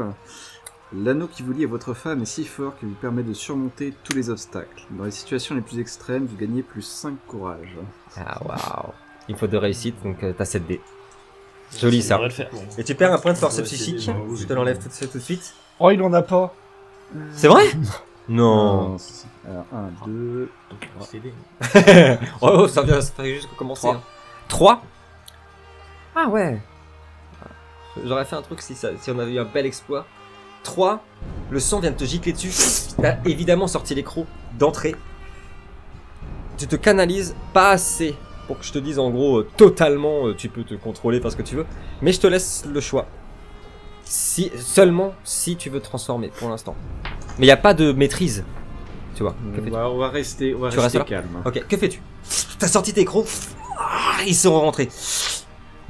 L'anneau 0.95 1.27
qui 1.27 1.43
vous 1.43 1.53
lie 1.55 1.65
à 1.65 1.69
votre 1.69 1.95
femme 1.95 2.21
est 2.21 2.27
si 2.27 2.45
fort 2.45 2.77
qu'il 2.77 2.89
vous 2.89 2.95
permet 2.95 3.23
de 3.23 3.33
surmonter 3.33 3.95
tous 4.05 4.15
les 4.15 4.29
obstacles. 4.29 4.85
Dans 4.91 5.05
les 5.05 5.11
situations 5.11 5.55
les 5.55 5.63
plus 5.63 5.79
extrêmes, 5.79 6.27
vous 6.27 6.37
gagnez 6.37 6.63
plus 6.63 6.83
5 6.83 7.15
courage. 7.27 7.79
Ah 8.19 8.39
waouh. 8.45 8.93
Il 9.29 9.37
faut 9.37 9.47
deux 9.47 9.57
réussites, 9.57 10.03
donc 10.05 10.23
euh, 10.23 10.35
t'as 10.37 10.45
7 10.45 10.67
dés. 10.67 10.81
Joli 11.81 12.03
ça. 12.03 12.15
devrait 12.15 12.29
le 12.29 12.35
faire. 12.35 12.51
Et 12.79 12.85
tu 12.85 12.95
perds 12.95 13.13
un 13.13 13.19
point 13.19 13.33
de 13.33 13.39
force 13.39 13.61
psychique. 13.63 14.01
Je 14.37 14.45
te 14.45 14.53
l'enlève 14.53 14.79
tout 14.79 14.89
de 14.89 14.93
suite. 14.93 15.13
Tout 15.13 15.19
de 15.19 15.23
suite. 15.23 15.55
Oh, 15.79 15.91
il 15.91 16.03
en 16.03 16.13
a 16.13 16.23
pas. 16.23 16.55
C'est 17.35 17.49
vrai 17.49 17.65
Non. 18.29 18.95
Euh, 18.95 18.99
si, 18.99 19.13
si. 19.13 19.27
Alors, 19.49 19.65
1, 19.75 20.07
2, 20.07 20.51
C'est 21.11 21.19
des- 21.21 22.19
oh, 22.41 22.51
oh, 22.53 22.69
ça 22.69 22.83
vient, 22.83 23.01
ça 23.01 23.13
fait 23.17 23.35
juste 23.35 23.49
commencer. 23.57 23.89
Trois. 24.49 24.75
hein. 24.75 24.81
3 24.83 24.83
Ah 26.15 26.29
ouais. 26.29 26.61
J'aurais 28.07 28.25
fait 28.25 28.37
un 28.37 28.43
truc 28.43 28.63
si, 28.63 28.75
ça, 28.75 28.89
si 29.01 29.11
on 29.11 29.19
avait 29.19 29.33
eu 29.33 29.41
un 29.41 29.45
bel 29.45 29.67
exploit. 29.67 30.07
3. 30.63 31.03
Le 31.51 31.59
sang 31.61 31.81
vient 31.81 31.91
de 31.91 31.97
te 31.97 32.05
gicler 32.05 32.33
dessus. 32.33 32.53
T'as 33.01 33.17
évidemment 33.25 33.67
sorti 33.67 33.95
les 33.95 34.05
crocs 34.05 34.27
d'entrée. 34.59 34.95
Tu 36.57 36.67
te 36.69 36.77
canalises 36.77 37.35
pas 37.53 37.71
assez 37.71 38.15
pour 38.53 38.59
que 38.61 38.67
je 38.67 38.73
te 38.73 38.79
dise 38.79 38.99
en 38.99 39.09
gros 39.09 39.39
euh, 39.39 39.49
totalement 39.57 40.27
euh, 40.27 40.35
tu 40.35 40.51
peux 40.51 40.63
te 40.63 40.75
contrôler 40.75 41.21
parce 41.21 41.35
que 41.35 41.41
tu 41.43 41.57
veux. 41.57 41.65
Mais 42.03 42.13
je 42.13 42.21
te 42.21 42.27
laisse 42.27 42.67
le 42.71 42.81
choix. 42.81 43.07
Si, 44.05 44.53
seulement 44.59 45.15
si 45.25 45.57
tu 45.57 45.71
veux 45.71 45.81
te 45.81 45.85
transformer 45.87 46.29
pour 46.39 46.51
l'instant. 46.51 46.77
Mais 47.39 47.47
il 47.47 47.49
n'y 47.49 47.51
a 47.51 47.57
pas 47.57 47.73
de 47.73 47.93
maîtrise. 47.93 48.45
Tu 49.15 49.23
vois. 49.23 49.35
Que 49.57 49.71
va, 49.71 49.89
on 49.89 49.97
va 49.97 50.11
rester, 50.11 50.55
on 50.55 50.59
va 50.59 50.69
Tu 50.69 50.79
rester 50.81 51.01
calme. 51.01 51.43
Ok, 51.47 51.65
que 51.67 51.77
fais-tu 51.79 52.03
T'as 52.59 52.69
sorti 52.69 52.93
tes 52.93 53.07
crocs 53.07 53.27
Ah, 53.79 54.19
Ils 54.27 54.35
sont 54.35 54.61
rentrés. 54.61 54.91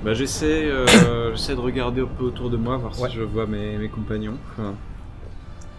Bah, 0.05 0.14
j'essaie, 0.14 0.64
euh, 0.66 0.87
j'essaie 1.35 1.57
de 1.57 1.61
regarder 1.61 2.03
un 2.03 2.07
peu 2.07 2.22
autour 2.22 2.48
de 2.48 2.57
moi, 2.57 2.77
voir 2.77 2.96
Ouais. 3.01 3.09
si 3.11 3.16
je 3.16 3.22
vois 3.22 3.46
mes, 3.46 3.77
mes 3.77 3.88
compagnons. 3.88 4.37
Enfin, 4.53 4.75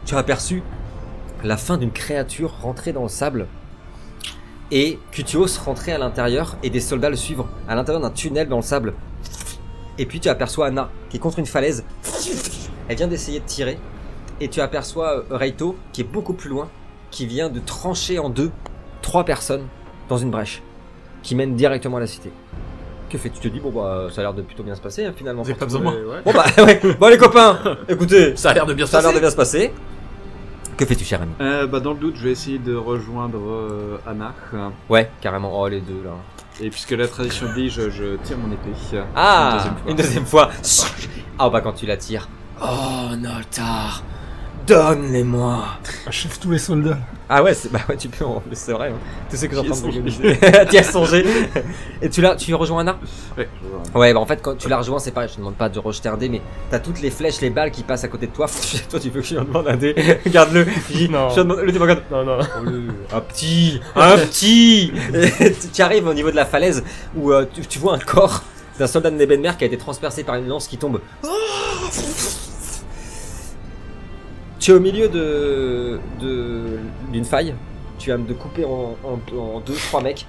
Tu 0.05 0.15
as 0.15 0.17
aperçu 0.17 0.63
la 1.45 1.55
fin 1.55 1.77
d'une 1.77 1.91
créature 1.91 2.51
rentrée 2.61 2.91
dans 2.91 3.03
le 3.03 3.09
sable 3.09 3.47
et 4.73 4.97
Cutios 5.11 5.45
rentrer 5.63 5.91
à 5.93 5.99
l'intérieur 5.99 6.57
et 6.63 6.71
des 6.71 6.79
soldats 6.81 7.11
le 7.11 7.15
suivre 7.15 7.47
à 7.69 7.75
l'intérieur 7.75 8.01
d'un 8.01 8.09
tunnel 8.09 8.49
dans 8.49 8.57
le 8.57 8.63
sable. 8.63 8.95
Et 9.99 10.07
puis 10.07 10.19
tu 10.19 10.27
aperçois 10.27 10.65
Anna 10.67 10.89
qui 11.09 11.17
est 11.17 11.19
contre 11.19 11.37
une 11.37 11.45
falaise. 11.45 11.85
Elle 12.89 12.97
vient 12.97 13.07
d'essayer 13.07 13.39
de 13.39 13.45
tirer 13.45 13.77
et 14.41 14.47
tu 14.47 14.59
aperçois 14.61 15.19
euh, 15.19 15.37
Reito 15.37 15.77
qui 15.93 16.01
est 16.01 16.05
beaucoup 16.05 16.33
plus 16.33 16.49
loin 16.49 16.69
qui 17.11 17.27
vient 17.27 17.49
de 17.49 17.59
trancher 17.59 18.17
en 18.17 18.29
deux 18.29 18.49
trois 19.03 19.23
personnes 19.23 19.67
dans 20.09 20.17
une 20.17 20.31
brèche 20.31 20.63
qui 21.21 21.35
mène 21.35 21.55
directement 21.55 21.97
à 21.97 21.99
la 21.99 22.07
cité. 22.07 22.31
Que 23.11 23.19
fais-tu? 23.19 23.39
Tu 23.39 23.49
te 23.49 23.53
dis 23.53 23.59
bon 23.59 23.69
bah 23.69 24.07
ça 24.09 24.21
a 24.21 24.23
l'air 24.23 24.33
de 24.33 24.41
plutôt 24.41 24.63
bien 24.63 24.73
se 24.73 24.81
passer 24.81 25.05
hein, 25.05 25.13
finalement. 25.15 25.43
Vous 25.43 25.53
pas 25.53 25.65
besoin 25.65 25.81
de 25.81 25.85
moi. 25.85 25.93
Bon 26.25 26.33
bah 26.33 26.45
ouais. 26.65 26.81
Bon 26.99 27.07
les 27.09 27.17
copains, 27.19 27.59
écoutez, 27.87 28.35
Ça 28.35 28.49
a 28.49 28.53
l'air 28.55 28.65
de 28.65 28.73
bien 28.73 28.87
se 28.87 28.91
ça 28.91 28.97
a 28.97 29.01
l'air 29.03 29.11
de 29.13 29.19
passer. 29.19 29.21
bien 29.21 29.29
se 29.29 29.35
passer. 29.35 29.73
Que 30.77 30.85
fais-tu 30.85 31.03
cher 31.03 31.21
ami 31.21 31.31
Euh, 31.41 31.67
bah, 31.67 31.79
dans 31.79 31.93
le 31.93 31.99
doute, 31.99 32.15
je 32.17 32.23
vais 32.23 32.31
essayer 32.31 32.57
de 32.59 32.75
rejoindre 32.75 33.39
euh, 33.39 33.97
Anna. 34.07 34.33
Ouais, 34.89 35.09
carrément. 35.21 35.59
Oh, 35.59 35.67
les 35.67 35.81
deux 35.81 36.01
là. 36.03 36.11
Et 36.61 36.69
puisque 36.69 36.91
la 36.91 37.07
tradition 37.07 37.47
dit, 37.55 37.69
je, 37.69 37.89
je 37.89 38.15
tire 38.23 38.37
mon 38.37 38.51
épée. 38.51 38.71
Ah 39.15 39.65
Une 39.87 39.95
deuxième 39.95 40.25
fois. 40.25 40.49
Une 40.51 40.61
deuxième 40.63 41.05
fois. 41.05 41.19
Ah, 41.39 41.49
bah 41.49 41.61
quand 41.61 41.73
tu 41.73 41.85
la 41.85 41.97
tires. 41.97 42.27
Oh, 42.61 43.15
Noltar. 43.17 44.03
Donne-les-moi. 44.67 45.63
Achève 46.07 46.37
tous 46.39 46.51
les 46.51 46.57
soldats. 46.57 46.97
Ah 47.29 47.41
ouais, 47.43 47.53
c'est 47.53 47.71
bah 47.71 47.79
ouais, 47.89 47.97
tu 47.97 48.07
peux 48.09 48.23
en 48.25 48.39
plus, 48.39 48.55
c'est 48.57 48.71
vrai. 48.73 48.89
hein. 48.89 48.97
Tu 49.29 49.37
sais 49.37 49.47
que 49.47 49.55
j'entends 49.55 49.73
songé. 49.73 50.01
Tu 50.69 50.75
y 50.75 50.77
as 50.77 50.83
songé. 50.83 51.25
Et 52.01 52.09
tu 52.09 52.21
l'as, 52.21 52.35
tu 52.35 52.53
rejoins 52.53 52.81
Anna? 52.81 52.97
Ouais, 53.37 53.49
je. 53.93 53.97
Ouais, 53.99 54.13
bah 54.13 54.19
en 54.19 54.25
fait, 54.25 54.41
quand 54.41 54.55
tu 54.57 54.69
la 54.69 54.77
rejoins, 54.77 54.99
c'est 54.99 55.11
pareil. 55.11 55.29
Je 55.29 55.33
te 55.35 55.39
demande 55.39 55.55
pas 55.55 55.69
de 55.69 55.79
rejeter 55.79 56.09
un 56.09 56.17
dé, 56.17 56.29
mais 56.29 56.41
t'as 56.69 56.79
toutes 56.79 57.01
les 57.01 57.09
flèches, 57.11 57.41
les 57.41 57.49
balles 57.49 57.71
qui 57.71 57.83
passent 57.83 58.03
à 58.03 58.07
côté 58.07 58.27
de 58.27 58.31
toi. 58.33 58.47
toi, 58.89 58.99
tu 58.99 59.09
veux 59.09 59.21
que 59.21 59.27
je 59.27 59.33
lui 59.33 59.39
en 59.41 59.45
demande 59.45 59.67
un 59.67 59.75
dé? 59.77 59.95
Regarde-le. 60.25 60.65
Je 60.93 61.07
Non. 61.07 61.29
je 61.29 61.35
te 61.35 61.39
demande- 61.41 61.59
le 61.59 61.71
dé, 61.71 61.79
regarde. 61.79 62.01
Non, 62.11 62.23
non. 62.23 62.39
Un 63.11 63.21
petit, 63.21 63.79
un 63.95 64.17
petit. 64.17 64.91
Et 65.13 65.53
tu- 65.73 65.81
arrives 65.81 66.07
au 66.07 66.13
niveau 66.13 66.31
de 66.31 66.35
la 66.35 66.45
falaise 66.45 66.83
où 67.15 67.31
euh, 67.31 67.45
tu, 67.53 67.61
tu 67.65 67.79
vois 67.79 67.95
un 67.95 67.99
corps 67.99 68.43
d'un 68.79 68.87
soldat 68.87 69.11
de 69.11 69.15
Nebenmer 69.17 69.51
qui 69.57 69.63
a 69.65 69.67
été 69.67 69.77
transpercé 69.77 70.23
par 70.23 70.35
une 70.35 70.47
lance 70.47 70.67
qui 70.67 70.77
tombe. 70.77 70.99
Tu 74.63 74.71
es 74.71 74.75
au 74.75 74.79
milieu 74.79 75.09
de 75.09 75.99
d'une 77.11 77.25
faille. 77.25 77.53
Tu 77.99 78.05
viens 78.05 78.17
de 78.17 78.33
couper 78.33 78.63
en, 78.63 79.59
deux, 79.65 79.73
trois 79.73 80.01
mecs. 80.01 80.25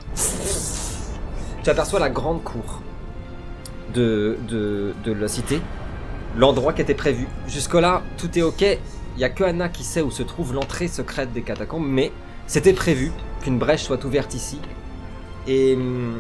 Tu 1.63 1.71
aperçois 1.71 2.01
la 2.01 2.11
grande 2.11 2.43
cour 2.43 2.83
de, 3.95 4.37
de, 4.49 4.93
de 5.05 5.13
la 5.13 5.29
cité, 5.29 5.61
l'endroit 6.37 6.73
qui 6.73 6.83
était 6.83 6.95
prévu. 6.95 7.29
Jusque-là, 7.47 8.03
tout 8.19 8.37
est 8.37 8.43
ok. 8.43 8.63
Il 8.63 9.21
y 9.21 9.23
a 9.23 9.29
que 9.29 9.45
Anna 9.45 9.69
qui 9.69 9.85
sait 9.85 10.03
où 10.03 10.11
se 10.11 10.25
trouve 10.25 10.53
l'entrée 10.53 10.89
secrète 10.89 11.33
des 11.33 11.43
catacombes, 11.43 11.87
mais 11.87 12.11
c'était 12.49 12.73
prévu 12.73 13.13
qu'une 13.41 13.61
brèche 13.61 13.85
soit 13.85 14.05
ouverte 14.05 14.35
ici. 14.35 14.59
Et 15.47 15.75
hum, 15.77 16.19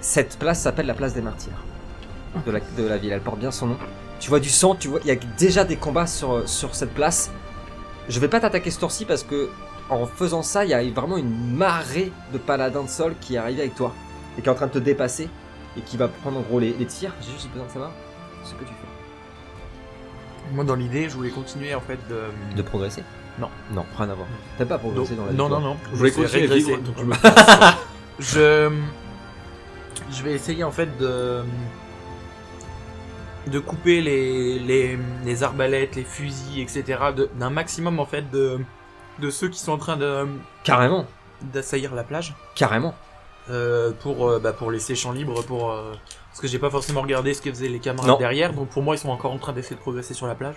cette 0.00 0.38
place 0.38 0.60
s'appelle 0.60 0.86
la 0.86 0.94
place 0.94 1.14
des 1.14 1.22
martyrs 1.22 1.64
de 2.46 2.52
la, 2.52 2.60
de 2.60 2.84
la 2.84 2.98
ville. 2.98 3.10
Elle 3.10 3.20
porte 3.20 3.40
bien 3.40 3.50
son 3.50 3.66
nom. 3.66 3.76
Tu 4.20 4.30
vois 4.30 4.40
du 4.40 4.48
sang, 4.48 4.74
tu 4.74 4.88
vois, 4.88 5.00
il 5.04 5.08
y 5.08 5.10
a 5.10 5.16
déjà 5.38 5.64
des 5.64 5.76
combats 5.76 6.06
sur, 6.06 6.48
sur 6.48 6.74
cette 6.74 6.94
place. 6.94 7.30
Je 8.08 8.18
vais 8.20 8.28
pas 8.28 8.40
t'attaquer 8.40 8.70
ce 8.70 8.80
tour-ci 8.80 9.04
parce 9.04 9.22
que 9.22 9.48
en 9.90 10.06
faisant 10.06 10.42
ça, 10.42 10.64
il 10.64 10.70
y 10.70 10.74
a 10.74 10.82
vraiment 10.90 11.16
une 11.16 11.54
marée 11.54 12.12
de 12.32 12.38
paladins 12.38 12.82
de 12.82 12.88
sol 12.88 13.14
qui 13.20 13.34
est 13.34 13.38
arrivée 13.38 13.62
avec 13.62 13.74
toi 13.74 13.92
et 14.38 14.42
qui 14.42 14.48
est 14.48 14.50
en 14.50 14.54
train 14.54 14.66
de 14.66 14.72
te 14.72 14.78
dépasser 14.78 15.28
et 15.76 15.80
qui 15.82 15.96
va 15.96 16.08
prendre 16.08 16.38
en 16.38 16.42
gros 16.42 16.58
les, 16.58 16.72
les 16.72 16.86
tirs. 16.86 17.12
J'ai 17.20 17.32
juste 17.32 17.50
besoin 17.50 17.66
de 17.66 17.70
savoir 17.72 17.90
ce 18.44 18.52
que 18.54 18.60
tu 18.60 18.66
fais. 18.66 20.54
Moi, 20.54 20.64
dans 20.64 20.76
l'idée, 20.76 21.08
je 21.08 21.14
voulais 21.14 21.30
continuer 21.30 21.74
en 21.74 21.80
fait 21.80 21.98
de. 22.08 22.20
De 22.56 22.62
progresser 22.62 23.02
Non. 23.38 23.48
Non, 23.72 23.84
rien 23.96 24.10
à 24.10 24.14
voir. 24.14 24.28
T'as 24.58 24.64
pas 24.64 24.78
progressé 24.78 25.14
dans 25.14 25.24
la 25.24 25.32
vie, 25.32 25.36
non, 25.36 25.48
non, 25.48 25.60
non. 25.60 25.76
Je 25.92 25.96
voulais 25.96 26.12
continuer 26.12 26.46
à 26.46 26.52
régresser. 26.52 26.76
vivre, 26.76 26.82
donc 26.82 26.94
je 26.98 27.04
me 27.04 27.14
Je. 28.18 28.70
Je 30.10 30.22
vais 30.22 30.32
essayer 30.32 30.62
en 30.64 30.70
fait 30.70 30.96
de. 30.98 31.42
De 33.46 33.58
couper 33.60 34.00
les, 34.00 34.58
les, 34.58 34.98
les 35.24 35.42
arbalètes, 35.44 35.94
les 35.96 36.02
fusils, 36.04 36.60
etc. 36.60 36.98
D'un 37.36 37.50
maximum 37.50 38.00
en 38.00 38.06
fait 38.06 38.30
de. 38.30 38.58
De 39.18 39.30
ceux 39.30 39.48
qui 39.48 39.58
sont 39.58 39.72
en 39.72 39.78
train 39.78 39.96
de 39.96 40.26
Carrément, 40.62 41.06
d'assaillir 41.40 41.94
la 41.94 42.04
plage. 42.04 42.34
carrément. 42.54 42.94
euh, 43.48 43.92
pour, 44.02 44.28
euh, 44.28 44.38
bah, 44.40 44.52
pour 44.52 44.70
laisser 44.70 44.94
champ 44.94 45.12
libre 45.12 45.42
pour. 45.44 45.70
euh, 45.70 45.92
parce 46.30 46.40
que 46.42 46.48
j'ai 46.48 46.58
pas 46.58 46.68
forcément 46.68 47.00
regardé 47.00 47.32
ce 47.32 47.40
que 47.40 47.48
faisaient 47.50 47.68
les 47.68 47.78
camarades 47.78 48.10
Non. 48.10 48.18
derrière, 48.18 48.52
donc 48.52 48.68
pour 48.68 48.82
moi 48.82 48.94
ils 48.94 48.98
sont 48.98 49.08
encore 49.08 49.32
en 49.32 49.38
train 49.38 49.52
d'essayer 49.54 49.76
de 49.76 49.80
progresser 49.80 50.12
sur 50.12 50.26
la 50.26 50.34
plage. 50.34 50.56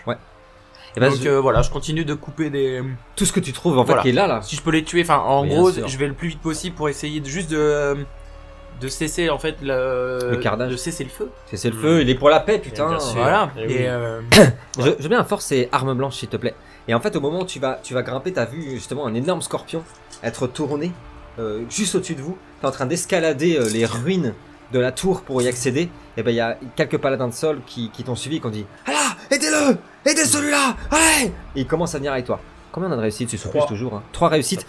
Et 0.98 1.00
ben, 1.00 1.10
Donc 1.12 1.20
je- 1.22 1.30
voilà, 1.30 1.62
je 1.62 1.70
continue 1.70 2.04
de 2.04 2.16
couper 2.16 2.50
des. 2.50 2.84
tout 3.16 3.24
ce 3.26 3.32
que 3.32 3.40
tu 3.40 3.54
trouves 3.54 3.78
en 3.78 3.86
fait 3.86 3.98
qui 4.02 4.10
est 4.10 4.12
là 4.14 4.28
là. 4.28 4.42
Si 4.42 4.56
je 4.58 4.62
peux 4.62 4.72
les 4.72 4.84
tuer, 4.84 5.04
enfin 5.04 5.20
en 5.20 5.46
Bien 5.46 5.56
gros, 5.56 5.72
sûr. 5.72 5.88
je 5.88 5.98
vais 5.98 6.08
le 6.08 6.14
plus 6.16 6.30
vite 6.30 6.42
possible 6.42 6.76
pour 6.76 6.90
essayer 6.90 7.22
de, 7.22 7.28
juste 7.28 7.50
de 7.52 7.96
de 8.80 8.88
cesser 8.88 9.30
en 9.30 9.38
fait 9.40 9.56
le, 9.62 10.20
Le 10.32 10.68
de 10.68 10.76
cesser 10.78 11.04
le 11.04 11.10
feu. 11.10 11.30
C'est 11.54 11.70
le 11.70 11.76
feu, 11.76 12.02
il 12.02 12.10
est 12.10 12.16
pour 12.16 12.30
la 12.30 12.40
paix 12.40 12.60
putain. 12.60 12.90
Bien 12.90 13.00
sûr. 13.00 13.16
Voilà. 13.16 13.52
Eh 13.58 13.68
oui. 13.68 13.74
Et 13.74 13.90
euh, 13.90 14.22
Je, 14.80 14.92
je 15.00 15.08
bien 15.08 15.20
un 15.20 15.24
force 15.24 15.52
et 15.52 15.70
arme 15.72 15.94
blanche 15.96 16.16
s'il 16.18 16.30
te 16.30 16.38
plaît. 16.38 16.56
Et 16.88 16.94
en 16.94 17.00
fait 17.00 17.16
au 17.16 17.22
moment 17.22 17.42
où 17.42 17.46
tu 17.46 17.60
vas, 17.60 17.80
tu 17.84 17.94
vas 17.94 18.02
grimper, 18.02 18.34
t'as 18.34 18.46
vu 18.46 18.72
justement 18.72 19.06
un 19.06 19.14
énorme 19.14 19.42
scorpion 19.42 19.84
être 20.24 20.48
tourné 20.48 20.92
euh, 21.40 21.64
juste 21.70 21.96
au-dessus 21.96 22.16
de 22.16 22.22
vous. 22.22 22.38
T'es 22.62 22.68
en 22.68 22.72
train 22.72 22.86
d'escalader 22.86 23.58
euh, 23.58 23.70
les 23.70 23.86
ruines 23.86 24.34
de 24.74 24.80
la 24.80 24.92
tour 24.92 25.22
pour 25.22 25.42
y 25.42 25.48
accéder. 25.48 25.90
Et 26.18 26.24
ben 26.24 26.32
il 26.32 26.36
y 26.36 26.42
a 26.42 26.58
quelques 26.76 26.98
paladins 26.98 27.28
de 27.28 27.34
sol 27.34 27.62
qui, 27.66 27.90
qui 27.92 28.04
t'ont 28.04 28.16
suivi 28.16 28.38
et 28.38 28.40
qui 28.40 28.46
ont 28.46 28.52
dit 28.52 28.66
Ah 28.86 28.92
là, 28.92 29.16
aidez-le 29.32 29.78
Aidez 30.06 30.26
celui-là 30.26 30.76
Allez 30.92 31.28
Et 31.56 31.62
ils 31.62 31.68
commencent 31.68 31.96
à 31.96 31.98
venir 31.98 32.12
avec 32.14 32.26
toi. 32.26 32.40
Combien 32.72 32.90
on 32.90 32.94
a 32.94 32.96
de 32.98 33.02
réussites? 33.02 33.30
Tu 33.30 33.38
surprises 33.38 33.62
Trois. 33.62 33.70
toujours. 33.70 33.94
Hein. 33.96 34.04
Trois 34.12 34.30
réussites. 34.30 34.66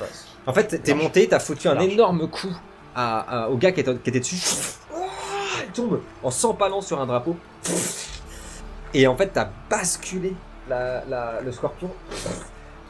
En 0.47 0.53
fait, 0.55 0.83
t'es 0.83 0.95
monté, 0.95 1.29
t'as 1.29 1.39
foutu 1.39 1.69
un 1.69 1.75
Large. 1.75 1.89
énorme 1.89 2.29
coup 2.29 2.55
à, 2.95 3.45
à- 3.45 3.49
au 3.49 3.57
gars 3.57 3.73
qui 3.73 3.81
était, 3.81 3.95
qui 3.97 4.11
était 4.11 4.21
dessus. 4.21 4.37
Il 5.67 5.73
tombe 5.73 6.01
en 6.23 6.31
s'empalant 6.31 6.81
sur 6.81 7.01
un 7.01 7.07
drapeau. 7.07 7.37
Et 8.95 9.07
en 9.07 9.17
fait, 9.17 9.29
t'as 9.33 9.49
basculé 9.69 10.35
la- 10.69 11.05
la- 11.09 11.41
le 11.41 11.53
scorpion. 11.53 11.91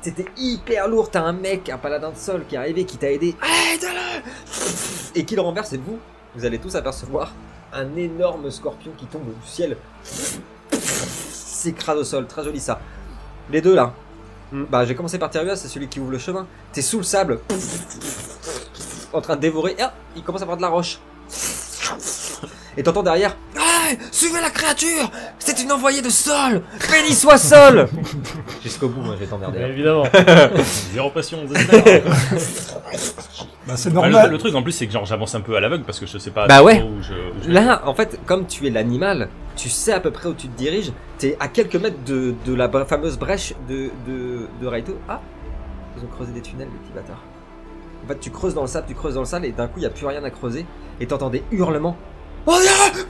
C'était 0.01 0.25
hyper 0.39 0.89
lourd. 0.89 1.11
T'as 1.11 1.21
un 1.23 1.33
mec, 1.33 1.69
un 1.69 1.77
paladin 1.79 2.11
de 2.11 2.17
sol 2.17 2.45
qui 2.49 2.55
est 2.55 2.59
arrivé, 2.59 2.85
qui 2.85 2.97
t'a 2.97 3.11
aidé. 3.11 3.37
Aide-le 3.75 5.19
Et 5.21 5.25
qui 5.27 5.35
le 5.37 5.43
renverse. 5.43 5.73
Et 5.75 5.77
vous, 5.77 5.99
vous 6.35 6.45
allez 6.47 6.59
tous 6.59 6.75
apercevoir 6.75 7.33
un 7.73 7.95
énorme 7.97 8.51
scorpion 8.51 8.93
qui 8.97 9.05
tombe 9.07 9.25
du 9.27 9.47
ciel. 9.49 9.77
S'écrase 10.73 11.99
au 11.99 12.05
sol. 12.05 12.27
Très 12.27 12.43
joli 12.45 12.61
ça. 12.61 12.81
Les 13.51 13.61
deux 13.61 13.75
là. 13.75 13.93
Bah, 14.53 14.85
j'ai 14.85 14.95
commencé 14.97 15.19
par 15.19 15.31
Tyrua, 15.31 15.55
c'est 15.55 15.69
celui 15.69 15.87
qui 15.89 16.01
ouvre 16.01 16.11
le 16.11 16.19
chemin. 16.19 16.47
T'es 16.73 16.83
sous 16.83 16.97
le 16.99 17.05
sable, 17.05 17.39
en 19.13 19.21
train 19.21 19.37
de 19.37 19.41
dévorer. 19.41 19.73
Et 19.79 19.83
ah, 19.83 19.93
il 20.17 20.23
commence 20.23 20.41
à 20.41 20.45
avoir 20.45 20.57
de 20.57 20.63
la 20.63 20.69
roche. 20.69 20.99
Et 22.77 22.83
t'entends 22.85 23.03
derrière 23.03 23.37
Allez, 23.57 23.99
suivez 24.13 24.41
la 24.41 24.51
créature 24.51 25.11
C'est 25.41 25.61
une 25.61 25.73
envoyée 25.73 26.03
de 26.03 26.09
sol 26.09 26.63
Béni 26.91 27.13
soit 27.15 27.37
sol 27.37 27.89
Jusqu'au 28.63 28.89
bout, 28.89 29.01
moi, 29.03 29.15
je 29.17 29.21
vais 29.25 29.27
t'emmerder. 29.27 29.59
évidemment. 29.61 30.05
Zéro 30.95 31.11
passion, 31.11 31.39
Bah, 33.67 33.77
c'est 33.77 33.91
Bah, 33.93 34.07
le, 34.07 34.11
normal. 34.13 34.31
le 34.31 34.39
truc 34.39 34.55
en 34.55 34.63
plus, 34.63 34.71
c'est 34.73 34.87
que 34.87 34.93
genre 34.93 35.05
j'avance 35.05 35.35
un 35.35 35.41
peu 35.41 35.57
à 35.57 35.61
l'aveugle 35.61 35.85
parce 35.85 35.99
que 35.99 36.07
je 36.07 36.17
sais 36.19 36.31
pas 36.31 36.47
Bah 36.47 36.59
trop 36.59 36.67
ouais. 36.67 36.81
où 36.83 37.03
je, 37.03 37.13
où 37.13 37.43
je 37.43 37.49
vais. 37.49 37.53
Là, 37.53 37.83
en 37.87 37.95
fait, 37.95 38.19
comme 38.25 38.47
tu 38.47 38.67
es 38.67 38.71
l'animal, 38.71 39.29
tu 39.57 39.69
sais 39.69 39.93
à 39.93 40.01
peu 40.01 40.11
près 40.13 40.29
où 40.29 40.35
tu 40.35 40.49
te 40.49 40.57
diriges. 40.57 40.93
T'es 41.19 41.37
à 41.41 41.49
quelques 41.49 41.77
mètres 41.77 42.03
de, 42.07 42.35
de 42.47 42.55
la 42.55 42.69
fameuse 42.87 43.19
brèche 43.19 43.53
de, 43.69 43.91
de, 44.07 44.47
de 44.61 44.67
Raito. 44.67 44.97
Ah 45.09 45.21
Ils 45.99 46.05
ont 46.05 46.09
creusé 46.09 46.33
des 46.33 46.41
tunnels, 46.41 46.69
les 46.73 46.79
petits 46.79 46.93
bâtards. 46.95 47.23
En 48.05 48.09
fait, 48.09 48.19
tu 48.19 48.31
creuses 48.31 48.55
dans 48.55 48.63
le 48.63 48.69
sable, 48.69 48.87
tu 48.89 48.95
creuses 48.95 49.15
dans 49.15 49.21
le 49.21 49.27
sable, 49.27 49.47
et 49.47 49.53
d'un 49.53 49.67
coup, 49.67 49.79
il 49.79 49.81
n'y 49.81 49.87
a 49.87 49.91
plus 49.91 50.07
rien 50.07 50.23
à 50.25 50.31
creuser. 50.31 50.67
Et 51.01 51.07
t'entends 51.07 51.31
des 51.31 51.43
hurlements. 51.51 51.97
Oh 52.47 52.53
non 52.53 53.03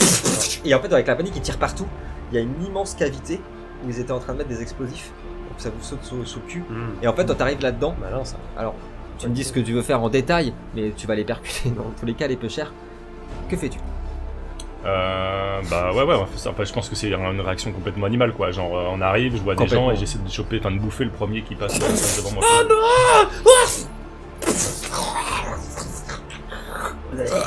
Et 0.65 0.75
en 0.75 0.81
fait, 0.81 0.93
avec 0.93 1.07
la 1.07 1.17
panique, 1.17 1.35
ils 1.37 1.43
tirent 1.43 1.59
partout. 1.59 1.87
Il 2.31 2.37
y 2.37 2.39
a 2.39 2.43
une 2.43 2.65
immense 2.65 2.95
cavité 2.95 3.41
où 3.85 3.89
ils 3.89 3.99
étaient 3.99 4.13
en 4.13 4.19
train 4.19 4.33
de 4.33 4.39
mettre 4.39 4.51
des 4.51 4.63
explosifs. 4.63 5.11
Donc 5.49 5.59
ça 5.59 5.71
vous 5.71 5.83
saute 5.83 6.05
sous, 6.05 6.25
sous 6.25 6.41
le 6.41 6.47
cul. 6.47 6.61
Hmm. 6.69 7.03
Et 7.03 7.09
en 7.09 7.13
fait, 7.13 7.25
toi, 7.25 7.35
t'arrives 7.35 7.61
là-dedans. 7.61 7.95
Ça. 8.25 8.37
Alors, 8.57 8.75
tu 9.19 9.29
me 9.29 9.35
dis 9.35 9.45
ce 9.45 9.53
que 9.53 9.61
tu 9.61 9.73
veux 9.73 9.83
faire 9.83 10.03
en 10.03 10.09
détail, 10.09 10.53
mais 10.75 10.93
tu 10.97 11.07
vas 11.07 11.15
les 11.15 11.25
percuter 11.25 11.71
dans 11.77 11.91
tous 11.99 12.07
les 12.07 12.15
cas, 12.15 12.27
les 12.27 12.37
peu 12.37 12.49
chers. 12.49 12.73
Que 13.49 13.57
fais-tu? 13.57 13.79
Euh, 14.85 15.61
bah 15.71 15.93
ouais, 15.93 16.05
ouais, 16.05 16.15
enfin, 16.15 16.65
je 16.65 16.73
pense 16.73 16.89
que 16.89 16.95
c'est 16.95 17.11
une 17.11 17.41
réaction 17.41 17.71
complètement 17.71 18.07
animale 18.07 18.33
quoi. 18.33 18.51
Genre, 18.51 18.75
euh, 18.75 18.87
on 18.91 19.03
arrive, 19.03 19.37
je 19.37 19.43
vois 19.43 19.55
des 19.55 19.67
gens 19.67 19.91
et 19.91 19.97
j'essaie 19.97 20.19
de 20.19 20.31
choper, 20.31 20.59
enfin 20.59 20.71
de 20.71 20.79
bouffer 20.79 21.05
le 21.05 21.11
premier 21.11 21.43
qui 21.43 21.55
passe, 21.55 21.79
euh, 21.83 22.23
devant 22.23 22.33
moi. 22.33 22.45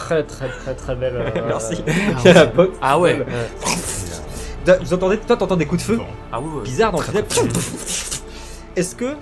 Très 0.03 0.23
très 0.23 0.49
très 0.49 0.73
très 0.75 0.95
belle. 0.95 1.15
euh, 1.15 1.41
Merci. 1.47 1.75
euh, 1.87 1.91
Il 2.19 2.25
y 2.25 2.27
a 2.29 2.33
la 2.33 2.45
botte. 2.45 2.73
ah 2.81 2.99
ouais. 2.99 3.25
Da- 4.65 4.77
Vous 4.77 4.93
entendez, 4.93 5.17
toi, 5.17 5.35
t'entends 5.35 5.57
des 5.57 5.65
coups 5.65 5.81
de 5.81 5.85
feu 5.87 5.97
Bon. 5.97 6.05
Ah 6.31 6.39
ouais. 6.39 6.63
bizarres 6.63 6.91
dans 6.91 6.99
le 6.99 7.05
tunnel. 7.05 7.25
Est-ce 8.75 8.95
que 8.95 9.15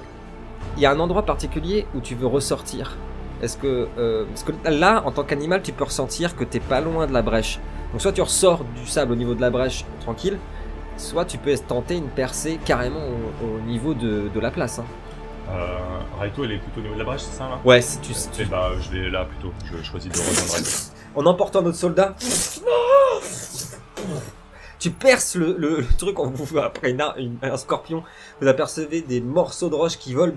il 0.78 0.84
y 0.84 0.86
a 0.86 0.91
un 0.91 1.00
endroit 1.00 1.24
particulier 1.24 1.86
où 1.96 2.00
tu 2.00 2.15
veux 2.15 2.28
ressortir? 2.28 2.96
Est-ce 3.41 3.58
que 3.58 3.88
euh, 3.98 4.26
parce 4.26 4.44
que 4.44 4.52
là, 4.70 5.02
en 5.06 5.12
tant 5.12 5.24
qu'animal, 5.24 5.62
tu 5.63 5.72
peux 5.74 5.84
ressentir 5.84 6.36
que 6.36 6.44
t'es 6.44 6.60
pas 6.60 6.80
loin 6.80 7.08
de 7.08 7.13
la 7.13 7.22
brèche. 7.22 7.60
Donc 7.91 8.02
soit 8.02 8.13
tu 8.13 8.22
ressors 8.22 8.63
du 8.80 8.86
sable 8.88 9.12
au 9.13 9.15
niveau 9.15 9.34
de 9.34 9.41
la 9.41 9.50
brèche 9.50 9.84
tranquille, 10.02 10.38
soit 10.98 11.26
tu 11.26 11.38
peux 11.38 11.54
tenter 11.58 11.96
une 11.96 12.08
percée 12.08 12.60
carrément 12.63 13.00
au, 13.44 13.58
au 13.58 13.60
niveau 13.67 13.94
de, 13.94 14.30
de 14.34 14.39
la 14.39 14.52
place. 14.52 14.80
hein. 14.80 14.86
Euh, 15.52 15.78
Raito, 16.20 16.44
elle 16.46 16.54
est 16.54 16.58
plutôt 16.60 16.80
au 16.80 16.84
niveau 16.84 16.94
de 16.94 17.00
la 17.00 17.06
brèche, 17.06 17.22
c'est 17.22 17.38
ça 17.38 17.50
là 17.50 17.60
Ouais, 17.66 17.82
si 17.82 17.98
tu, 18.00 18.14
Et 18.42 18.46
bah, 18.46 18.70
je 18.80 18.90
vais 18.90 19.10
là 19.10 19.26
plutôt. 19.26 19.54
Je 19.66 19.84
choisis 19.84 20.10
de 20.12 20.18
rejoindre 20.18 20.54
Raito. 20.54 20.70
en 21.16 21.26
emportant 21.26 21.62
notre 21.62 21.78
soldat. 21.78 22.16
Tu 24.80 24.90
perces 24.90 25.36
le, 25.36 25.56
le- 25.58 25.82
le 25.82 25.88
truc 25.98 26.20
en 26.20 26.28
vous 26.28 26.58
après 26.58 26.92
une 26.92 27.38
un 27.44 27.58
scorpion. 27.58 28.04
Vous 28.42 28.48
apercevez 28.48 29.02
des 29.02 29.22
morceaux 29.22 29.70
de 29.70 29.76
roche 29.76 29.98
qui 29.98 30.14
volent. 30.14 30.34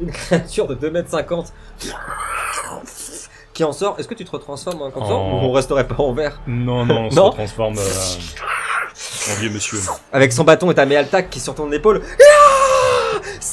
Une 0.00 0.10
créature 0.10 0.66
de 0.66 0.74
2m50 0.74 1.52
qui 3.52 3.62
en 3.64 3.72
sort. 3.72 3.96
Est-ce 3.98 4.08
que 4.08 4.14
tu 4.14 4.24
te 4.24 4.30
retransformes 4.30 4.90
comme 4.92 5.04
ça 5.04 5.10
En- 5.12 5.42
ou 5.42 5.46
on 5.48 5.52
resterait 5.52 5.86
pas 5.86 6.02
en 6.02 6.12
vert 6.14 6.40
Non, 6.46 6.86
non, 6.86 7.06
on 7.06 7.10
se 7.10 7.16
Non. 7.16 7.30
transforme 7.30 7.76
euh, 7.78 9.30
en 9.32 9.34
vieux 9.40 9.50
monsieur. 9.50 9.78
Avec 10.12 10.32
son 10.32 10.44
bâton 10.44 10.70
et 10.70 10.74
ta 10.74 10.86
méaltac 10.86 11.28
qui 11.30 11.38
sur 11.40 11.54
ton 11.54 11.70
épaule. 11.70 12.02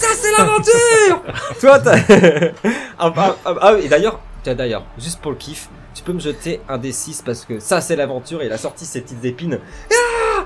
Ah 0.04 0.08
Ça 0.08 0.16
c'est 0.22 0.32
l'aventure 0.38 1.22
Toi 1.60 1.80
t'as... 1.80 1.96
ah, 3.00 3.14
ah, 3.16 3.36
ah, 3.46 3.54
ah, 3.62 3.74
et 3.82 3.88
d'ailleurs, 3.88 4.20
tiens 4.44 4.56
d'ailleurs, 4.56 4.84
juste 4.98 5.20
pour 5.22 5.32
le 5.32 5.38
kiff, 5.38 5.70
tu 5.94 6.04
peux 6.04 6.14
me 6.14 6.20
jeter 6.20 6.62
un 6.70 6.78
des 6.78 6.92
6 6.92 7.22
parce 7.26 7.46
que 7.46 7.60
ça 7.60 7.82
c'est 7.82 7.96
l'aventure 7.96 8.42
et 8.42 8.46
il 8.48 8.52
a 8.52 8.58
sorti 8.58 8.86
ses 8.86 9.02
petites 9.02 9.24
épines. 9.26 9.60
Ah 9.92 10.46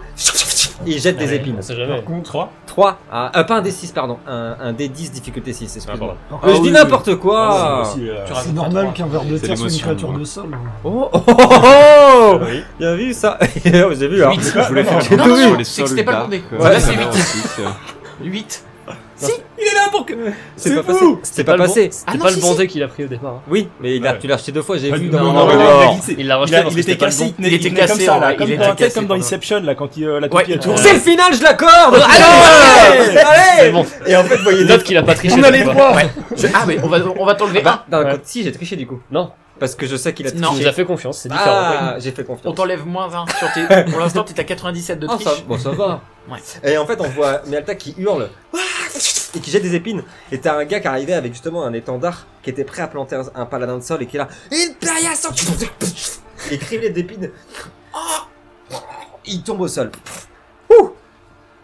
et 0.85 0.91
il 0.91 0.99
jette 0.99 1.17
des 1.17 1.27
ouais, 1.27 1.35
épines. 1.35 1.61
Sait 1.61 1.75
jamais. 1.75 1.95
Par 1.95 2.03
contre, 2.03 2.23
3 2.23 2.51
3, 2.67 2.99
ah, 3.11 3.31
euh, 3.39 3.43
pas 3.43 3.55
un 3.57 3.61
D6 3.61 3.93
pardon, 3.93 4.17
un, 4.27 4.57
un 4.59 4.73
D10 4.73 5.11
difficulté 5.11 5.53
6, 5.53 5.65
Ah, 5.65 5.75
excuse-moi. 5.77 6.17
Euh, 6.31 6.35
je 6.43 6.49
Ah 6.49 6.53
dis 6.53 6.59
oui, 6.61 6.71
n'importe 6.71 7.15
quoi 7.15 7.81
Aussi, 7.81 8.09
euh, 8.09 8.23
Tu 8.25 8.27
c'est 8.27 8.33
rajoutes 8.33 8.53
normal 8.53 8.91
qu'un 8.93 9.05
verre 9.07 9.23
de 9.23 9.37
C'est 9.37 9.47
terre 9.47 9.57
soit 9.57 9.69
une 9.69 9.79
créature 9.79 10.11
de 10.11 10.23
sol. 10.25 10.57
Oh, 10.83 11.09
oh, 11.13 11.21
oh, 11.27 11.33
oh 11.37 12.39
oui. 12.45 12.63
Bien 12.77 12.95
vu 12.95 13.13
ça 13.13 13.39
J'ai 13.63 14.07
vu 14.07 14.23
hein. 14.23 14.31
Je 14.37 14.67
voulais 14.67 14.83
faire 14.83 14.99
J'ai 15.01 15.15
tout 15.17 15.35
vu. 15.35 15.63
c'est 15.63 15.87
c'était 15.87 16.03
pas 16.03 16.15
demandé. 16.15 16.43
euh, 16.53 16.69
Là, 16.69 16.79
c'est 16.79 16.91
ouais, 16.97 17.05
8. 18.23 18.63
8. 19.21 19.31
Il 19.57 19.63
est 19.63 19.73
là 19.73 19.87
pour 19.91 20.05
que... 20.05 20.13
C'est 20.57 20.69
C'est 20.69 20.75
pas 20.75 20.93
fou. 20.93 21.15
passé 21.17 21.19
C'est 21.33 21.43
pas 21.45 21.51
le 21.53 21.57
bon- 21.59 21.63
passé 21.65 21.89
C'était 21.91 22.03
Ah 22.11 22.13
non, 22.17 22.23
pas 22.23 22.29
si, 22.29 22.35
le 22.35 22.41
si. 22.41 22.47
bandé 22.47 22.67
qu'il 22.67 22.83
a 22.83 22.87
pris 22.87 23.03
au 23.05 23.07
départ. 23.07 23.41
Oui, 23.49 23.69
mais 23.79 23.95
il 23.95 24.05
a, 24.05 24.11
Ouais. 24.11 24.19
tu 24.19 24.27
l'as 24.27 24.35
acheté 24.35 24.51
deux 24.51 24.61
fois, 24.61 24.77
j'ai 24.77 24.91
vu 24.91 25.07
non, 25.09 25.19
non, 25.33 25.33
lore. 25.33 25.97
il 26.17 26.27
l'a 26.27 26.35
Il, 26.35 26.39
rejeté 26.41 26.57
il 26.71 26.79
était 26.81 26.97
cassé, 26.97 27.33
il 27.39 27.53
était 27.53 27.69
cassé, 27.71 28.03
il 28.39 28.51
était 28.51 28.75
cassé 28.75 28.93
comme 28.99 29.07
dans 29.07 29.15
Inception, 29.15 29.61
là, 29.61 29.73
quand 29.75 29.95
il, 29.97 30.03
euh, 30.05 30.19
la 30.19 30.27
toupie 30.27 30.57
tourne. 30.59 30.77
C'est 30.77 30.93
le 30.93 30.99
final, 30.99 31.33
je 31.33 31.41
l'accorde 31.43 31.95
Allez 31.95 33.17
Allez 33.17 33.71
bon. 33.71 33.85
Et 34.05 34.15
en 34.15 34.23
fait, 34.23 34.37
vous 34.37 34.43
voyez 34.43 34.65
Note 34.65 34.83
qu'il 34.83 34.97
a 34.97 35.03
pas 35.03 35.15
triché. 35.15 35.35
On 35.39 35.43
a 35.43 35.51
les 35.51 35.63
Je- 35.63 36.47
Ah, 36.53 36.65
mais 36.67 36.77
on 36.83 36.87
va, 36.87 36.97
on 37.17 37.25
va 37.25 37.35
t'enlever 37.35 37.63
un. 37.65 37.79
Bah, 37.89 38.03
si, 38.23 38.43
j'ai 38.43 38.51
triché 38.51 38.75
du 38.75 38.85
coup. 38.87 38.99
Non, 39.11 39.31
Parce 39.59 39.75
que 39.75 39.85
je 39.87 39.95
sais 39.95 40.13
qu'il 40.13 40.27
a 40.27 40.31
Non. 40.31 40.35
tu 40.35 40.41
triché. 40.43 40.61
nous 40.63 40.67
as 40.69 40.73
fait 40.73 40.85
confiance, 40.85 41.19
c'est 41.19 41.29
différent. 41.29 41.49
Ah, 41.55 41.95
j'ai 41.99 42.11
fait 42.11 42.23
On 42.23 42.33
confiance. 42.33 42.55
t'enlève 42.55 42.85
moins 42.85 43.07
1 43.13 43.25
sur 43.37 43.51
tes. 43.53 43.83
Pour 43.91 43.99
l'instant, 44.01 44.23
t'es 44.23 44.37
à 44.39 44.43
97 44.43 44.99
de 44.99 45.07
Ah, 45.09 45.15
triche. 45.15 45.45
bon, 45.47 45.57
ça 45.57 45.69
va. 45.71 46.01
Ouais. 46.29 46.39
Et 46.63 46.77
en 46.77 46.85
fait, 46.85 46.99
on 47.01 47.07
voit 47.09 47.41
Mialta 47.47 47.75
qui 47.75 47.93
hurle 47.97 48.29
et 49.35 49.39
qui 49.39 49.51
jette 49.51 49.63
des 49.63 49.75
épines. 49.75 50.03
Et 50.31 50.39
t'as 50.39 50.57
un 50.57 50.65
gars 50.65 50.79
qui 50.79 50.87
arrivait 50.87 51.13
avec 51.13 51.33
justement 51.33 51.63
un 51.65 51.73
étendard 51.73 52.25
qui 52.41 52.49
était 52.49 52.63
prêt 52.63 52.81
à 52.81 52.87
planter 52.87 53.15
un, 53.15 53.23
un 53.35 53.45
paladin 53.45 53.77
de 53.77 53.83
sol 53.83 54.01
et 54.01 54.05
qui 54.07 54.15
est 54.17 54.19
là. 54.19 54.27
Imperia 54.51 55.11
Et 56.51 56.57
criblé 56.57 56.89
d'épines. 56.89 57.29
Oh 57.95 58.75
Il 59.25 59.41
tombe 59.43 59.61
au 59.61 59.67
sol. 59.67 59.91
Ouh 60.69 60.91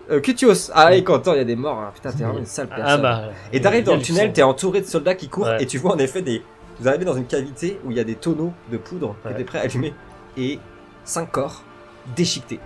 euh, 0.09 0.19
Cutios. 0.19 0.71
Ah, 0.73 0.93
il 0.93 0.99
est 0.99 1.03
content, 1.03 1.33
il 1.33 1.37
y 1.37 1.41
a 1.41 1.45
des 1.45 1.55
morts. 1.55 1.79
hein. 1.79 1.91
Putain, 1.93 2.11
t'es 2.11 2.23
vraiment 2.23 2.39
une 2.39 2.45
sale 2.45 2.67
personne. 2.67 2.85
Ah 2.87 2.97
bah. 2.97 3.21
Et 3.53 3.61
t'arrives 3.61 3.83
dans 3.85 3.95
le 3.95 4.01
tunnel, 4.01 4.33
t'es 4.33 4.41
entouré 4.43 4.81
de 4.81 4.85
soldats 4.87 5.15
qui 5.15 5.29
courent 5.29 5.45
Ouais. 5.47 5.63
et 5.63 5.65
tu 5.67 5.77
vois 5.77 5.93
en 5.93 5.97
effet 5.99 6.21
des. 6.21 6.43
Vous 6.79 6.87
arrivez 6.87 7.05
dans 7.05 7.15
une 7.15 7.27
cavité 7.27 7.79
où 7.85 7.91
il 7.91 7.97
y 7.97 7.99
a 7.99 8.03
des 8.03 8.15
tonneaux 8.15 8.53
de 8.71 8.77
poudre 8.77 9.15
qui 9.21 9.27
Ouais. 9.27 9.33
étaient 9.35 9.43
prêts 9.43 9.59
à 9.59 9.61
allumer 9.63 9.93
et 10.37 10.59
cinq 11.05 11.31
corps 11.31 11.63
déchiquetés. 12.15 12.59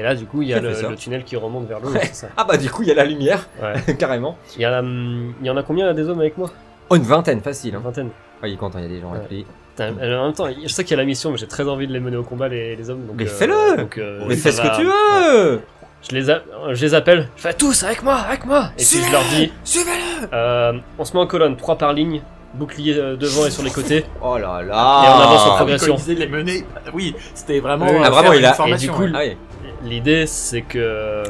Et 0.00 0.02
là, 0.02 0.14
du 0.14 0.24
coup, 0.24 0.40
il 0.40 0.48
y 0.48 0.54
a 0.54 0.60
le, 0.60 0.72
tunnel 0.96 1.24
qui 1.24 1.36
remonte 1.36 1.68
vers 1.68 1.78
l'eau, 1.78 1.90
Ouais. 1.90 2.00
c'est 2.04 2.14
ça. 2.14 2.28
Ah 2.38 2.44
bah 2.44 2.56
du 2.56 2.70
coup 2.70 2.80
il 2.82 2.88
y 2.88 2.90
a 2.90 2.94
la 2.94 3.04
lumière, 3.04 3.46
Ouais. 3.62 3.94
carrément. 3.98 4.38
Il 4.56 4.62
y, 4.62 4.66
en 4.66 4.72
a, 4.72 4.78
hum, 4.80 5.34
il 5.42 5.46
y 5.46 5.50
en 5.50 5.56
a 5.58 5.62
combien 5.62 5.84
là, 5.84 5.92
des 5.92 6.08
hommes 6.08 6.20
avec 6.20 6.38
moi? 6.38 6.50
Oh 6.88 6.96
une 6.96 7.02
vingtaine 7.02 7.42
facile. 7.42 7.72
Une 7.74 7.76
Hein. 7.76 7.82
vingtaine. 7.84 8.08
Ah 8.42 8.48
il 8.48 8.54
est 8.54 8.56
content, 8.56 8.78
il 8.78 8.84
y 8.84 8.86
a 8.86 8.88
des 8.88 9.00
gens 9.02 9.12
Ouais. 9.12 9.44
Putain, 9.72 9.92
euh, 10.00 10.18
en 10.18 10.24
même 10.24 10.32
temps, 10.32 10.46
je 10.48 10.68
sais 10.68 10.84
qu'il 10.84 10.92
y 10.92 10.94
a 10.94 11.02
la 11.02 11.06
mission, 11.06 11.30
mais 11.32 11.36
j'ai 11.36 11.46
très 11.46 11.68
envie 11.68 11.86
de 11.86 11.92
les 11.92 12.00
mener 12.00 12.16
au 12.16 12.22
combat, 12.22 12.48
les, 12.48 12.76
les 12.76 12.88
hommes. 12.88 13.04
Donc, 13.06 13.16
Mais 13.18 13.24
euh, 13.24 13.28
fais-le 13.28 13.54
euh, 13.98 14.24
Mais 14.26 14.36
fais 14.36 14.52
ce 14.52 14.62
va- 14.62 14.70
que 14.70 14.76
tu 14.76 14.84
veux 14.84 15.60
Je 16.08 16.14
les, 16.16 16.30
a- 16.30 16.40
je 16.72 16.80
les 16.82 16.94
appelle. 16.94 17.28
Je 17.36 17.42
fais 17.42 17.52
tous 17.52 17.82
avec 17.82 18.02
moi, 18.02 18.14
avec 18.14 18.46
moi. 18.46 18.70
Et 18.78 18.82
puis 18.82 19.02
je 19.06 19.12
leur 19.12 19.22
dis, 19.34 19.52
Suivez-le 19.64 20.28
euh, 20.32 20.72
on 20.98 21.04
se 21.04 21.12
met 21.12 21.20
en 21.20 21.26
colonne, 21.26 21.56
trois 21.56 21.76
par 21.76 21.92
ligne, 21.92 22.22
bouclier 22.54 22.94
devant 22.94 23.46
et 23.46 23.50
sur 23.50 23.62
les 23.62 23.70
côtés. 23.70 24.04
Oh 24.24 24.38
là 24.38 24.62
là 24.62 25.02
Et 25.04 25.08
on 25.08 25.20
avance 25.22 25.46
en 25.46 25.52
Ah 25.52 25.56
progression. 25.56 25.94
disait 25.96 26.14
les 26.14 26.26
mener, 26.26 26.64
oui, 26.94 27.14
c'était 27.34 27.60
vraiment. 27.60 27.86
Oui, 27.86 28.00
ah, 28.02 28.10
vraiment, 28.10 28.32
il 28.32 28.40
une 28.40 28.44
a- 28.46 28.68
et 28.68 28.74
du 28.76 28.90
coup, 28.90 29.02
ouais. 29.04 29.10
Ah 29.14 29.18
oui. 29.20 29.36
L'idée, 29.82 30.26
c'est 30.26 30.62
que 30.62 31.22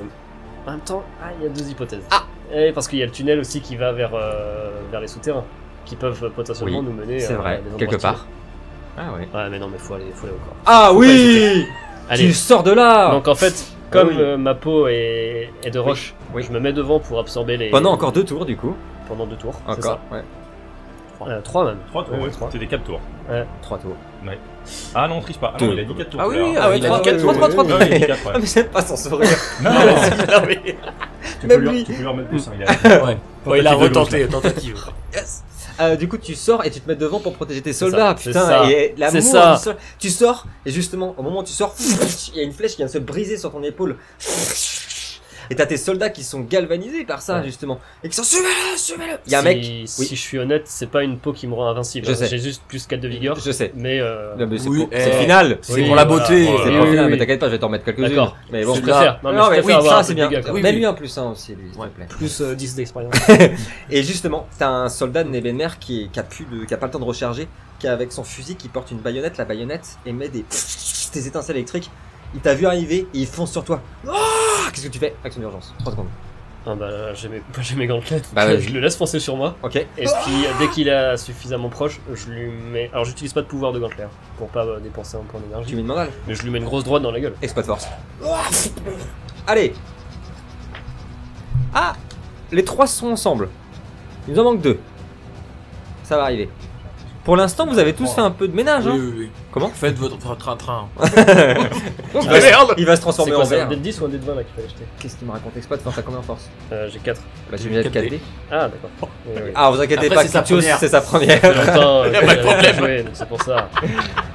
en 0.66 0.72
même 0.72 0.80
temps, 0.80 1.02
ah, 1.22 1.28
il 1.38 1.44
y 1.44 1.46
a 1.46 1.50
deux 1.50 1.68
hypothèses. 1.70 2.04
Ah. 2.10 2.22
Et 2.52 2.72
parce 2.72 2.88
qu'il 2.88 2.98
y 2.98 3.02
a 3.02 3.06
le 3.06 3.12
tunnel 3.12 3.38
aussi 3.38 3.60
qui 3.60 3.76
va 3.76 3.92
vers, 3.92 4.10
euh, 4.14 4.70
vers 4.90 5.00
les 5.00 5.06
souterrains, 5.06 5.44
qui 5.84 5.94
peuvent 5.96 6.24
euh, 6.24 6.30
potentiellement 6.30 6.80
Oui, 6.80 6.84
nous 6.84 6.92
mener. 6.92 7.20
C'est 7.20 7.32
euh, 7.34 7.38
à 7.38 7.40
vrai, 7.40 7.62
des 7.64 7.76
quelque 7.86 8.00
part. 8.00 8.26
Ah 8.98 9.12
ouais. 9.12 9.28
Ouais, 9.32 9.48
mais 9.50 9.58
non, 9.58 9.68
mais 9.68 9.78
faut 9.78 9.94
aller, 9.94 10.06
faut 10.12 10.26
aller 10.26 10.34
au 10.34 10.38
corps. 10.44 10.56
Ah 10.66 10.90
oui 10.92 11.64
Allez. 12.08 12.26
Tu 12.26 12.32
sors 12.34 12.64
de 12.64 12.72
là 12.72 13.12
Donc 13.12 13.28
en 13.28 13.36
fait, 13.36 13.64
comme 13.90 14.08
Ah 14.10 14.14
oui. 14.16 14.20
euh, 14.20 14.36
ma 14.36 14.54
peau 14.54 14.88
est, 14.88 15.50
est 15.62 15.70
de 15.70 15.78
roche, 15.78 16.14
oui. 16.34 16.42
je 16.42 16.50
me 16.50 16.58
mets 16.58 16.72
devant 16.72 16.98
pour 16.98 17.20
absorber 17.20 17.56
les. 17.56 17.70
Pendant 17.70 17.92
encore 17.92 18.10
deux 18.10 18.24
tours 18.24 18.44
du 18.44 18.56
coup. 18.56 18.74
Pendant 19.06 19.26
deux 19.26 19.36
tours. 19.36 19.60
c'est 19.66 19.78
Encore, 19.78 20.00
ouais. 20.12 20.22
Ça. 21.26 21.32
Euh, 21.32 21.40
trois 21.42 21.64
même. 21.64 21.78
3 21.90 22.04
tours, 22.04 22.14
Ouais, 22.14 22.20
ouais. 22.24 22.30
trois. 22.30 22.48
C'était 22.50 22.64
des 22.64 22.70
4 22.70 22.84
tours. 22.84 23.00
Trois 23.62 23.78
tours. 23.78 23.96
Ah 24.94 25.08
non, 25.08 25.16
on 25.16 25.20
triche 25.20 25.38
pas. 25.38 25.54
Ah 25.58 25.64
non, 25.64 25.72
il 25.72 25.80
a 25.80 25.84
dit 25.84 25.94
4 25.94 26.10
tours. 26.10 26.20
Ah 26.22 26.28
oui, 26.28 26.36
oui, 26.40 26.54
ah 26.60 26.70
oui, 26.70 26.78
il 26.78 26.86
a 26.86 26.90
dit 26.98 27.02
quatre 27.02 27.18
trois, 27.18 27.32
tours. 27.34 27.48
trois, 27.48 27.64
trois, 27.64 27.78
Ouais, 27.78 27.86
il 27.88 27.94
a 27.94 27.98
dit 27.98 28.06
quatre, 28.06 28.26
ouais. 28.26 28.32
Ah 28.34 28.38
mais 28.38 28.46
j'aime 28.46 28.66
pas 28.68 28.82
son 28.84 28.96
sourire. 28.96 29.28
Non, 29.62 29.70
non, 29.70 30.42
mais- 30.46 30.76
tu, 31.40 31.46
Même 31.46 31.64
peux 31.64 31.70
lui, 31.70 31.86
remettre 32.06 32.28
plus. 32.28 32.48
hein, 32.48 32.52
il 32.58 32.64
a- 32.64 33.04
Ouais. 33.04 33.16
Ouais, 33.46 33.58
il 33.60 33.66
a 33.66 33.74
retenté, 33.74 34.26
tentative. 34.28 34.76
Yes. 35.14 35.42
Euh, 35.80 35.96
du 35.96 36.08
coup, 36.08 36.18
tu 36.18 36.34
sors 36.34 36.64
et 36.66 36.70
tu 36.70 36.80
te 36.80 36.88
mets 36.88 36.94
devant 36.96 37.20
pour 37.20 37.32
protéger 37.32 37.62
tes 37.62 37.72
C'est 37.72 37.78
soldats. 37.80 38.10
ça, 38.10 38.16
c'est 38.18 38.30
Putain, 38.30 38.46
ça. 38.46 38.70
et 38.70 38.94
l'amour 38.98 39.12
C'est 39.12 39.20
ça. 39.22 39.54
du 39.56 39.62
sol- 39.62 39.76
Tu 39.98 40.10
sors 40.10 40.46
et 40.66 40.70
justement, 40.70 41.14
au 41.16 41.22
moment 41.22 41.40
où 41.40 41.44
tu 41.44 41.52
sors, 41.52 41.74
il 42.34 42.36
y 42.36 42.40
a 42.40 42.42
une 42.42 42.52
flèche 42.52 42.72
qui 42.72 42.76
vient 42.78 42.86
de 42.86 42.90
se 42.90 42.98
briser 42.98 43.38
sur 43.38 43.50
ton 43.50 43.62
épaule. 43.62 43.96
Et 45.50 45.56
t'as 45.56 45.66
tes 45.66 45.76
soldats 45.76 46.10
qui 46.10 46.22
sont 46.22 46.40
galvanisés 46.40 47.04
par 47.04 47.20
ça, 47.22 47.38
Ouais. 47.38 47.44
justement. 47.44 47.80
Et 48.04 48.08
qui 48.08 48.14
sont 48.14 48.22
suivez-le, 48.22 48.78
suivez-le. 48.78 49.14
Il 49.26 49.32
y 49.32 49.34
a 49.34 49.38
un 49.38 49.42
si, 49.42 49.48
mec. 49.48 49.64
Si 49.88 50.00
Oui. 50.02 50.08
je 50.10 50.14
suis 50.14 50.38
honnête, 50.38 50.62
c'est 50.66 50.86
pas 50.88 51.02
une 51.02 51.18
peau 51.18 51.32
qui 51.32 51.46
me 51.48 51.54
rend 51.54 51.66
invincible. 51.68 52.06
Je 52.06 52.12
hein. 52.12 52.14
sais. 52.14 52.26
J'ai 52.28 52.38
juste 52.38 52.62
plus 52.68 52.86
4 52.86 53.00
de 53.00 53.08
vigueur. 53.08 53.36
Je 53.38 53.50
sais. 53.50 53.72
Mais. 53.74 53.98
Euh... 54.00 54.34
Mais 54.38 54.58
c'est 54.58 54.68
Oui, 54.68 54.86
pour- 54.86 54.88
le 54.96 55.10
final. 55.20 55.58
C'est 55.62 55.72
Oui, 55.74 55.86
pour 55.86 55.96
la 55.96 56.04
voilà. 56.04 56.22
beauté. 56.24 56.34
Ouais, 56.46 56.56
C'est 56.64 56.70
oui, 56.70 56.86
final, 56.90 57.04
oui, 57.06 57.10
mais 57.10 57.18
t'inquiète 57.18 57.40
pas, 57.40 57.46
je 57.46 57.52
vais 57.52 57.58
t'en 57.58 57.66
remettre 57.66 57.84
quelques-unes. 57.84 58.08
D'accord. 58.10 58.36
Mais 58.52 58.64
bon, 58.64 58.74
je 58.74 58.80
préfère. 58.82 59.18
Non, 59.24 59.50
mais 59.50 59.60
oui, 59.60 59.72
ça 59.88 60.02
c'est 60.04 60.14
bien. 60.14 60.30
même. 60.30 60.60
Mets-lui 60.62 60.84
un 60.86 60.92
plus 60.94 61.18
un 61.18 61.30
aussi, 61.32 61.54
lui, 61.56 61.70
s'il 61.72 61.80
Ouais. 61.80 61.88
te 61.88 61.94
plaît. 61.96 62.06
Plus 62.08 62.40
euh, 62.42 62.54
10 62.54 62.76
d'expérience. 62.76 63.14
Et 63.90 64.02
justement, 64.04 64.46
t'as 64.58 64.68
un 64.68 64.88
soldat 64.88 65.24
de 65.24 65.30
Nebenmer 65.30 65.68
qui, 65.80 66.08
a 66.16 66.22
plus 66.22 66.44
de, 66.44 66.64
qui 66.64 66.72
a 66.74 66.76
pas 66.76 66.86
le 66.86 66.92
temps 66.92 66.98
de 67.00 67.04
recharger, 67.04 67.48
qui 67.80 67.88
a 67.88 67.92
avec 67.92 68.12
son 68.12 68.22
fusil, 68.22 68.54
qui 68.54 68.68
porte 68.68 68.90
une 68.92 68.98
baïonnette. 68.98 69.36
La 69.36 69.44
baïonnette 69.44 69.96
émet 70.06 70.28
des, 70.28 70.44
des 71.12 71.26
étincelles 71.26 71.56
électriques. 71.56 71.90
Il 72.34 72.40
t'a 72.40 72.54
vu 72.54 72.66
arriver 72.66 73.06
et 73.12 73.18
il 73.18 73.26
fonce 73.26 73.50
sur 73.52 73.64
toi. 73.64 73.80
Ah 74.08 74.12
Qu'est-ce 74.72 74.86
que 74.86 74.92
tu 74.92 74.98
fais? 74.98 75.14
Action 75.24 75.40
d'urgence. 75.40 75.74
3 75.80 75.92
secondes. 75.92 76.06
Ah 76.66 76.74
bah, 76.74 77.14
j'ai 77.14 77.28
mes, 77.28 77.42
j'ai 77.60 77.74
mes 77.74 77.86
gantelettes. 77.86 78.28
Bah, 78.34 78.58
je 78.58 78.68
le 78.70 78.80
laisse 78.80 78.96
foncer 78.96 79.18
sur 79.18 79.36
moi. 79.36 79.56
Ok. 79.62 79.76
Et 79.76 79.86
puis, 79.96 80.06
dès 80.58 80.68
qu'il 80.68 80.88
est 80.88 81.16
suffisamment 81.16 81.68
proche, 81.70 82.00
je 82.14 82.28
lui 82.30 82.50
mets. 82.50 82.90
Alors, 82.92 83.04
j'utilise 83.04 83.32
pas 83.32 83.40
de 83.42 83.46
pouvoir 83.46 83.72
de 83.72 83.78
gantelet 83.80 84.04
hein, 84.04 84.10
pour 84.36 84.48
pas 84.48 84.64
euh, 84.64 84.78
dépenser 84.78 85.16
un 85.16 85.20
point 85.20 85.40
Tu 85.40 85.46
d'énergie. 85.46 85.74
lui 85.74 85.82
demandes 85.82 86.08
Mais 86.28 86.34
je 86.34 86.42
lui 86.42 86.50
mets 86.50 86.58
une 86.58 86.64
grosse 86.66 86.84
droite 86.84 87.02
dans 87.02 87.10
la 87.10 87.20
gueule. 87.20 87.34
Exploit 87.42 87.62
de 87.62 87.68
force. 87.68 87.88
Allez 89.46 89.72
Ah 91.74 91.94
Les 92.52 92.64
trois 92.64 92.86
sont 92.86 93.08
ensemble. 93.08 93.48
Il 94.28 94.34
nous 94.34 94.40
en 94.40 94.44
manque 94.44 94.60
deux. 94.60 94.78
Ça 96.04 96.16
va 96.16 96.24
arriver. 96.24 96.50
Pour 97.30 97.36
l'instant, 97.36 97.64
vous 97.64 97.78
avez 97.78 97.92
tous 97.92 98.12
fait 98.12 98.20
un 98.20 98.32
peu 98.32 98.48
de 98.48 98.56
ménage. 98.56 98.86
Oui, 98.86 98.90
Hein 98.92 98.98
oui, 99.00 99.14
oui. 99.16 99.30
Comment 99.52 99.68
Faites 99.68 99.96
votre 99.96 100.36
train-train. 100.36 100.88
il, 101.00 102.28
va, 102.28 102.40
merde 102.40 102.74
il 102.76 102.84
va 102.84 102.96
se 102.96 103.00
transformer 103.02 103.30
quoi, 103.30 103.42
en 103.42 103.44
c'est 103.44 103.54
un 103.54 103.58
verre. 103.58 103.68
dé 103.68 103.76
de 103.76 103.80
10 103.82 104.00
ou 104.00 104.04
un 104.06 104.08
dé 104.08 104.18
de 104.18 104.24
20 104.24 104.34
là 104.34 104.42
qu'il 104.42 104.52
fallait 104.52 104.66
acheter 104.66 104.84
Qu'est-ce 104.98 105.16
qu'il 105.16 105.28
me 105.28 105.32
raconte 105.32 105.52
force, 105.62 105.94
t'as 105.94 106.02
combien 106.02 106.18
en 106.18 106.22
force 106.22 106.50
euh, 106.72 106.88
J'ai 106.92 106.98
4. 106.98 107.20
Bah, 107.48 107.56
tu 107.56 107.70
me 107.70 107.82
4 107.84 107.92
4 107.92 108.08
dés. 108.10 108.20
Ah, 108.50 108.62
d'accord. 108.68 108.90
Oui, 109.28 109.32
oui. 109.44 109.50
Ah, 109.54 109.70
vous 109.70 109.80
inquiétez 109.80 110.06
Après, 110.06 110.14
pas, 110.16 110.22
c'est 110.22 110.28
sa 110.28 110.40
Kitios, 110.42 110.56
première. 110.56 110.78
c'est 110.80 110.88
sa 110.88 111.00
première. 111.02 111.40
Longtemps, 111.44 112.02
euh, 112.02 112.10
pas 112.10 112.34
de 112.34 112.40
problème. 112.42 112.62
j'avais 112.64 112.78
joué, 112.78 113.02
donc 113.04 113.12
c'est 113.14 113.28
pour 113.28 113.42
ça. 113.44 113.68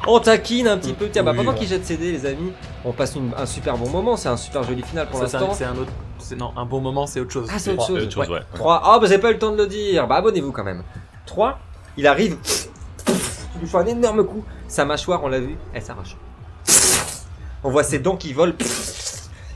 On 0.07 0.19
taquine 0.21 0.69
un 0.69 0.77
petit 0.77 0.93
peu. 0.93 1.09
Tiens, 1.11 1.23
bah, 1.23 1.31
Oui, 1.31 1.37
pendant 1.39 1.51
voilà. 1.51 1.59
qu'il 1.59 1.67
jette 1.67 1.85
ses 1.85 1.97
dés, 1.97 2.13
les 2.13 2.25
amis, 2.25 2.53
on 2.85 2.93
passe 2.93 3.13
une- 3.15 3.31
un 3.37 3.45
super 3.45 3.75
bon 3.77 3.89
moment. 3.89 4.15
C'est 4.15 4.29
un 4.29 4.37
super 4.37 4.63
joli 4.63 4.83
final 4.83 5.05
pour 5.07 5.19
Ça, 5.19 5.27
c'est 5.27 5.35
un- 5.35 5.39
l'instant. 5.41 5.53
c'est 5.53 5.65
un 5.65 5.73
autre. 5.75 5.91
c'est- 6.19 6.37
Non, 6.37 6.53
un 6.55 6.63
bon 6.63 6.79
moment, 6.79 7.05
c'est 7.07 7.19
autre 7.19 7.33
chose. 7.33 7.49
Ah, 7.53 7.59
c'est 7.59 7.71
autre 7.73 7.87
chose. 7.87 8.03
autre 8.03 8.13
chose, 8.13 8.29
ouais. 8.29 8.39
3. 8.53 8.81
Ah, 8.85 8.99
bah, 9.01 9.07
j'ai 9.09 9.17
pas 9.17 9.31
eu 9.31 9.33
le 9.33 9.39
temps 9.39 9.51
de 9.51 9.57
le 9.57 9.67
dire. 9.67 10.07
Bah, 10.07 10.15
abonnez-vous 10.15 10.53
quand 10.53 10.63
même. 10.63 10.81
3. 11.25 11.59
Il 11.97 12.07
arrive. 12.07 12.37
Tu 13.56 13.62
lui 13.62 13.68
fais 13.68 13.78
un 13.78 13.86
énorme 13.86 14.26
coup. 14.26 14.43
Sa 14.68 14.86
mâchoire, 14.86 15.24
on 15.24 15.28
l'a 15.28 15.39
vu, 15.39 15.56
elle 15.74 15.82
s'arrache. 15.82 16.16
On 17.64 17.70
voit 17.72 17.84
ses 17.84 17.99
dents 17.99 18.18
qui 18.18 18.34
volent. 18.34 18.53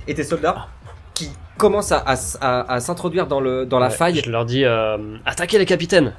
Et 0.08 0.14
tes 0.16 0.24
soldats 0.24 0.68
qui 1.14 1.30
commencent 1.58 1.92
à, 1.92 2.00
à 2.00 2.14
s- 2.14 2.38
à- 2.42 2.72
à 2.74 2.80
s'introduire 2.80 3.28
dans, 3.28 3.40
le, 3.42 3.66
dans 3.66 3.78
la 3.80 3.88
Ouais, 3.90 3.94
faille. 3.94 4.22
Je 4.26 4.32
leur 4.32 4.46
dis 4.46 4.64
euh, 4.66 5.18
attaquez 5.26 5.60
les 5.60 5.66
capitaines. 5.66 6.14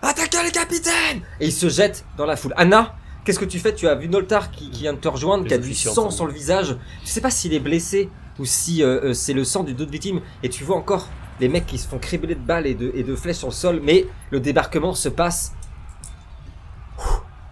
Attaquez 0.00 0.42
les 0.44 0.52
capitaines 0.52 1.20
Et 1.40 1.46
il 1.46 1.52
se 1.52 1.68
jette 1.68 2.04
dans 2.16 2.24
la 2.24 2.36
foule. 2.36 2.54
Anna, 2.56 2.94
qu'est-ce 3.24 3.38
que 3.40 3.44
tu 3.44 3.58
fais? 3.58 3.74
Tu 3.74 3.88
as 3.88 3.96
vu 3.96 4.08
Noltar 4.08 4.50
qui, 4.50 4.70
qui 4.70 4.82
vient 4.82 4.92
de 4.94 4.98
te 4.98 5.08
rejoindre, 5.08 5.42
Les 5.42 5.48
qui 5.48 5.54
a 5.54 5.58
du 5.58 5.74
sang 5.74 6.10
sur 6.10 6.24
le 6.26 6.32
visage. 6.32 6.76
Tu 7.04 7.08
sais 7.10 7.20
pas 7.20 7.30
s'il 7.30 7.52
est 7.52 7.58
blessé 7.60 8.08
ou 8.38 8.44
si 8.46 8.82
euh, 8.82 9.00
euh, 9.10 9.12
c'est 9.12 9.32
le 9.34 9.42
sang 9.44 9.64
d'une 9.64 9.78
autre 9.82 9.90
victime. 9.90 10.20
Et 10.42 10.48
tu 10.48 10.62
vois 10.64 10.76
encore 10.76 11.08
les 11.40 11.48
mecs 11.48 11.66
qui 11.66 11.76
se 11.78 11.86
font 11.88 11.98
cribler 11.98 12.34
de 12.36 12.40
balles 12.40 12.66
et 12.66 12.74
de, 12.74 12.90
et 12.94 13.02
de 13.02 13.14
flèches 13.16 13.36
sur 13.38 13.48
le 13.48 13.52
sol. 13.52 13.80
Mais 13.82 14.06
le 14.30 14.40
débarquement 14.40 14.94
se 14.94 15.08
passe. 15.08 15.52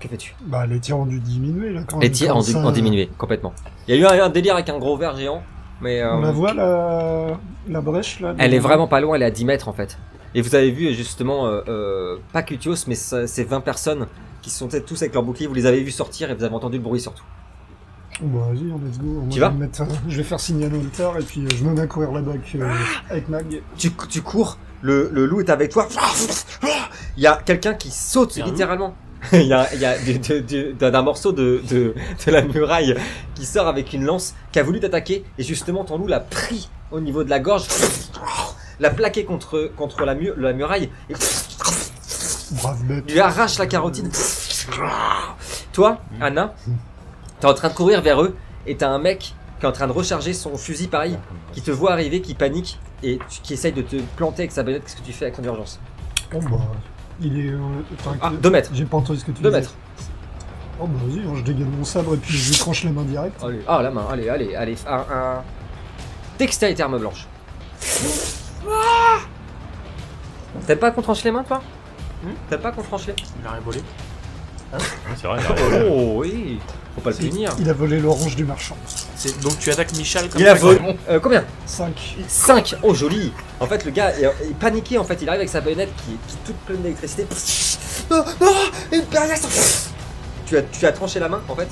Ouh, 0.07 0.09
Que 0.09 0.11
fais-tu 0.13 0.35
Bah, 0.47 0.67
les 0.67 0.81
tirs 0.81 0.99
ont 0.99 1.07
dû 1.07 1.21
diminuer 1.21 1.73
là 1.73 1.83
quand 1.87 1.99
Les 1.99 2.11
tirs 2.11 2.37
ont, 2.37 2.41
dû- 2.41 2.53
ça, 2.53 2.59
ont 2.65 2.71
diminué 2.71 3.09
complètement. 3.19 3.53
Il 3.89 3.95
y 3.95 3.99
a 3.99 4.01
eu 4.01 4.07
un, 4.21 4.25
un 4.25 4.29
délire 4.31 4.55
avec 4.55 4.69
un 4.69 4.79
gros 4.79 4.97
verre 4.97 5.17
géant. 5.17 5.43
Mais 5.83 6.01
euh, 6.01 6.15
On 6.15 6.21
la 6.21 6.33
voit 6.33 6.55
la, 6.55 7.39
la 7.69 7.81
brèche 7.83 8.21
là 8.21 8.35
elle 8.39 8.55
est 8.55 8.59
vraiment 8.59 8.87
pas 8.89 9.01
loin, 9.01 9.15
elle 9.17 9.23
est 9.23 9.27
à 9.27 9.31
10 9.31 9.45
mètres 9.45 9.69
en 9.69 9.75
fait. 9.75 9.99
Et 10.35 10.41
vous 10.41 10.55
avez 10.55 10.71
vu 10.71 10.95
justement, 10.95 11.47
euh, 11.47 11.61
euh, 11.69 12.17
pas 12.33 12.43
Cutios, 12.43 12.75
mais 12.87 12.95
ce- 12.95 13.27
ces 13.27 13.45
20 13.45 13.61
personnes 13.61 14.07
qui 14.43 14.49
sont 14.51 14.69
peut-être 14.69 14.87
tous 14.87 15.03
avec 15.03 15.13
leur 15.13 15.23
bouclier, 15.23 15.47
vous 15.47 15.55
les 15.55 15.67
avez 15.67 15.83
vus 15.83 15.91
sortir 15.91 16.31
et 16.31 16.35
vous 16.35 16.45
avez 16.45 16.55
entendu 16.55 16.79
le 16.79 16.83
bruit 16.83 17.01
surtout. 17.01 17.25
Bah, 18.23 18.39
vas-y, 18.49 18.73
on 18.73 18.79
let's 18.79 18.99
go. 18.99 19.05
Moi, 19.07 19.25
Tu 19.29 19.37
je 19.37 19.41
vas 19.41 19.49
vais 19.51 19.57
mettre, 19.57 19.83
euh, 19.83 19.87
Je 20.09 20.17
vais 20.17 20.23
faire 20.23 20.41
signer 20.41 20.65
à 20.65 20.69
Noltar 20.71 21.19
et 21.19 21.23
puis 21.23 21.43
euh, 21.45 21.49
je 21.55 21.65
me 21.65 21.75
mets 21.75 21.83
à 21.83 21.87
courir 21.87 22.11
là-bas 22.13 22.31
avec, 22.33 22.55
euh, 22.55 22.73
avec 23.11 23.29
Mag. 23.29 23.61
Tu, 23.77 23.91
tu 24.09 24.23
cours, 24.23 24.57
le, 24.81 25.11
le 25.13 25.27
loup 25.27 25.41
est 25.41 25.51
avec 25.51 25.71
toi. 25.73 25.87
Il 27.19 27.23
y 27.23 27.27
a 27.27 27.37
quelqu'un 27.45 27.75
qui 27.75 27.91
saute 27.91 28.37
littéralement. 28.37 28.95
Il 29.33 29.43
y 29.47 29.53
a, 29.53 29.73
il 29.75 29.81
y 29.81 29.85
a 29.85 30.91
d'un 30.91 31.03
morceau 31.03 31.33
de, 31.33 31.63
de, 31.69 31.95
de 32.27 32.31
la 32.31 32.43
muraille 32.43 32.95
qui 33.35 33.45
sort 33.47 33.67
avec 33.67 33.93
une 33.93 34.05
lance, 34.05 34.35
qui 34.53 34.59
a 34.59 34.63
voulu 34.63 34.81
t'attaquer, 34.81 35.25
et 35.39 35.43
justement 35.43 35.85
ton 35.85 35.99
loup 35.99 36.07
l'a 36.07 36.21
pris 36.21 36.69
au 36.91 37.01
niveau 37.01 37.25
de 37.25 37.31
la 37.31 37.41
gorge, 37.41 37.65
l'a 38.81 38.91
plaqué 38.91 39.25
contre, 39.25 39.71
contre 39.77 40.05
la, 40.05 40.15
mu- 40.15 40.33
la 40.37 40.53
muraille, 40.53 40.91
et 41.11 41.15
lui 43.09 43.21
arrache 43.21 43.59
la 43.59 43.67
carotide. 43.67 44.09
Toi, 45.73 45.99
Anna, 46.21 46.55
t'es 47.41 47.47
en 47.47 47.55
train 47.55 47.69
de 47.69 47.75
courir 47.75 48.03
vers 48.03 48.23
eux 48.23 48.37
et 48.67 48.77
t'as 48.77 48.89
un 48.89 48.99
mec 48.99 49.35
qui 49.59 49.65
est 49.65 49.69
en 49.69 49.73
train 49.73 49.87
de 49.87 49.93
recharger 49.93 50.33
son 50.35 50.57
fusil 50.57 50.89
pareil, 50.89 51.17
qui 51.53 51.63
te 51.63 51.71
voit 51.71 51.93
arriver, 51.93 52.21
qui 52.21 52.35
panique 52.35 52.79
et 53.03 53.19
qui 53.43 53.55
essaye 53.55 53.73
de 53.73 53.83
te 53.83 53.97
planter 54.17 54.43
avec 54.43 54.53
sa 54.53 54.63
baïonnette. 54.63 54.85
Qu'est-ce 54.87 54.97
que 54.97 55.07
tu 55.07 55.13
fais 55.13 55.27
avec 55.27 55.37
ton 55.37 55.45
urgence? 55.45 55.79
Oh 56.35 56.39
bah, 56.41 56.59
il 57.21 57.39
est. 57.47 57.51
euh, 57.51 57.59
Ah, 58.21 58.31
que- 58.31 58.37
2 58.37 58.51
mètres. 58.51 58.71
J'ai 58.75 58.85
pas 58.85 58.97
entendu 58.99 59.19
ce 59.19 59.25
que 59.25 59.33
tu 59.33 59.43
2 59.43 59.49
disais. 59.49 59.61
mètres. 59.61 59.75
Oh 60.79 60.87
bah 60.87 60.99
vas-y, 61.07 61.21
hein, 61.21 61.33
je 61.37 61.43
dégaine 61.43 61.71
mon 61.71 61.85
sabre 61.85 62.15
et 62.15 62.19
puis 62.19 62.37
je 62.37 62.51
lui 62.51 62.59
tranche 62.59 62.85
la 62.85 62.91
main 62.91 63.03
direct. 63.03 63.43
Allez. 63.43 63.61
Ah, 63.67 63.81
la 63.83 63.91
main, 63.91 64.07
allez, 64.11 64.29
allez, 64.29 64.55
allez. 64.55 64.77
Un, 64.87 64.97
un... 65.11 65.43
Dextérité 66.39 66.83
arme 66.83 66.99
blanche. 66.99 67.27
Ah 68.69 69.19
T'aimes 70.67 70.79
pas 70.79 70.91
qu'on 70.91 71.03
tranche 71.03 71.23
les 71.25 71.31
mains, 71.31 71.45
toi? 71.45 71.63
Hmm 72.23 72.29
T'aimes 72.51 72.61
pas 72.61 72.73
qu'on 72.73 72.83
tranche 72.83 73.07
les 73.07 73.15
Il 73.41 73.47
a 73.47 73.51
rien 73.53 73.61
volé. 73.61 73.83
C'est 75.17 75.27
vrai, 75.27 75.39
il 75.41 75.47
a 75.47 75.55
raison. 75.79 75.93
Oh 75.93 76.13
oui 76.19 76.59
Faut 76.95 77.01
pas 77.01 77.11
le 77.11 77.17
punir. 77.17 77.51
Il 77.59 77.71
a 77.71 77.73
volé 77.73 78.01
l'orange 78.01 78.37
du 78.37 78.45
marchand. 78.45 78.77
Donc 79.43 79.59
tu 79.59 79.71
attaques 79.71 79.93
Michal 79.97 80.29
comme 80.29 80.41
Il 80.41 80.45
ça, 80.47 80.53
a 80.53 80.55
volé. 80.55 80.81
Euh, 81.09 81.19
combien 81.21 81.45
5. 81.65 82.17
5 82.29 82.75
Oh 82.83 82.95
joli 82.95 83.33
En 83.61 83.67
fait 83.67 83.85
le 83.85 83.91
gars 83.91 84.11
est, 84.19 84.23
est 84.25 84.55
paniqué 84.61 84.99
en 84.99 85.05
fait, 85.05 85.19
il 85.23 85.29
arrive 85.29 85.41
avec 85.41 85.49
sa 85.51 85.61
baïonnette 85.61 85.91
qui, 85.97 86.13
est- 86.13 86.29
qui 86.29 86.35
est 86.35 86.45
toute 86.45 86.57
pleine 86.67 86.83
d'électricité. 86.83 87.27
Non, 88.11 88.25
non 88.41 88.53
Une 88.93 89.03
baïonnette 89.05 89.47
tu 90.47 90.57
as, 90.59 90.63
tu 90.63 90.87
as 90.87 90.93
tranché 90.93 91.19
la 91.19 91.29
main 91.29 91.41
en 91.49 91.57
fait 91.57 91.67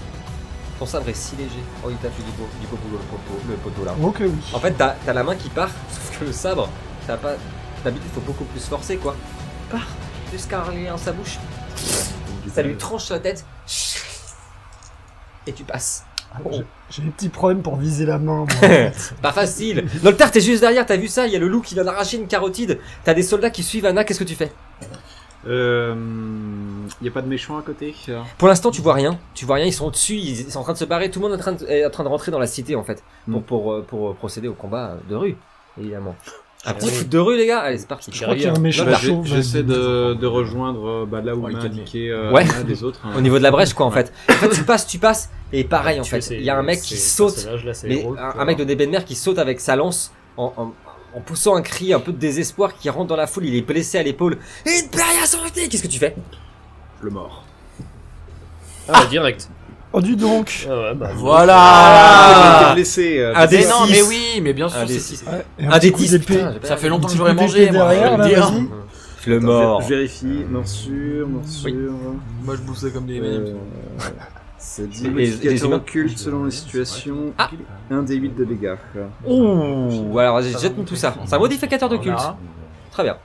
Ton 0.79 0.87
sabre 0.87 1.09
est 1.09 1.15
si 1.15 1.37
léger. 1.37 1.51
Oh 1.85 1.89
il 1.91 1.97
t'a 1.97 2.09
fait 2.11 2.23
du 2.23 2.31
beau, 2.33 2.49
du 2.61 2.67
beau 2.67 2.77
boulot 2.77 2.99
le 2.99 3.05
poteau, 3.17 3.41
le 3.49 3.55
poteau 3.57 3.85
là. 3.85 3.95
Ok, 4.03 4.17
oui. 4.21 4.31
En 4.53 4.59
fait 4.61 4.73
t'as 4.73 4.95
t'as 5.05 5.13
la 5.13 5.23
main 5.23 5.37
qui 5.37 5.49
part, 5.51 5.69
sauf 5.91 6.19
que 6.21 6.25
le 6.25 6.33
sabre, 6.33 6.69
t'as 7.07 7.17
pas... 7.17 7.35
D'habitude 7.85 8.11
faut 8.15 8.21
beaucoup 8.23 8.45
plus 8.45 8.65
forcer 8.67 8.97
quoi. 8.97 9.15
Part 9.71 9.87
jusqu'à 10.33 10.61
arriver 10.61 10.89
dans 10.89 10.97
sa 10.97 11.13
bouche. 11.13 11.39
Ça 12.55 12.63
lui 12.63 12.77
tranche 12.77 13.11
la 13.11 13.19
tête. 13.21 13.45
Et 15.47 15.53
tu 15.53 15.63
passes. 15.65 16.05
Ah, 16.35 16.39
j'ai- 16.53 16.65
J'ai 16.91 17.03
des 17.03 17.11
petits 17.11 17.29
problèmes 17.29 17.63
pour 17.63 17.77
viser 17.77 18.05
la 18.07 18.19
main. 18.19 18.35
Moi, 18.35 18.43
en 18.43 18.47
fait. 18.61 18.93
Pas 19.23 19.33
facile. 19.33 19.87
Noltar, 20.03 20.31
t'es 20.31 20.41
juste 20.41 20.61
derrière, 20.61 20.85
t'as 20.87 20.97
vu 20.97 21.09
ça? 21.09 21.27
Il 21.27 21.33
y 21.33 21.37
a 21.37 21.39
le 21.39 21.49
loup 21.49 21.61
qui 21.61 21.75
vient 21.75 21.85
d'arracher 21.85 22.17
une 22.19 22.27
carotide. 22.27 22.79
T'as 23.05 23.15
des 23.15 23.23
soldats 23.23 23.51
qui 23.51 23.63
suivent 23.63 23.87
Anna, 23.87 24.05
qu'est-ce 24.05 24.19
que 24.19 24.25
tu 24.25 24.35
fais? 24.35 24.53
Euh. 25.47 25.95
Y 27.03 27.09
a 27.09 27.11
pas 27.11 27.21
de 27.23 27.29
méchant 27.29 27.59
à 27.59 27.63
côté 27.63 27.95
Pour 28.39 28.49
l'instant, 28.49 28.71
tu 28.71 28.81
vois 28.81 28.95
rien. 28.95 29.19
Tu 29.35 29.45
vois 29.45 29.57
rien, 29.57 29.67
ils 29.67 29.73
sont 29.73 29.87
au-dessus, 29.87 30.15
ils 30.17 30.51
sont 30.51 30.61
en 30.61 30.63
train 30.63 30.73
de 30.73 30.79
se 30.79 30.85
barrer. 30.85 31.11
Tout 31.11 31.21
le 31.21 31.29
monde 31.29 31.33
est 31.39 31.41
en 31.41 31.43
train 31.45 31.53
de, 31.53 31.67
est 31.67 31.85
en 31.85 31.91
train 31.91 32.05
de 32.05 32.09
rentrer 32.09 32.33
dans 32.33 32.39
la 32.39 32.47
cité 32.47 32.77
en 32.77 32.85
fait. 32.85 33.03
Pour, 33.31 33.41
Mm. 33.41 33.43
pour, 33.45 33.73
euh, 33.73 33.83
pour, 33.87 34.15
procéder 34.17 34.49
au 34.49 34.55
combat 34.55 34.97
de 35.09 35.15
rue, 35.15 35.37
évidemment. 35.79 36.15
Un 36.67 36.73
petit 36.75 36.87
oui. 36.87 36.93
foot 36.93 37.09
de 37.09 37.19
rue, 37.19 37.37
les 37.37 37.47
gars 37.47 37.61
Allez, 37.61 37.79
c'est 37.79 37.87
parti. 37.89 38.11
Je 38.13 38.23
crois 38.23 38.35
qu'il 38.35 38.45
y 38.45 38.47
a 38.47 38.53
un 38.55 38.59
méchant 38.59 38.87
j'ai- 38.89 39.09
chauve. 39.09 39.27
J'essaie 39.27 39.63
de, 39.63 40.15
de 40.15 40.27
rejoindre 40.27 40.89
euh, 40.89 41.07
bah, 41.07 41.21
là 41.21 41.35
où 41.37 41.41
Ouais, 41.45 41.53
m'a 41.53 41.61
indiqué 41.61 42.11
euh, 42.11 42.31
Ouais. 42.33 42.45
Des 42.67 42.83
autres. 42.85 43.01
hein. 43.05 43.11
Au 43.17 43.21
niveau 43.21 43.37
de 43.39 43.43
la 43.43 43.51
brèche, 43.51 43.75
quoi, 43.75 43.85
en 43.87 43.91
fait. 43.91 44.13
En 44.31 44.33
fait, 44.35 44.49
tu 44.51 44.63
passes, 44.65 44.87
tu 44.87 44.99
passes, 44.99 45.29
et 45.53 45.65
pareil, 45.65 46.01
en 46.01 46.05
fait. 46.05 46.27
Il 46.31 46.43
y 46.43 46.51
a 46.51 46.57
un 46.59 46.63
mec 46.63 46.81
qui 46.81 46.97
saute. 46.97 47.47
Mais 47.85 48.03
un, 48.03 48.09
quoi. 48.13 48.41
un 48.41 48.45
mec 48.45 48.57
de 48.57 48.65
Nebenmer 48.65 49.05
qui 49.05 49.15
saute 49.15 49.39
avec 49.39 49.61
sa 49.61 49.77
lance 49.77 50.13
en, 50.37 50.53
en- 50.57 50.73
en 51.17 51.21
poussant 51.21 51.55
un 51.55 51.63
cri 51.63 51.93
un 51.93 52.01
peu 52.01 52.13
de 52.13 52.19
désespoir 52.19 52.75
qui 52.77 52.89
rentre 52.91 53.07
dans 53.09 53.17
la 53.17 53.27
foule. 53.29 53.45
Il 53.45 53.55
est 53.55 53.63
blessé 53.63 53.99
à 53.99 54.03
l'épaule. 54.03 54.39
Imperia 54.67 55.27
Sancti 55.27 55.69
Qu'est-ce 55.69 55.83
que 55.83 55.89
tu 55.89 55.99
fais? 55.99 56.17
Le 57.03 57.11
mort. 57.11 57.45
Ah, 58.89 58.93
bah, 59.03 59.07
direct. 59.09 59.49
Oh, 59.97 60.01
dis 60.01 60.17
donc 60.17 60.67
Ah 60.69 60.77
ouais, 60.77 60.95
bah. 60.97 61.11
Voilà 61.15 61.55
Ah. 61.57 62.75
Euh, 62.77 63.33
Un 63.37 63.47
des 63.47 63.65
non, 63.67 63.87
mais 63.89 64.03
oui, 64.03 64.41
mais 64.43 64.53
bien 64.53 64.69
sûr. 64.69 64.79
Un 64.81 64.87
des 64.87 64.95
c'est- 64.99 65.17
six. 65.17 65.25
Ouais, 65.25 65.45
et 65.59 65.67
Un 65.67 65.71
petit 65.71 65.81
des 65.87 65.93
coup 65.93 66.01
10. 66.01 66.11
d'épée. 66.11 66.35
putain, 66.35 66.53
j'ai 66.53 66.59
pas- 66.59 66.67
Ça 66.67 66.77
fait 66.77 66.89
longtemps 66.89 67.07
Un 67.07 67.11
que 67.13 67.17
j'aurais 67.17 67.35
mangé, 67.35 67.61
d'épée 67.67 67.73
moi. 67.79 67.85
je 67.91 67.95
derrière, 67.95 68.19
là, 68.19 68.25
le 68.25 68.31
dire. 68.35 68.51
vas-y. 68.51 68.69
Le 69.27 69.41
mort. 69.41 69.81
Je 69.83 69.89
vérifie. 69.89 70.45
Morsure, 70.51 71.29
morsure. 71.29 71.93
Moi, 72.43 72.57
je 72.57 72.61
boussais 72.63 72.91
comme 72.91 73.07
des 73.07 73.21
Euh, 73.21 73.55
c'est 74.59 74.89
10 74.89 75.05
Les- 75.05 75.09
les 75.09 75.15
modificateurs 75.15 75.65
humains. 75.69 75.77
occultes 75.77 76.19
selon 76.19 76.45
les 76.45 76.51
situations. 76.51 77.33
Ah. 77.39 77.49
1 77.91 78.03
des 78.03 78.17
8 78.17 78.35
de 78.37 78.45
dégâts. 78.45 78.75
Ouh, 79.27 80.19
alors 80.19 80.41
vas-y, 80.41 80.59
jette-nous 80.61 80.83
tout 80.85 80.97
ça. 80.97 81.15
C'est 81.25 81.35
un 81.35 81.39
modificateur 81.39 81.89
de 81.89 81.97
culte. 81.99 82.17
Voilà. 82.17 82.37
Très 82.91 83.03
bien. 83.05 83.17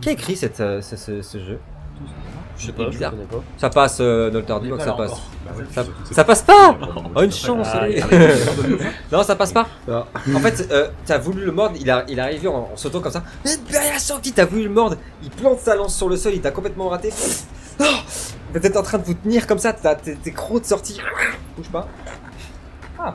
Qui 0.00 0.08
a 0.08 0.12
écrit 0.12 0.36
cette, 0.36 0.60
euh, 0.60 0.80
ce, 0.80 0.96
ce- 0.96 1.22
ce 1.22 1.38
jeu? 1.38 1.58
Je 2.60 2.66
sais 2.66 2.72
pas, 2.72 2.84
je 2.84 2.90
bizarre. 2.90 3.12
pas. 3.12 3.36
Ça 3.56 3.70
passe, 3.70 3.98
euh, 4.00 4.30
Noltar, 4.30 4.60
dis-moi 4.60 4.76
que 4.76 4.84
ça 4.84 4.92
passe. 4.92 5.12
Ça, 5.72 5.84
ça 6.12 6.24
passe 6.24 6.42
pas 6.42 6.76
Oh, 7.14 7.22
une 7.22 7.32
chance 7.32 7.66
Ah, 7.72 7.78
allez. 7.78 8.02
Non, 9.12 9.22
ça 9.22 9.34
passe 9.34 9.52
pas 9.52 9.66
Ah. 9.90 10.04
En 10.34 10.40
fait, 10.40 10.68
euh, 10.70 10.90
t'as 11.06 11.16
voulu 11.18 11.44
le 11.44 11.52
mordre, 11.52 11.76
il, 11.80 11.90
a, 11.90 12.04
il 12.08 12.18
est 12.18 12.22
arrivé 12.22 12.48
en, 12.48 12.68
en 12.72 12.76
sautant 12.76 13.00
comme 13.00 13.12
ça. 13.12 13.24
Imperia 13.46 13.98
Sancti, 13.98 14.32
t'as 14.32 14.44
voulu 14.44 14.64
le 14.64 14.70
mordre, 14.70 14.96
il 15.22 15.30
plante 15.30 15.60
sa 15.60 15.74
lance 15.74 15.96
sur 15.96 16.08
le 16.10 16.16
sol, 16.16 16.34
il 16.34 16.40
t'a 16.42 16.50
complètement 16.50 16.88
raté. 16.90 17.10
Oh 17.80 17.84
T'es 18.60 18.76
en 18.76 18.82
train 18.82 18.98
de 18.98 19.04
vous 19.04 19.14
tenir 19.14 19.46
comme 19.46 19.58
ça, 19.58 19.72
t'as 19.72 19.94
tes, 19.94 20.16
tes 20.16 20.32
crocs 20.32 20.60
de 20.60 20.66
sortie. 20.66 21.00
Bouge 21.56 21.70
pas. 21.70 21.88
Ah. 22.98 23.14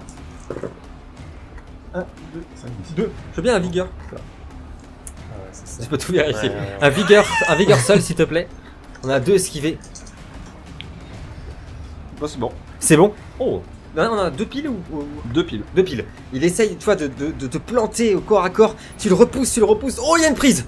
Un, 1.94 2.06
deux, 2.34 2.44
deux. 2.96 3.12
Je 3.32 3.36
veux 3.38 3.42
bien 3.44 3.56
un 3.56 3.60
vigueur. 3.60 3.88
Ah 4.12 4.16
ouais, 4.16 4.20
c'est 5.52 5.68
ça. 5.68 5.84
Je 5.84 5.88
peux 5.90 5.98
tout 5.98 6.12
vérifier. 6.12 6.50
Ouais, 6.50 6.56
ouais, 6.56 6.62
ouais. 6.62 6.78
Un 6.82 6.90
vigueur, 6.90 7.26
un 7.48 7.56
vigueur 7.56 7.80
seul, 7.80 8.02
s'il 8.02 8.16
te 8.16 8.24
plaît. 8.24 8.48
On 9.06 9.10
a 9.10 9.20
deux 9.20 9.36
esquivés. 9.36 9.78
Bon, 12.20 12.28
c'est 12.28 12.40
bon. 12.40 12.52
C'est 12.80 12.98
bon? 12.98 13.14
Oh 13.40 13.62
Non, 13.96 14.10
on 14.14 14.18
a 14.18 14.30
deux 14.32 14.48
piles 14.48 14.68
ou, 14.68 14.82
ou- 14.92 15.06
Deux 15.26 15.46
piles. 15.46 15.64
Deux 15.76 15.84
piles. 15.84 16.06
Il 16.34 16.44
essaye, 16.44 16.76
toi, 16.78 16.96
de, 16.96 17.06
de, 17.08 17.32
de 17.32 17.46
te 17.48 17.60
planter 17.60 18.16
au 18.16 18.22
corps 18.22 18.44
à 18.44 18.50
corps. 18.50 18.76
Tu 18.98 19.10
le 19.10 19.14
repousses, 19.16 19.54
tu 19.54 19.60
le 19.60 19.66
repousses. 19.68 20.00
Oh, 20.04 20.16
il 20.18 20.24
y 20.24 20.26
a 20.26 20.30
une 20.30 20.36
prise 20.36 20.66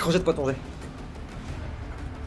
Rejette-moi 0.00 0.32
ton 0.34 0.46
jet. 0.48 0.56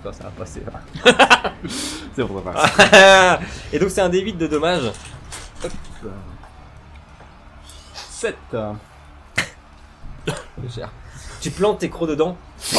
Toi, 0.04 0.14
ça 0.14 0.26
va 0.26 0.30
passer. 0.30 0.62
C'est 2.16 2.24
bon, 2.24 2.44
ça 2.44 2.52
passe. 2.52 3.40
Et 3.74 3.80
donc, 3.80 3.90
c'est 3.90 4.02
un 4.02 4.10
D8 4.10 4.38
de 4.38 4.46
dommages. 4.48 4.92
7. 8.12 8.36
C'est 10.26 10.76
cher. 10.76 10.90
Tu 11.42 11.50
plantes 11.52 11.80
tes 11.80 11.90
crocs 11.90 12.10
dedans. 12.10 12.38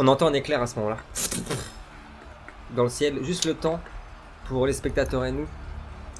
On 0.00 0.06
entend 0.06 0.28
un 0.28 0.32
éclair 0.32 0.62
à 0.62 0.66
ce 0.68 0.76
moment-là. 0.78 0.96
Dans 2.76 2.84
le 2.84 2.88
ciel, 2.88 3.18
juste 3.24 3.46
le 3.46 3.54
temps 3.54 3.80
pour 4.46 4.64
les 4.64 4.72
spectateurs 4.72 5.24
et 5.24 5.32
nous 5.32 5.46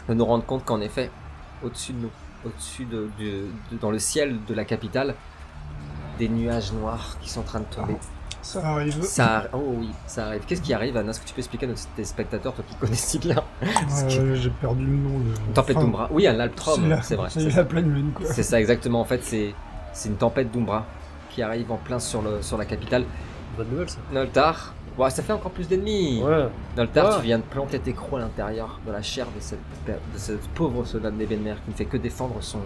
de 0.08 0.14
nous 0.14 0.24
rendre 0.24 0.44
compte 0.44 0.64
qu'en 0.64 0.80
effet, 0.80 1.10
au-dessus 1.62 1.92
de 1.92 1.98
nous, 2.00 2.10
au-dessus 2.44 2.86
de, 2.86 3.08
de- 3.20 3.46
de- 3.70 3.76
dans 3.80 3.92
le 3.92 4.00
ciel 4.00 4.36
de 4.48 4.54
la 4.54 4.64
capitale, 4.64 5.14
des 6.18 6.28
nuages 6.28 6.72
noirs 6.72 7.16
qui 7.20 7.30
sont 7.30 7.40
en 7.40 7.44
train 7.44 7.60
de 7.60 7.66
tomber. 7.66 7.96
Ça 8.42 8.66
arrive. 8.66 9.00
Ça, 9.02 9.44
oh 9.52 9.62
oui, 9.76 9.90
ça 10.08 10.26
arrive. 10.26 10.42
Qu'est-ce 10.46 10.62
qui 10.62 10.74
arrive, 10.74 10.96
Anna 10.96 11.10
Est-ce 11.10 11.20
que 11.20 11.26
tu 11.26 11.34
peux 11.34 11.40
expliquer 11.40 11.66
à 11.66 11.68
nos 11.68 11.76
spectateurs, 12.04 12.54
toi 12.54 12.64
qui 12.68 12.74
connais 12.76 12.96
si 12.96 13.18
bien 13.20 13.44
Euh, 13.62 14.34
J'ai 14.34 14.50
perdu 14.50 14.86
le 14.86 14.96
nom. 14.96 15.18
de- 15.20 15.52
tempête 15.54 15.76
Enfin, 15.76 15.84
d'Umbra. 15.86 16.08
Oui, 16.10 16.26
un 16.26 16.40
Alptrum, 16.40 16.88
la- 16.88 17.02
c'est 17.02 17.14
vrai. 17.14 17.28
C'est 17.30 17.54
la 17.54 17.64
pleine 17.64 17.92
lune, 17.94 18.10
quoi. 18.12 18.26
C'est 18.26 18.42
ça 18.42 18.58
exactement. 18.58 19.00
En 19.00 19.04
fait, 19.04 19.22
c'est 19.22 19.54
c'est 19.92 20.08
une 20.08 20.16
tempête 20.16 20.50
d'Umbra 20.50 20.84
qui 21.30 21.42
arrive 21.42 21.70
en 21.70 21.76
plein 21.76 22.00
sur 22.00 22.22
le 22.22 22.42
sur 22.42 22.56
la 22.58 22.64
capitale. 22.64 23.04
Bonne 23.58 23.68
nouvelle, 23.70 23.90
ça. 23.90 23.98
Noltar, 24.12 24.72
ouais, 24.96 25.10
ça 25.10 25.22
fait 25.22 25.32
encore 25.32 25.50
plus 25.50 25.66
d'ennemis. 25.68 26.22
Ouais. 26.22 26.46
Noltar, 26.76 27.06
Ouais. 27.10 27.16
tu 27.18 27.22
viens 27.26 27.38
de 27.38 27.42
planter 27.42 27.80
tes 27.80 27.92
crocs 27.92 28.14
à 28.20 28.22
l'intérieur 28.22 28.78
de 28.86 28.92
la 28.92 29.02
chair 29.02 29.26
de 29.34 29.40
cette 29.40 29.58
de 29.86 30.38
pauvre 30.54 30.84
soldat 30.84 31.10
de 31.10 31.16
Nebenmer 31.16 31.54
qui 31.64 31.72
ne 31.72 31.74
fait 31.76 31.84
que 31.86 31.96
défendre 31.96 32.36
son 32.40 32.60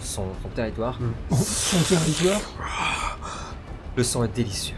son, 0.00 0.26
son 0.42 0.48
territoire. 0.54 0.96
Son 1.32 1.78
territoire. 1.80 2.40
Le 3.96 4.04
sang 4.04 4.22
est 4.22 4.28
délicieux. 4.28 4.76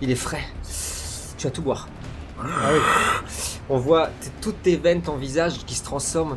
Il 0.00 0.10
est 0.10 0.16
frais. 0.16 0.42
Tu 1.38 1.46
vas 1.46 1.52
tout 1.52 1.62
boire. 1.62 1.86
Ah 2.40 2.70
oui. 2.72 2.80
On 3.70 3.78
voit 3.78 4.08
toutes 4.40 4.60
tes 4.62 4.76
veines, 4.76 5.02
ton 5.02 5.14
visage 5.16 5.58
qui 5.64 5.76
se 5.76 5.84
transforme. 5.84 6.36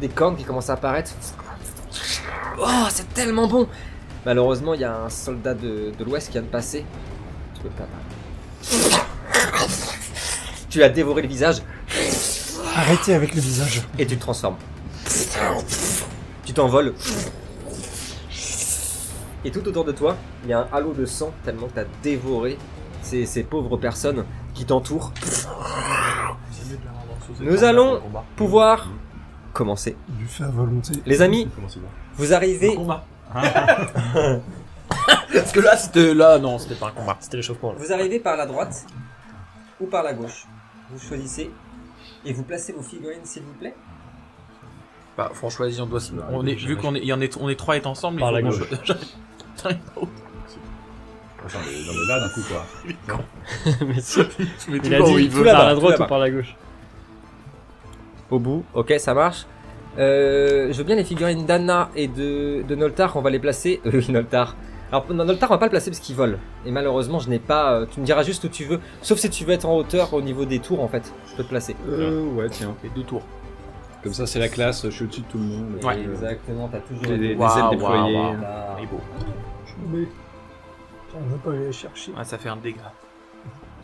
Des 0.00 0.08
cornes 0.08 0.34
qui 0.36 0.44
commencent 0.44 0.70
à 0.70 0.74
apparaître. 0.74 1.10
Oh, 2.58 2.86
c'est 2.88 3.12
tellement 3.12 3.46
bon 3.46 3.68
Malheureusement, 4.26 4.74
il 4.74 4.80
y 4.80 4.84
a 4.84 4.96
un 5.04 5.08
soldat 5.10 5.54
de, 5.54 5.92
de 5.96 6.04
l'Ouest 6.04 6.26
qui 6.28 6.32
vient 6.34 6.42
de 6.42 6.46
passer. 6.48 6.84
Tu 7.54 7.62
peux 7.62 7.68
pas 7.70 7.84
parler. 7.84 8.94
Tu 10.68 10.82
as 10.82 10.88
dévoré 10.88 11.22
le 11.22 11.28
visage 11.28 11.62
Arrêtez 12.76 13.14
avec 13.14 13.34
le 13.34 13.40
visage. 13.40 13.82
et 13.98 14.06
tu 14.06 14.16
te 14.16 14.20
transformes. 14.20 14.56
Tu 16.44 16.52
t'envoles. 16.52 16.94
Et 19.44 19.50
tout 19.50 19.66
autour 19.66 19.84
de 19.84 19.92
toi, 19.92 20.16
il 20.44 20.50
y 20.50 20.52
a 20.52 20.60
un 20.60 20.68
halo 20.72 20.92
de 20.92 21.06
sang 21.06 21.32
tellement 21.44 21.68
que 21.68 21.74
tu 21.74 21.80
as 21.80 21.86
dévoré 22.02 22.58
ces, 23.02 23.24
ces 23.24 23.44
pauvres 23.44 23.76
personnes 23.76 24.24
qui 24.54 24.64
t'entourent. 24.64 25.12
Nous 27.40 27.64
allons 27.64 28.02
pouvoir 28.36 28.88
commencer. 29.52 29.96
Du 30.08 30.26
fait 30.26 30.44
à 30.44 30.48
volonté. 30.48 30.92
Les 31.06 31.22
amis, 31.22 31.48
vous 32.16 32.34
arrivez. 32.34 32.74
Combat. 32.74 33.04
Parce 35.32 35.52
que 35.52 35.60
là, 35.60 35.76
c'était 35.76 36.14
là, 36.14 36.38
non, 36.38 36.58
c'était 36.58 36.74
pas 36.74 36.88
un 36.88 36.92
combat. 36.92 37.16
C'était 37.20 37.36
l'échauffement, 37.36 37.72
là. 37.72 37.78
Vous 37.78 37.92
arrivez 37.92 38.18
par 38.20 38.36
la 38.36 38.46
droite 38.46 38.84
ou 39.80 39.86
par 39.86 40.02
la 40.02 40.12
gauche. 40.14 40.46
Vous 40.90 40.98
choisissez 40.98 41.50
et 42.24 42.32
vous 42.32 42.42
placez 42.42 42.72
vos 42.72 42.82
figurines, 42.82 43.24
s'il 43.24 43.42
vous 43.42 43.52
plaît. 43.52 43.74
Bah, 45.16 45.30
franchement, 45.34 45.66
vas-y, 45.66 45.80
on 45.80 45.86
doit. 45.86 46.00
On 46.30 46.46
est, 46.46 46.54
vu 46.54 46.76
qu'on 46.76 46.94
est, 46.94 47.00
il 47.00 47.04
y 47.06 47.12
en 47.12 47.20
est, 47.20 47.36
on 47.36 47.48
est 47.48 47.56
trois 47.56 47.76
et 47.76 47.86
ensemble. 47.86 48.20
Par 48.20 48.30
il 48.38 48.44
la 48.44 48.50
faut 48.50 48.58
gauche. 48.58 48.68
qu'on- 48.70 50.08
J'en 51.48 51.60
ai, 51.60 51.82
j'en 51.82 51.92
ai 51.92 52.06
là, 52.08 52.28
du 52.28 52.34
coup, 52.34 52.40
quoi. 52.48 53.18
Mais 53.86 54.00
si. 54.00 54.20
Je 54.66 54.70
mets 54.70 54.78
Il 54.84 54.94
a 54.94 54.98
toujours 54.98 55.16
dit 55.16 55.22
où 55.22 55.26
il 55.26 55.30
veut. 55.30 55.44
par 55.44 55.66
la 55.66 55.74
droite 55.74 56.00
ou 56.00 56.04
par 56.06 56.18
la 56.18 56.30
gauche? 56.30 56.54
Au 58.30 58.38
bout, 58.38 58.64
ok, 58.74 58.94
ça 58.98 59.14
marche. 59.14 59.46
Euh, 59.98 60.68
je 60.72 60.78
veux 60.78 60.84
bien 60.84 60.96
les 60.96 61.04
figurines 61.04 61.44
d'Anna 61.46 61.90
et 61.96 62.06
de, 62.08 62.62
de 62.62 62.74
Noltar, 62.74 63.16
on 63.16 63.20
va 63.20 63.30
les 63.30 63.38
placer. 63.38 63.80
Euh, 63.86 63.90
oui, 63.94 64.06
Noltar. 64.10 64.56
Alors, 64.92 65.06
non, 65.12 65.24
Noltar, 65.24 65.50
on 65.50 65.54
va 65.54 65.58
pas 65.58 65.66
le 65.66 65.70
placer 65.70 65.90
parce 65.90 66.00
qu'il 66.00 66.14
vole. 66.16 66.38
Et 66.64 66.70
malheureusement, 66.70 67.18
je 67.18 67.28
n'ai 67.28 67.38
pas. 67.38 67.72
euh, 67.74 67.86
tu 67.90 68.00
me 68.00 68.06
diras 68.06 68.22
juste 68.22 68.44
où 68.44 68.48
tu 68.48 68.64
veux. 68.64 68.80
Sauf 69.02 69.18
si 69.18 69.28
tu 69.28 69.44
veux 69.44 69.52
être 69.52 69.66
en 69.66 69.76
hauteur 69.76 70.14
au 70.14 70.22
niveau 70.22 70.44
des 70.44 70.60
tours, 70.60 70.80
en 70.82 70.88
fait. 70.88 71.12
Je 71.30 71.36
peux 71.36 71.42
te 71.44 71.48
placer. 71.48 71.74
Euh, 71.88 72.22
ouais, 72.34 72.48
tiens. 72.48 72.74
Et 72.84 72.88
deux 72.94 73.02
tours. 73.02 73.22
Comme 74.02 74.12
ça, 74.14 74.26
c'est 74.26 74.38
la 74.38 74.48
classe, 74.48 74.84
je 74.84 74.90
suis 74.90 75.04
au-dessus 75.04 75.20
de 75.22 75.26
tout 75.26 75.38
le 75.38 75.44
monde. 75.44 75.84
Ouais. 75.84 75.96
Euh, 75.98 76.12
Exactement, 76.12 76.68
t'as 76.70 76.78
toujours. 76.78 77.02
Des, 77.04 77.18
des 77.18 77.34
Waouh, 77.34 77.58
ailes 77.58 77.70
déployées. 77.76 78.18
Il 78.78 78.84
est 78.84 78.86
beau. 78.86 79.00
On 81.16 81.30
va 81.30 81.36
pas 81.42 81.50
aller 81.50 81.66
les 81.66 81.72
chercher. 81.72 82.12
Ah, 82.16 82.22
ça 82.24 82.38
fait 82.38 82.48
un 82.48 82.56
dégât. 82.56 82.92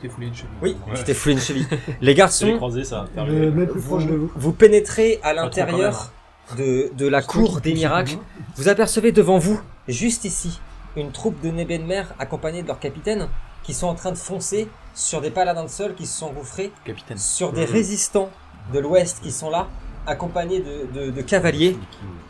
T'es 0.02 0.08
foulé 0.08 0.26
une 0.28 0.34
cheville. 0.34 0.48
Oui, 0.62 0.76
Ouais. 0.86 0.94
tu 0.96 1.04
t'es 1.04 1.14
foulé 1.14 1.34
une 1.36 1.40
cheville. 1.40 1.66
Les 2.00 2.14
garçons, 2.14 2.58
ça. 2.84 3.06
Plus 3.14 3.80
proche 3.80 4.06
de 4.06 4.28
vous, 4.34 4.52
pénétrez 4.52 5.18
à 5.22 5.32
l'intérieur 5.32 6.12
de, 6.58 6.90
de 6.96 7.06
la 7.06 7.22
cour 7.22 7.60
des 7.60 7.72
miracles. 7.74 8.16
Vous 8.56 8.68
apercevez 8.68 9.12
devant 9.12 9.38
vous, 9.38 9.60
juste 9.88 10.24
ici, 10.24 10.60
une 10.96 11.10
troupe 11.10 11.40
de 11.42 11.50
Nebenmer 11.50 12.02
accompagnée 12.18 12.62
de 12.62 12.68
leur 12.68 12.78
capitaine 12.78 13.28
qui 13.62 13.72
sont 13.72 13.86
en 13.86 13.94
train 13.94 14.10
de 14.12 14.16
foncer 14.18 14.68
sur 14.94 15.20
des 15.22 15.30
paladins 15.30 15.64
de 15.64 15.68
sol 15.70 15.94
qui 15.94 16.06
se 16.06 16.18
sont 16.18 16.26
engouffrés, 16.26 16.70
Capitaine. 16.84 17.16
sur 17.18 17.52
des 17.52 17.64
résistants 17.64 18.28
de 18.74 18.78
l'ouest 18.78 19.20
qui 19.22 19.32
sont 19.32 19.48
là, 19.50 19.68
accompagnés 20.06 20.60
de, 20.60 21.06
de- 21.06 21.10
de 21.10 21.22
cavaliers. 21.22 21.76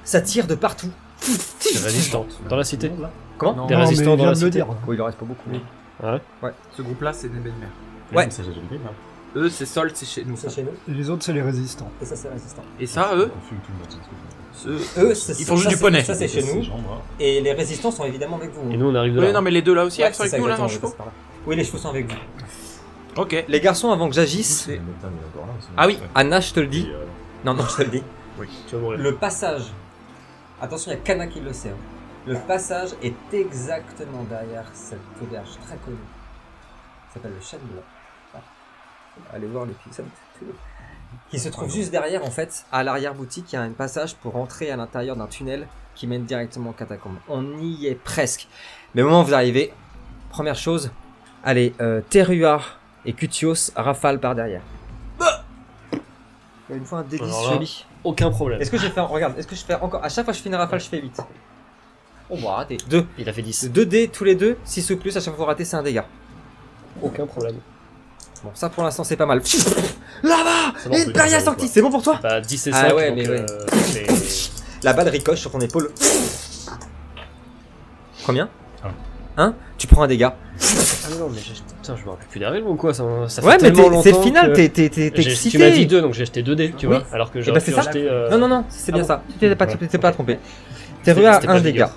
Ça 0.05 0.21
tire 0.21 0.47
de 0.47 0.55
partout. 0.55 0.91
Des 1.27 1.79
résistantes. 1.81 2.39
Dans 2.49 2.57
la 2.57 2.63
cité. 2.65 2.91
Comment? 3.37 3.55
Non, 3.57 3.67
Des 3.67 3.75
Non, 3.75 3.81
mais 3.81 3.85
résistants 3.87 4.13
il 4.13 4.17
dans 4.19 4.25
la 4.27 4.31
de 4.31 4.35
le 4.41 4.47
cité. 4.47 4.51
dire. 4.51 4.67
Il 4.93 5.03
en 5.03 5.05
reste 5.07 5.19
pas 5.19 5.25
beaucoup. 5.27 5.51
Ce 6.77 6.83
groupe-là, 6.83 7.13
c'est 7.13 7.29
des 7.29 7.39
Benmer. 7.39 7.53
Ouais. 8.15 8.29
Ça. 8.31 8.43
Eux, 9.37 9.49
c'est 9.49 9.67
Sol, 9.67 9.91
c'est 9.95 10.07
chez 10.07 10.25
nous. 10.25 10.37
C'est 10.37 10.51
chez 10.55 10.63
nous, 10.63 10.71
Et 10.89 10.97
les 10.97 11.11
autres, 11.11 11.25
c'est 11.25 11.33
les 11.33 11.43
résistants. 11.43 11.91
et 12.01 12.05
ça 12.05 12.15
c'est 12.15 12.29
résistant. 12.29 12.63
Et 12.79 12.87
ça, 12.87 13.11
eux, 13.15 13.31
On 13.37 13.49
fume 13.49 13.59
tout 13.59 13.73
le 13.73 13.79
monde, 13.79 14.03
c'est 14.53 14.69
eux. 14.69 15.09
Eux, 15.11 15.15
c'est- 15.15 15.41
Ils 15.41 15.45
font 15.45 15.57
juste 15.57 15.65
ça, 15.65 15.71
du 15.71 15.75
c'est- 15.77 15.81
poney. 15.81 16.05
Ça 16.05 16.15
c'est 16.15 16.29
chez 16.29 16.43
nous, 16.43 16.63
moi. 16.83 17.03
et 17.19 17.41
les 17.41 17.53
résistants 17.53 17.91
sont 17.91 18.05
évidemment 18.05 18.37
avec 18.37 18.53
vous. 18.53 18.71
Et 18.71 18.77
nous, 18.77 18.87
on 18.91 18.95
arrive 18.95 19.15
de 19.15 19.19
Ouais, 19.21 19.27
là. 19.27 19.33
non, 19.33 19.43
mais 19.43 19.51
les 19.51 19.63
deux 19.63 19.75
là 19.75 19.85
aussi, 19.85 20.03
Ouais, 20.03 20.09
ils 20.11 20.15
sont 20.15 20.23
c'est 20.23 20.29
avec 20.35 20.41
nous 20.41 20.47
là, 20.47 20.55
exactement, 20.55 20.67
en 20.67 20.69
je 20.69 20.75
chevaux. 20.75 20.89
passe 20.89 20.97
par 20.97 21.07
là. 21.07 21.13
Oui, 21.47 21.57
les 21.57 21.65
chevaux 21.65 21.79
sont 21.79 21.89
avec 21.89 22.09
vous. 22.09 23.21
Ok. 23.21 23.45
Les 23.49 23.61
garçons, 23.61 23.91
avant 23.91 24.09
que 24.09 24.15
j'agisse, 24.15 24.67
Mais 24.69 24.77
putain, 24.77 24.89
mais 25.03 25.27
encore 25.35 25.47
là, 25.49 25.53
c'est- 25.61 25.67
Ah 25.77 25.87
oui. 25.89 25.99
Anna, 26.15 26.41
je 26.41 26.53
te 26.53 26.61
le 26.61 26.67
Et, 26.67 26.71
dis. 26.71 26.89
euh, 26.93 27.05
Non, 27.45 27.55
non, 27.55 27.65
je 27.69 27.77
te 27.77 27.83
le 27.83 27.89
dis. 27.89 28.03
Tu 28.69 28.75
vas 28.77 28.81
mourir. 28.81 28.99
Le 29.01 29.15
passage, 29.17 29.65
attention, 30.63 30.93
il 30.93 30.95
y 30.95 30.97
a 30.97 31.01
Kana 31.01 31.27
qui 31.27 31.41
le 31.41 31.53
sait. 31.53 31.71
hein. 31.71 31.73
Le 32.27 32.37
passage 32.47 32.91
est 33.03 33.15
exactement 33.35 34.23
derrière 34.25 34.65
cette 34.73 34.99
auberge 35.23 35.51
très 35.67 35.77
connue. 35.77 35.97
Ça 37.09 37.15
s'appelle 37.15 37.33
le 37.35 37.41
Chêne 37.41 37.61
Blanc. 37.71 37.83
Ah. 38.35 38.39
Allez 39.35 39.47
voir 39.47 39.67
l'épisode. 39.67 40.07
qui 41.31 41.39
se 41.39 41.49
trouve 41.49 41.71
juste 41.71 41.91
derrière 41.91 42.25
en 42.25 42.31
fait, 42.31 42.65
à 42.73 42.83
l'arrière-boutique, 42.83 43.53
il 43.53 43.57
y 43.57 43.59
a 43.59 43.63
un 43.63 43.71
passage 43.71 44.15
pour 44.17 44.37
entrer 44.37 44.71
à 44.71 44.77
l'intérieur 44.77 45.17
d'un 45.17 45.27
tunnel 45.27 45.69
qui 45.95 46.07
mène 46.07 46.25
directement 46.25 46.71
aux 46.71 46.75
catacombes. 46.75 47.19
On 47.29 47.59
y 47.59 47.87
est 47.87 47.95
presque. 47.95 48.49
Mais 48.95 49.03
au 49.03 49.07
moment 49.09 49.21
où 49.21 49.25
vous 49.27 49.35
arrivez, 49.35 49.73
première 50.31 50.57
chose, 50.57 50.91
allez, 51.45 51.75
euh, 51.81 52.01
Terua 52.09 52.61
et 53.05 53.13
Cutios 53.13 53.71
rafale 53.77 54.19
par 54.19 54.35
derrière. 54.35 54.63
A 55.21 56.75
une 56.75 56.85
fois 56.87 57.01
un 57.01 57.03
D10 57.03 57.23
Alors 57.23 57.43
là- 57.45 57.53
joli. 57.55 57.85
Aucun 58.03 58.31
problème. 58.31 58.61
Est-ce 58.61 58.71
que 58.71 58.79
je 58.79 58.89
fais, 58.89 59.01
regarde, 59.01 59.39
est-ce 59.39 59.47
que 59.47 59.55
je 59.55 59.65
fais 59.65 59.75
encore, 59.75 60.03
à 60.03 60.09
chaque 60.09 60.25
fois 60.25 60.33
que 60.33 60.39
je 60.39 60.43
fais 60.43 60.49
une 60.49 60.55
rafale, 60.55 60.81
je 60.81 60.89
fais 60.89 61.01
8. 61.01 61.21
On 62.31 62.37
va 62.37 62.53
rater. 62.57 62.79
2. 62.89 63.07
Il 63.19 63.29
a 63.29 63.33
fait 63.33 63.43
10. 63.43 63.71
2 63.71 63.87
dés 63.87 64.09
tous 64.09 64.25
les 64.25 64.35
deux, 64.35 64.57
6 64.65 64.91
ou 64.91 64.97
plus, 64.97 65.11
à 65.17 65.21
chaque 65.21 65.25
fois 65.25 65.33
que 65.35 65.39
vous 65.39 65.45
ratez, 65.45 65.65
c'est 65.65 65.77
un 65.77 65.83
dégât. 65.83 66.07
Aucun 67.03 67.27
problème. 67.27 67.57
Bon, 68.43 68.51
ça 68.55 68.69
pour 68.69 68.83
l'instant, 68.83 69.05
c'est 69.05 69.17
pas 69.17 69.27
mal. 69.27 69.39
Là-bas 70.23 70.79
Ça 70.83 70.89
va, 70.89 70.97
on 70.97 71.05
peut 71.05 71.11
Imperia 71.11 71.29
dire 71.29 71.39
ça, 71.39 71.45
Sancti, 71.47 71.61
quoi. 71.67 71.69
c'est 71.73 71.83
bon 71.83 71.91
pour 71.91 72.03
toi 72.03 72.19
Bah 72.23 72.41
10 72.41 72.67
et 72.67 72.71
Ah 72.75 72.89
5, 72.89 72.95
ouais, 72.97 73.09
donc 73.09 73.17
mais 73.19 73.29
ouais. 73.29 73.41
euh, 73.51 73.67
c'est- 74.17 74.51
La 74.83 74.93
balle 74.93 75.09
ricoche 75.09 75.41
sur 75.41 75.51
ton 75.51 75.61
épaule. 75.61 75.91
Combien 78.27 78.49
Un. 78.85 78.91
Hein 79.43 79.55
Tu 79.79 79.87
prends 79.87 80.03
un 80.03 80.07
dégât. 80.07 80.35
Ah 80.37 81.09
mais 81.11 81.19
non, 81.19 81.29
mais 81.31 81.41
j'ai- 81.45 81.53
putain, 81.55 81.97
je 81.97 82.05
me 82.05 82.11
rappelle 82.11 82.27
plus 82.29 82.45
règles 82.45 82.67
ou 82.69 82.75
quoi 82.77 82.95
ça, 82.95 83.05
ça 83.29 83.43
fait 83.43 83.49
Ouais, 83.49 83.57
mais 83.61 83.73
tellement 83.73 84.03
t'es- 84.03 84.11
c'est 84.13 84.17
le 84.17 84.23
final, 84.23 84.53
que- 84.53 84.67
t'es 84.67 84.87
excité. 84.87 85.51
Tu 85.51 85.59
m'as 85.59 85.71
dit 85.71 85.87
2, 85.87 86.01
donc 86.01 86.15
j'ai 86.15 86.23
acheté 86.23 86.43
2 86.43 86.55
dés, 86.57 86.73
tu 86.77 86.87
Oui. 86.87 86.97
vois. 86.97 87.05
Alors 87.13 87.31
que 87.31 87.39
Eh 87.39 87.43
j'aurais 87.43 87.61
c'est 87.61 87.73
pu 87.73 87.79
acheter. 87.79 88.07
euh, 88.09 88.31
Non, 88.31 88.39
non, 88.39 88.49
non, 88.49 88.65
c'est 88.71 88.91
Ah 88.93 88.95
bien 88.95 89.03
bon 89.03 89.09
ça. 89.09 89.23
Tu 89.33 89.39
t'es 89.39 89.55
pas, 89.57 89.67
Ouais. 89.67 89.77
tu 89.79 89.89
t'es 89.89 89.99
pas 89.99 90.13
trompé. 90.13 90.39
T'es 91.05 91.15
C'était- 91.15 91.27
à 91.27 91.51
un 91.53 91.61
dégât. 91.61 91.91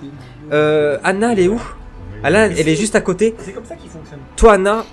Euh, 0.52 0.98
Anna, 1.02 1.32
elle 1.32 1.40
est 1.40 1.48
où? 1.48 1.60
Anna, 2.22 2.46
elle 2.46 2.68
est 2.68 2.76
juste 2.76 2.94
à 2.96 3.00
côté. 3.00 3.34
C'est 3.38 3.52
comme 3.52 3.64
ça 3.64 3.74
qu'il 3.76 3.90
fonctionne. 3.90 4.18
Toi, 4.36 4.54
Anna, 4.54 4.84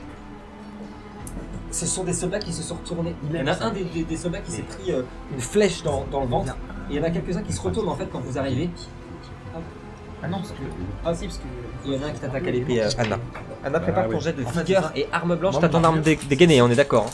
ce 1.71 1.85
sont 1.85 2.03
des 2.03 2.13
soldats 2.13 2.39
qui 2.39 2.53
se 2.53 2.63
sont 2.63 2.75
retournés. 2.75 3.15
Il 3.29 3.35
y 3.37 3.41
en 3.41 3.47
a 3.47 3.63
un 3.63 3.71
des, 3.71 3.83
des- 3.83 4.03
des 4.03 4.17
soldats 4.17 4.39
qui 4.39 4.51
s'est 4.51 4.61
pris 4.61 4.91
euh, 4.91 5.01
une 5.33 5.41
flèche 5.41 5.83
dans, 5.83 6.05
dans 6.11 6.21
le 6.21 6.27
ventre. 6.27 6.55
Et 6.89 6.93
il 6.93 6.97
y 6.97 6.99
en 6.99 7.03
a 7.03 7.09
quelques-uns 7.09 7.41
qui 7.41 7.51
se 7.53 7.61
retournent 7.61 7.89
en 7.89 7.95
fait 7.95 8.07
quand 8.11 8.19
vous 8.19 8.37
arrivez. 8.37 8.69
Ah 10.23 10.27
non, 10.27 10.37
parce 10.37 10.51
que. 10.51 10.55
Ah 11.05 11.13
si, 11.13 11.25
parce 11.25 11.37
que. 11.39 11.43
Il 11.85 11.93
y 11.93 11.97
en 11.97 12.03
a 12.03 12.05
un 12.07 12.11
qui 12.11 12.19
t'attaque 12.19 12.47
à 12.47 12.51
l'épée, 12.51 12.81
euh, 12.81 12.89
Anna. 12.97 13.17
Anna, 13.63 13.79
prépare 13.79 14.05
Ah, 14.07 14.11
ton 14.11 14.19
jet 14.19 14.33
de 14.33 14.43
En 14.43 14.47
fait, 14.49 14.63
vigueur 14.63 14.91
c'est 14.95 15.01
et 15.01 15.07
arme 15.11 15.35
blanche. 15.35 15.55
T'as 15.59 15.69
ton 15.69 15.83
arme 15.83 16.01
dé- 16.01 16.17
dégainée, 16.29 16.61
on 16.61 16.69
est 16.69 16.75
d'accord. 16.75 17.07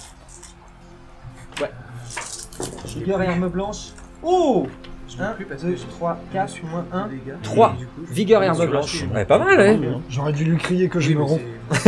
hein. 1.59 1.61
Ouais. 1.63 1.71
Vigueur 2.87 3.21
et 3.21 3.27
arme 3.27 3.47
blanche. 3.49 3.87
Oh 4.23 4.67
1, 5.19 5.31
plus 5.33 5.45
parce 5.45 5.61
2, 5.63 5.71
que 5.71 5.77
j'ai 5.77 5.83
3, 5.97 6.17
4, 6.33 6.53
moins 6.71 6.85
1. 6.93 7.07
les 7.07 7.31
gars. 7.31 7.37
3. 7.43 7.73
Et 7.75 7.79
du 7.79 7.85
coup, 7.85 8.01
je- 8.09 8.13
Vigueur 8.13 8.43
et 8.43 8.47
arme 8.47 8.65
blanche. 8.67 9.03
Ouais, 9.13 9.25
pas 9.25 9.37
mal, 9.39 9.57
ouais. 9.59 9.79
J'aurais 10.09 10.33
dû 10.33 10.43
lui 10.45 10.57
crier 10.57 10.87
que 10.89 10.99
je 10.99 11.11
me 11.13 11.21
romps. 11.23 11.39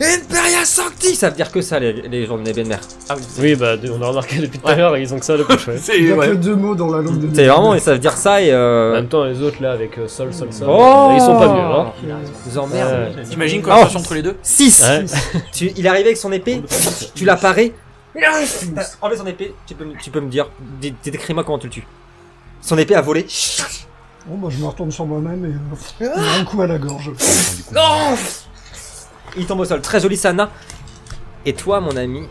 Imperia 0.00 0.64
Sancti 0.64 1.14
Ça 1.14 1.28
veut 1.30 1.36
dire 1.36 1.52
que 1.52 1.60
ça, 1.60 1.78
les, 1.78 1.92
les 1.92 2.26
gens 2.26 2.36
de 2.36 2.42
Nebenmer. 2.42 2.76
Ah 3.08 3.14
oui. 3.16 3.22
Oui, 3.40 3.54
bah 3.54 3.74
on 3.96 4.02
a 4.02 4.06
remarqué 4.06 4.38
depuis 4.38 4.58
tout 4.58 4.66
à 4.66 4.74
l'heure, 4.74 4.96
ils 4.96 5.12
ont 5.14 5.18
que 5.18 5.24
ça 5.24 5.36
de 5.36 5.42
poche, 5.44 5.68
ouais. 5.68 5.76
Il 5.96 6.08
y 6.08 6.12
a 6.12 6.16
ouais. 6.16 6.28
que 6.28 6.34
deux 6.34 6.56
mots 6.56 6.74
dans 6.74 6.88
la 6.90 7.02
langue 7.02 7.20
de 7.20 7.34
C'est 7.34 7.46
vraiment, 7.46 7.74
ils 7.74 7.80
savent 7.80 7.98
dire 8.00 8.12
ça 8.16 8.42
et 8.42 8.52
En 8.52 8.56
euh. 8.56 8.92
même 8.94 9.06
temps, 9.08 9.24
les 9.24 9.40
autres 9.42 9.62
là 9.62 9.72
avec 9.72 9.98
euh, 9.98 10.08
sol, 10.08 10.32
sol, 10.34 10.52
sol, 10.52 10.66
Oh 10.70 11.10
ils 11.14 11.20
sont 11.20 11.38
pas 11.38 11.52
mieux, 11.54 11.60
hein. 11.60 11.92
Ils 12.50 12.58
emmerdent. 12.58 13.10
T'imagines 13.30 13.60
Oh. 13.64 13.68
conversation 13.68 14.00
entre 14.00 14.14
les 14.14 14.22
deux 14.22 14.36
6 14.42 14.82
Ouais. 14.82 15.04
tu, 15.52 15.70
Il 15.76 15.86
est 15.86 15.88
arrivé 15.88 16.06
avec 16.06 16.16
son 16.16 16.32
épée, 16.32 16.62
tu 17.14 17.24
l'as 17.24 17.36
paré. 17.36 17.72
Enlevé 19.00 19.16
son 19.18 19.26
épée, 19.26 19.54
tu 19.66 19.74
peux, 19.74 19.84
me- 19.84 19.94
tu 19.96 20.10
peux 20.10 20.20
me 20.20 20.28
dire, 20.28 20.48
dé- 20.80 20.94
décris-moi 21.04 21.44
comment 21.44 21.58
tu 21.58 21.66
le 21.68 21.72
tues. 21.72 21.86
Son 22.60 22.76
épée 22.78 22.94
a 22.94 23.00
volé. 23.00 23.26
Bon, 24.26 24.36
bah, 24.36 24.48
je 24.50 24.58
me 24.58 24.66
retourne 24.66 24.90
sur 24.92 25.04
moi-même 25.06 25.44
et. 26.00 26.04
euh, 26.04 26.14
un 26.40 26.44
coup 26.44 26.60
à 26.62 26.66
la 26.66 26.78
gorge. 26.78 27.10
Non 27.72 28.14
Il 29.36 29.46
tombe 29.46 29.60
au 29.60 29.64
sol. 29.64 29.80
Très 29.80 29.98
joli, 30.00 30.16
Sana. 30.16 30.50
Et 31.44 31.54
toi, 31.54 31.80
mon 31.80 31.96
ami, 31.96 32.22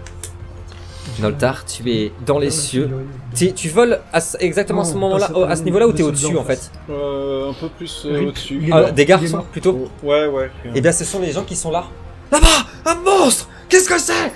Noltar, 1.20 1.66
tu 1.66 1.92
es 1.92 2.14
dans 2.26 2.38
les 2.40 2.52
cieux. 2.52 2.90
Tu, 3.36 3.52
tu 3.54 3.68
voles 3.70 4.00
à 4.14 4.22
ce- 4.22 4.38
exactement 4.40 4.84
à 4.84 4.86
ce 4.86 4.94
Non, 4.94 5.00
moment-là, 5.00 5.28
pas 5.30 5.48
à 5.50 5.56
ce 5.56 5.64
niveau-là 5.64 5.88
où 5.88 5.92
t'es 5.92 6.04
au-dessus 6.04 6.38
en 6.38 6.44
fait 6.46 6.72
Euh, 6.90 7.50
un 7.50 7.54
peu 7.54 7.68
plus 7.70 8.04
euh, 8.06 8.20
Rip. 8.20 8.28
au-dessus. 8.30 8.70
Ah. 8.72 8.92
Des 8.92 9.06
garçons 9.06 9.44
plutôt 9.52 9.90
Ouais, 10.04 10.28
ouais. 10.28 10.50
Eh 10.74 10.80
bien, 10.80 10.92
ce 10.94 11.04
sont 11.04 11.20
les 11.20 11.32
gens 11.32 11.44
qui 11.44 11.56
sont 11.58 11.72
là. 11.72 11.86
Là-bas 12.32 12.66
Un 12.86 12.96
monstre 12.96 13.50
Qu'est-ce 13.68 13.90
que 13.90 14.00
c'est? 14.00 14.32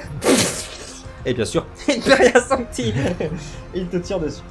Et 1.25 1.33
bien 1.33 1.45
sûr, 1.45 1.65
Imperia 1.89 2.39
Sancti 2.41 2.93
Il 3.75 3.87
te 3.87 3.97
tire 3.97 4.19
dessus. 4.19 4.41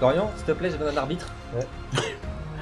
Dorian, 0.00 0.30
s'il 0.36 0.44
te 0.46 0.52
plaît, 0.52 0.70
j'ai 0.70 0.76
besoin 0.78 0.92
d'un 0.92 1.00
arbitre. 1.00 1.26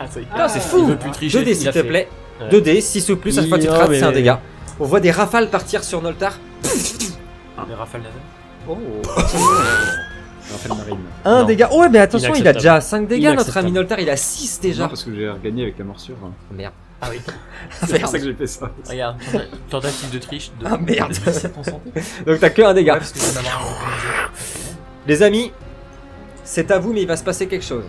Ah, 0.01 0.07
ça 0.11 0.19
y 0.21 0.23
est. 0.23 0.27
Putain, 0.27 0.49
c'est 0.49 0.59
Il 0.59 0.63
fou 0.63 0.87
veut 0.87 0.97
plus 0.97 1.11
tricher. 1.11 1.39
2D, 1.45 1.55
s'il 1.55 1.63
il 1.63 1.67
te 1.67 1.73
fait. 1.73 1.85
plaît. 1.85 2.09
Ouais. 2.41 2.49
2D, 2.49 2.81
6 2.81 3.11
ou 3.11 3.17
plus, 3.19 3.39
à 3.39 3.43
chaque 3.43 3.49
fois 3.51 3.59
que 3.59 3.63
tu 3.63 3.69
te 3.69 3.73
rates, 3.75 3.91
mais- 3.91 3.99
c'est 3.99 4.05
un 4.07 4.11
dégât. 4.11 4.41
On 4.81 4.87
voit 4.87 5.01
des 5.01 5.11
rafales 5.11 5.49
partir 5.51 5.85
sur 5.85 6.01
Noltar. 6.03 6.39
Les 6.65 7.75
rafales 7.75 8.01
laser. 8.01 8.13
Oh 8.69 8.77
Marine. 10.75 10.99
Un 11.25 11.41
Non. 11.43 11.47
dégât. 11.47 11.69
Oh 11.71 11.81
ouais, 11.81 11.89
mais 11.91 11.99
attention, 11.99 12.35
il 12.35 12.49
a 12.49 12.53
déjà 12.55 12.81
5 12.81 13.07
dégâts, 13.07 13.35
notre 13.37 13.57
ami 13.59 13.71
Noltar. 13.71 14.01
Il 14.01 14.09
a 14.11 14.17
6 14.17 14.61
déjà. 14.61 14.85
Non, 14.85 14.89
parce 14.89 15.05
que 15.05 15.15
j'ai 15.15 15.29
regagné 15.29 15.63
avec 15.65 15.79
la 15.79 15.85
morsure. 15.85 16.17
Merde. 16.51 16.73
Ah 17.05 17.09
oui. 17.11 17.21
C'est 17.87 17.99
pour 17.99 18.09
ça 18.09 18.19
que 18.19 18.25
j'ai 18.25 18.35
fait 18.35 18.47
ça. 18.47 18.71
Regarde, 18.89 19.21
tenta- 19.21 19.45
tentative 19.69 20.11
de 20.11 20.19
triche. 20.19 20.53
De... 20.61 20.67
Ah 20.67 20.79
merde. 20.79 21.13
pour 21.53 21.65
santé. 21.65 21.91
Donc 22.27 22.39
t'as 22.39 22.51
que 22.51 22.63
un 22.63 22.73
dégât. 22.73 22.97
parce 22.99 23.13
que 23.13 23.19
je 23.19 23.25
viens 23.25 23.43
d'avoir 23.43 23.61
un 23.61 24.31
Les 25.09 25.23
amis, 25.25 25.53
c'est 26.45 26.71
à 26.71 26.79
vous, 26.79 26.93
mais 26.93 27.03
il 27.03 27.09
va 27.09 27.17
se 27.17 27.25
passer 27.25 27.49
quelque 27.49 27.65
chose. 27.65 27.85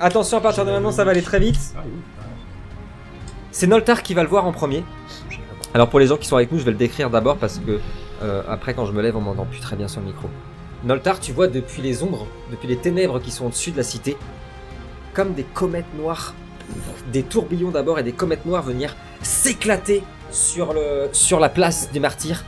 Attention, 0.00 0.38
à 0.38 0.40
partir 0.40 0.64
de 0.64 0.70
maintenant, 0.70 0.92
ça 0.92 1.04
va 1.04 1.10
aller 1.10 1.22
très 1.22 1.40
vite. 1.40 1.58
C'est 3.50 3.66
Noltar 3.66 4.02
qui 4.02 4.14
va 4.14 4.22
le 4.22 4.28
voir 4.28 4.46
en 4.46 4.52
premier. 4.52 4.84
Alors 5.74 5.88
pour 5.88 5.98
les 5.98 6.06
gens 6.06 6.16
qui 6.16 6.28
sont 6.28 6.36
avec 6.36 6.52
nous, 6.52 6.58
je 6.58 6.64
vais 6.64 6.70
le 6.70 6.76
décrire 6.76 7.10
d'abord 7.10 7.38
parce 7.38 7.58
que 7.58 7.80
euh, 8.22 8.42
après, 8.48 8.74
quand 8.74 8.86
je 8.86 8.92
me 8.92 9.02
lève, 9.02 9.16
on 9.16 9.20
m'entend 9.20 9.44
plus 9.44 9.60
très 9.60 9.74
bien 9.74 9.88
sur 9.88 10.00
le 10.00 10.06
micro. 10.06 10.28
Noltar, 10.84 11.18
tu 11.18 11.32
vois 11.32 11.48
depuis 11.48 11.82
les 11.82 12.02
ombres, 12.02 12.26
depuis 12.50 12.68
les 12.68 12.76
ténèbres 12.76 13.20
qui 13.20 13.30
sont 13.30 13.46
au-dessus 13.46 13.72
de 13.72 13.76
la 13.76 13.82
cité, 13.82 14.16
comme 15.14 15.34
des 15.34 15.44
comètes 15.44 15.92
noires, 15.96 16.34
des 17.12 17.22
tourbillons 17.22 17.70
d'abord 17.70 17.98
et 17.98 18.02
des 18.02 18.12
comètes 18.12 18.46
noires 18.46 18.62
venir 18.62 18.96
s'éclater 19.22 20.02
sur, 20.30 20.74
sur 21.12 21.40
la 21.40 21.48
place 21.48 21.90
des 21.92 22.00
martyrs. 22.00 22.44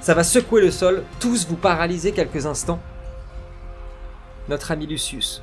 Ça 0.00 0.14
va 0.14 0.22
secouer 0.22 0.60
le 0.60 0.70
sol, 0.70 1.02
tous 1.18 1.46
vous 1.48 1.56
paralyser 1.56 2.12
quelques 2.12 2.46
instants. 2.46 2.80
Notre 4.48 4.70
ami 4.70 4.86
Lucius, 4.86 5.42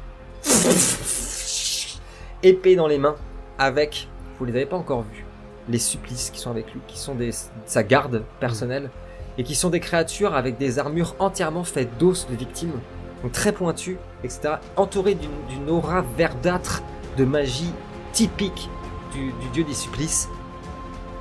épée 2.43 2.75
dans 2.75 2.87
les 2.87 2.99
mains, 2.99 3.15
avec, 3.57 4.07
vous 4.37 4.45
les 4.45 4.53
avez 4.53 4.67
pas 4.67 4.77
encore 4.77 5.01
vus, 5.01 5.25
les 5.67 5.79
supplices 5.79 6.29
qui 6.29 6.39
sont 6.39 6.51
avec 6.51 6.71
lui, 6.73 6.81
qui 6.87 6.99
sont 6.99 7.17
sa 7.65 7.81
garde 7.81 8.23
personnelle, 8.39 8.91
et 9.37 9.43
qui 9.43 9.55
sont 9.55 9.69
des 9.69 9.79
créatures 9.79 10.35
avec 10.35 10.57
des 10.59 10.77
armures 10.77 11.15
entièrement 11.17 11.63
faites 11.63 11.97
d'os 11.97 12.27
de 12.29 12.35
victimes, 12.35 12.79
donc 13.23 13.31
très 13.31 13.51
pointues, 13.51 13.97
etc., 14.23 14.55
entourées 14.75 15.15
d'une 15.15 15.69
aura 15.69 16.01
verdâtre 16.17 16.81
de 17.17 17.25
magie 17.25 17.73
typique 18.13 18.69
du, 19.13 19.31
du 19.33 19.47
dieu 19.53 19.63
des 19.63 19.73
supplices, 19.73 20.29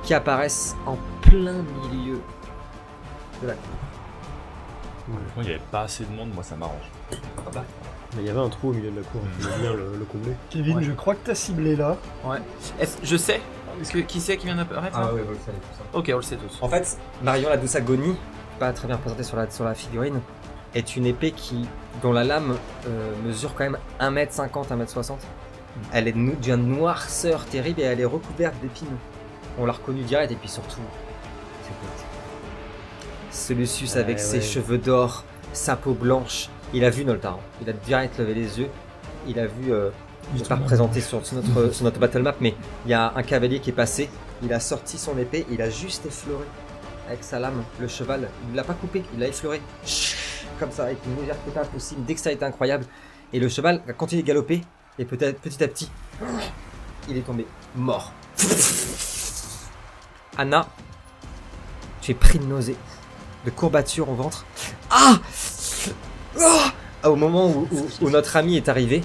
qui 0.03 0.13
apparaissent 0.13 0.75
en 0.87 0.97
plein 1.21 1.63
milieu 1.91 2.19
de 3.43 3.47
la 3.47 3.53
cour. 3.53 3.71
Il 5.37 5.43
n'y 5.43 5.49
avait 5.49 5.61
pas 5.71 5.81
assez 5.81 6.05
de 6.05 6.11
monde, 6.15 6.33
moi 6.33 6.43
ça 6.43 6.55
m'arrange. 6.55 6.89
Mais 8.15 8.23
il 8.23 8.25
y 8.25 8.29
avait 8.29 8.39
un 8.39 8.49
trou 8.49 8.69
au 8.69 8.73
milieu 8.73 8.91
de 8.91 8.97
la 8.97 9.03
cour, 9.03 9.21
il 9.37 9.43
faut 9.43 9.59
bien 9.59 9.73
le, 9.73 9.95
le 9.97 10.05
combler. 10.05 10.33
Kevin, 10.49 10.77
Ouais. 10.77 10.83
je 10.83 10.91
crois 10.91 11.15
que 11.15 11.25
t'as 11.25 11.35
ciblé 11.35 11.75
là. 11.75 11.97
Est-ce- 12.79 12.97
Je 13.03 13.15
sais. 13.17 13.41
Est-ce 13.81 13.91
que 13.91 13.99
qui 13.99 14.19
c'est 14.19 14.37
qui 14.37 14.45
vient 14.47 14.55
d'apparaître 14.57 14.99
là 14.99 15.11
oui, 15.13 15.21
vous 15.25 15.31
le 15.31 15.37
savez 15.37 15.57
tout 15.57 15.77
ça. 15.77 15.97
Ok, 15.97 16.11
on 16.13 16.17
le 16.17 16.21
sait 16.21 16.35
tous. 16.35 16.57
En 16.61 16.67
fait, 16.67 16.97
Marion 17.23 17.49
la 17.49 17.57
douce 17.57 17.75
agonie, 17.75 18.15
pas 18.59 18.73
très 18.73 18.87
bien 18.87 18.99
sur 19.23 19.37
la, 19.37 19.49
sur 19.49 19.63
la 19.65 19.73
figurine, 19.73 20.19
est 20.75 20.95
une 20.95 21.05
épée 21.05 21.31
qui, 21.31 21.67
dont 22.01 22.13
la 22.13 22.23
lame 22.23 22.55
euh, 22.87 23.11
mesure 23.25 23.53
quand 23.55 23.63
même 23.69 23.77
1m50, 23.99 24.69
1m60. 24.69 25.13
Elle 25.93 26.07
est 26.07 26.11
d'une 26.13 26.67
noirceur 26.67 27.45
terrible 27.45 27.81
et 27.81 27.85
elle 27.85 27.99
est 28.01 28.05
recouverte 28.05 28.55
d'épines. 28.61 28.87
On 29.59 29.65
l'a 29.65 29.73
reconnue 29.73 30.03
direct 30.03 30.31
et 30.31 30.35
puis 30.35 30.49
surtout, 30.49 30.79
c'est 31.63 31.69
quoi 31.79 31.89
Ce 33.31 33.53
Lucius 33.53 33.95
avec 33.95 34.17
Ouais, 34.17 34.23
ses 34.23 34.37
ouais. 34.37 34.41
cheveux 34.41 34.77
d'or, 34.77 35.23
sa 35.53 35.75
peau 35.75 35.93
blanche, 35.93 36.49
il 36.73 36.83
a 36.85 36.89
vu 36.89 37.03
Noltar. 37.05 37.33
hein. 37.33 37.39
Il 37.61 37.69
a 37.69 37.73
direct 37.73 38.17
levé 38.19 38.33
les 38.33 38.59
yeux. 38.59 38.69
Il 39.27 39.39
a 39.39 39.45
vu, 39.47 39.71
euh, 39.73 39.89
je 40.35 40.41
vais 40.41 40.47
pas 40.47 40.55
représenté 40.55 40.99
sur, 41.01 41.25
sur 41.25 41.35
notre, 41.37 41.71
sur 41.73 41.83
notre 41.83 41.99
battle 41.99 42.21
map, 42.21 42.35
mais 42.39 42.55
il 42.85 42.91
y 42.91 42.93
a 42.93 43.11
un 43.15 43.23
cavalier 43.23 43.59
qui 43.59 43.69
est 43.69 43.73
passé. 43.73 44.09
Il 44.43 44.51
a 44.53 44.59
sorti 44.59 44.97
son 44.97 45.17
épée, 45.17 45.45
il 45.51 45.61
a 45.61 45.69
juste 45.69 46.05
effleuré 46.05 46.45
avec 47.07 47.23
sa 47.23 47.39
lame 47.39 47.63
le 47.79 47.87
cheval. 47.87 48.29
Il 48.45 48.51
ne 48.53 48.57
l'a 48.57 48.63
pas 48.63 48.73
coupé, 48.73 49.03
il 49.13 49.19
l'a 49.19 49.27
effleuré. 49.27 49.61
Comme 50.61 50.71
ça, 50.71 50.83
avec 50.83 50.99
une 51.07 51.15
légèreté 51.19 51.49
pas 51.49 51.65
possible, 51.65 52.01
une 52.01 52.05
dextérité 52.05 52.45
incroyable. 52.45 52.85
Et 53.33 53.39
le 53.39 53.49
cheval 53.49 53.81
a 53.87 53.93
continué 53.93 54.21
de 54.21 54.27
galoper, 54.27 54.61
et 54.99 55.05
peut-être 55.05 55.41
petit 55.41 55.63
à 55.63 55.67
petit, 55.67 55.89
il 57.09 57.17
est 57.17 57.21
tombé 57.21 57.47
mort. 57.75 58.13
Anna, 60.37 60.67
tu 61.99 62.11
es 62.11 62.13
pris 62.13 62.37
de 62.37 62.45
nausée, 62.45 62.75
de 63.43 63.49
courbatures 63.49 64.07
au 64.07 64.13
ventre. 64.13 64.45
Ah 64.91 65.19
Ah 66.39 67.09
Au 67.09 67.15
moment 67.15 67.49
où, 67.49 68.09
notre 68.11 68.35
ami 68.35 68.55
est 68.55 68.69
arrivé, 68.69 69.01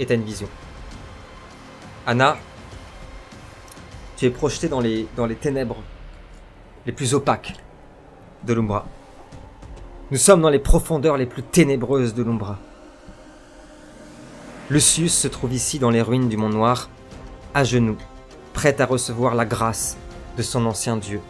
et 0.00 0.06
t'as 0.06 0.16
une 0.16 0.24
vision. 0.24 0.48
Anna, 2.04 2.36
tu 4.16 4.26
es 4.26 4.30
projetée 4.30 4.68
dans 4.68 4.80
les, 4.80 5.06
dans 5.14 5.26
les 5.26 5.36
ténèbres 5.36 5.80
les 6.84 6.90
plus 6.90 7.14
opaques 7.14 7.54
de 8.42 8.54
l'Umbra. 8.54 8.88
Nous 10.10 10.18
sommes 10.18 10.42
dans 10.42 10.50
les 10.50 10.58
profondeurs 10.58 11.16
les 11.16 11.26
plus 11.26 11.44
ténébreuses 11.44 12.14
de 12.14 12.24
l'Umbra. 12.24 12.58
Lucius 14.68 15.16
se 15.16 15.28
trouve 15.28 15.54
ici 15.54 15.78
dans 15.78 15.90
les 15.90 16.02
ruines 16.02 16.28
du 16.28 16.36
Mont 16.36 16.48
Noir, 16.48 16.90
à 17.54 17.62
genoux, 17.62 17.98
prêt 18.52 18.80
à 18.80 18.86
recevoir 18.86 19.36
la 19.36 19.44
grâce 19.44 19.96
de 20.36 20.42
son 20.42 20.66
ancien 20.66 20.96
dieu. 20.96 21.20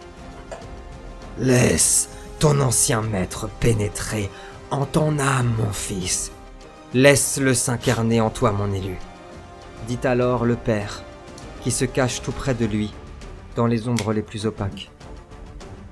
Laisse 1.39 2.09
ton 2.39 2.59
ancien 2.61 3.03
maître 3.03 3.51
pénétrer 3.61 4.31
en 4.71 4.87
ton 4.87 5.19
âme, 5.19 5.53
mon 5.59 5.73
fils. 5.73 6.33
Laisse-le 6.95 7.53
s'incarner 7.53 8.23
en 8.23 8.31
toi, 8.31 8.51
mon 8.51 8.73
élu. 8.73 8.97
Dit 9.89 9.99
alors 10.05 10.47
le 10.47 10.57
Père, 10.57 11.03
qui 11.63 11.71
se 11.71 11.85
cache 11.85 12.23
tout 12.23 12.33
près 12.33 12.55
de 12.55 12.65
lui, 12.65 12.95
dans 13.57 13.67
les 13.67 13.89
ombres 13.89 14.15
les 14.15 14.23
plus 14.23 14.47
opaques. 14.47 14.91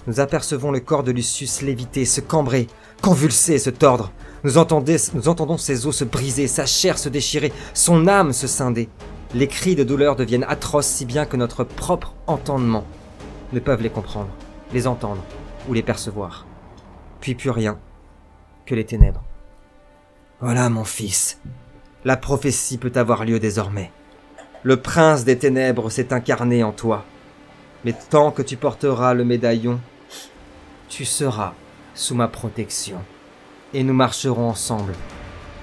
Nous 0.08 0.20
apercevons 0.20 0.70
le 0.70 0.80
corps 0.80 1.02
de 1.02 1.12
Lucius 1.12 1.60
léviter, 1.60 2.06
se 2.06 2.22
cambrer, 2.22 2.66
convulser, 3.02 3.58
se 3.58 3.68
tordre. 3.68 4.10
Nous, 4.42 4.56
entendons 4.56 5.58
ses 5.58 5.86
os 5.86 5.94
se 5.94 6.04
briser, 6.04 6.46
sa 6.46 6.64
chair 6.64 6.96
se 6.96 7.10
déchirer, 7.10 7.52
son 7.74 8.08
âme 8.08 8.32
se 8.32 8.46
scinder. 8.46 8.88
Les 9.34 9.48
cris 9.48 9.76
de 9.76 9.84
douleur 9.84 10.16
deviennent 10.16 10.46
atroces 10.48 10.86
si 10.86 11.04
bien 11.04 11.26
que 11.26 11.36
notre 11.36 11.62
propre 11.62 12.14
entendement 12.26 12.86
ne 13.52 13.60
peuvent 13.60 13.82
les 13.82 13.90
comprendre, 13.90 14.30
les 14.72 14.86
entendre 14.86 15.22
ou 15.68 15.74
les 15.74 15.82
percevoir. 15.82 16.46
Puis 17.20 17.34
plus 17.34 17.50
rien 17.50 17.78
que 18.64 18.74
les 18.74 18.86
ténèbres. 18.86 19.24
Voilà 20.40 20.70
mon 20.70 20.84
fils. 20.84 21.38
La 22.06 22.16
prophétie 22.16 22.78
peut 22.78 22.92
avoir 22.94 23.26
lieu 23.26 23.38
désormais. 23.40 23.92
Le 24.62 24.78
prince 24.78 25.24
des 25.24 25.36
ténèbres 25.36 25.90
s'est 25.90 26.14
incarné 26.14 26.64
en 26.64 26.72
toi. 26.72 27.04
Mais 27.84 27.92
tant 28.08 28.30
que 28.30 28.40
tu 28.40 28.56
porteras 28.56 29.12
le 29.12 29.26
médaillon, 29.26 29.78
tu 30.88 31.04
seras 31.04 31.54
sous 31.94 32.14
ma 32.14 32.28
protection. 32.28 33.02
Et 33.74 33.82
nous 33.84 33.94
marcherons 33.94 34.48
ensemble 34.48 34.94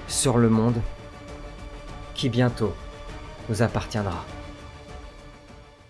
sur 0.08 0.38
le 0.38 0.48
monde 0.48 0.80
qui 2.14 2.28
bientôt 2.28 2.74
nous 3.48 3.62
appartiendra. 3.62 4.24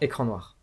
Écran 0.01 0.25
noir. 0.25 0.56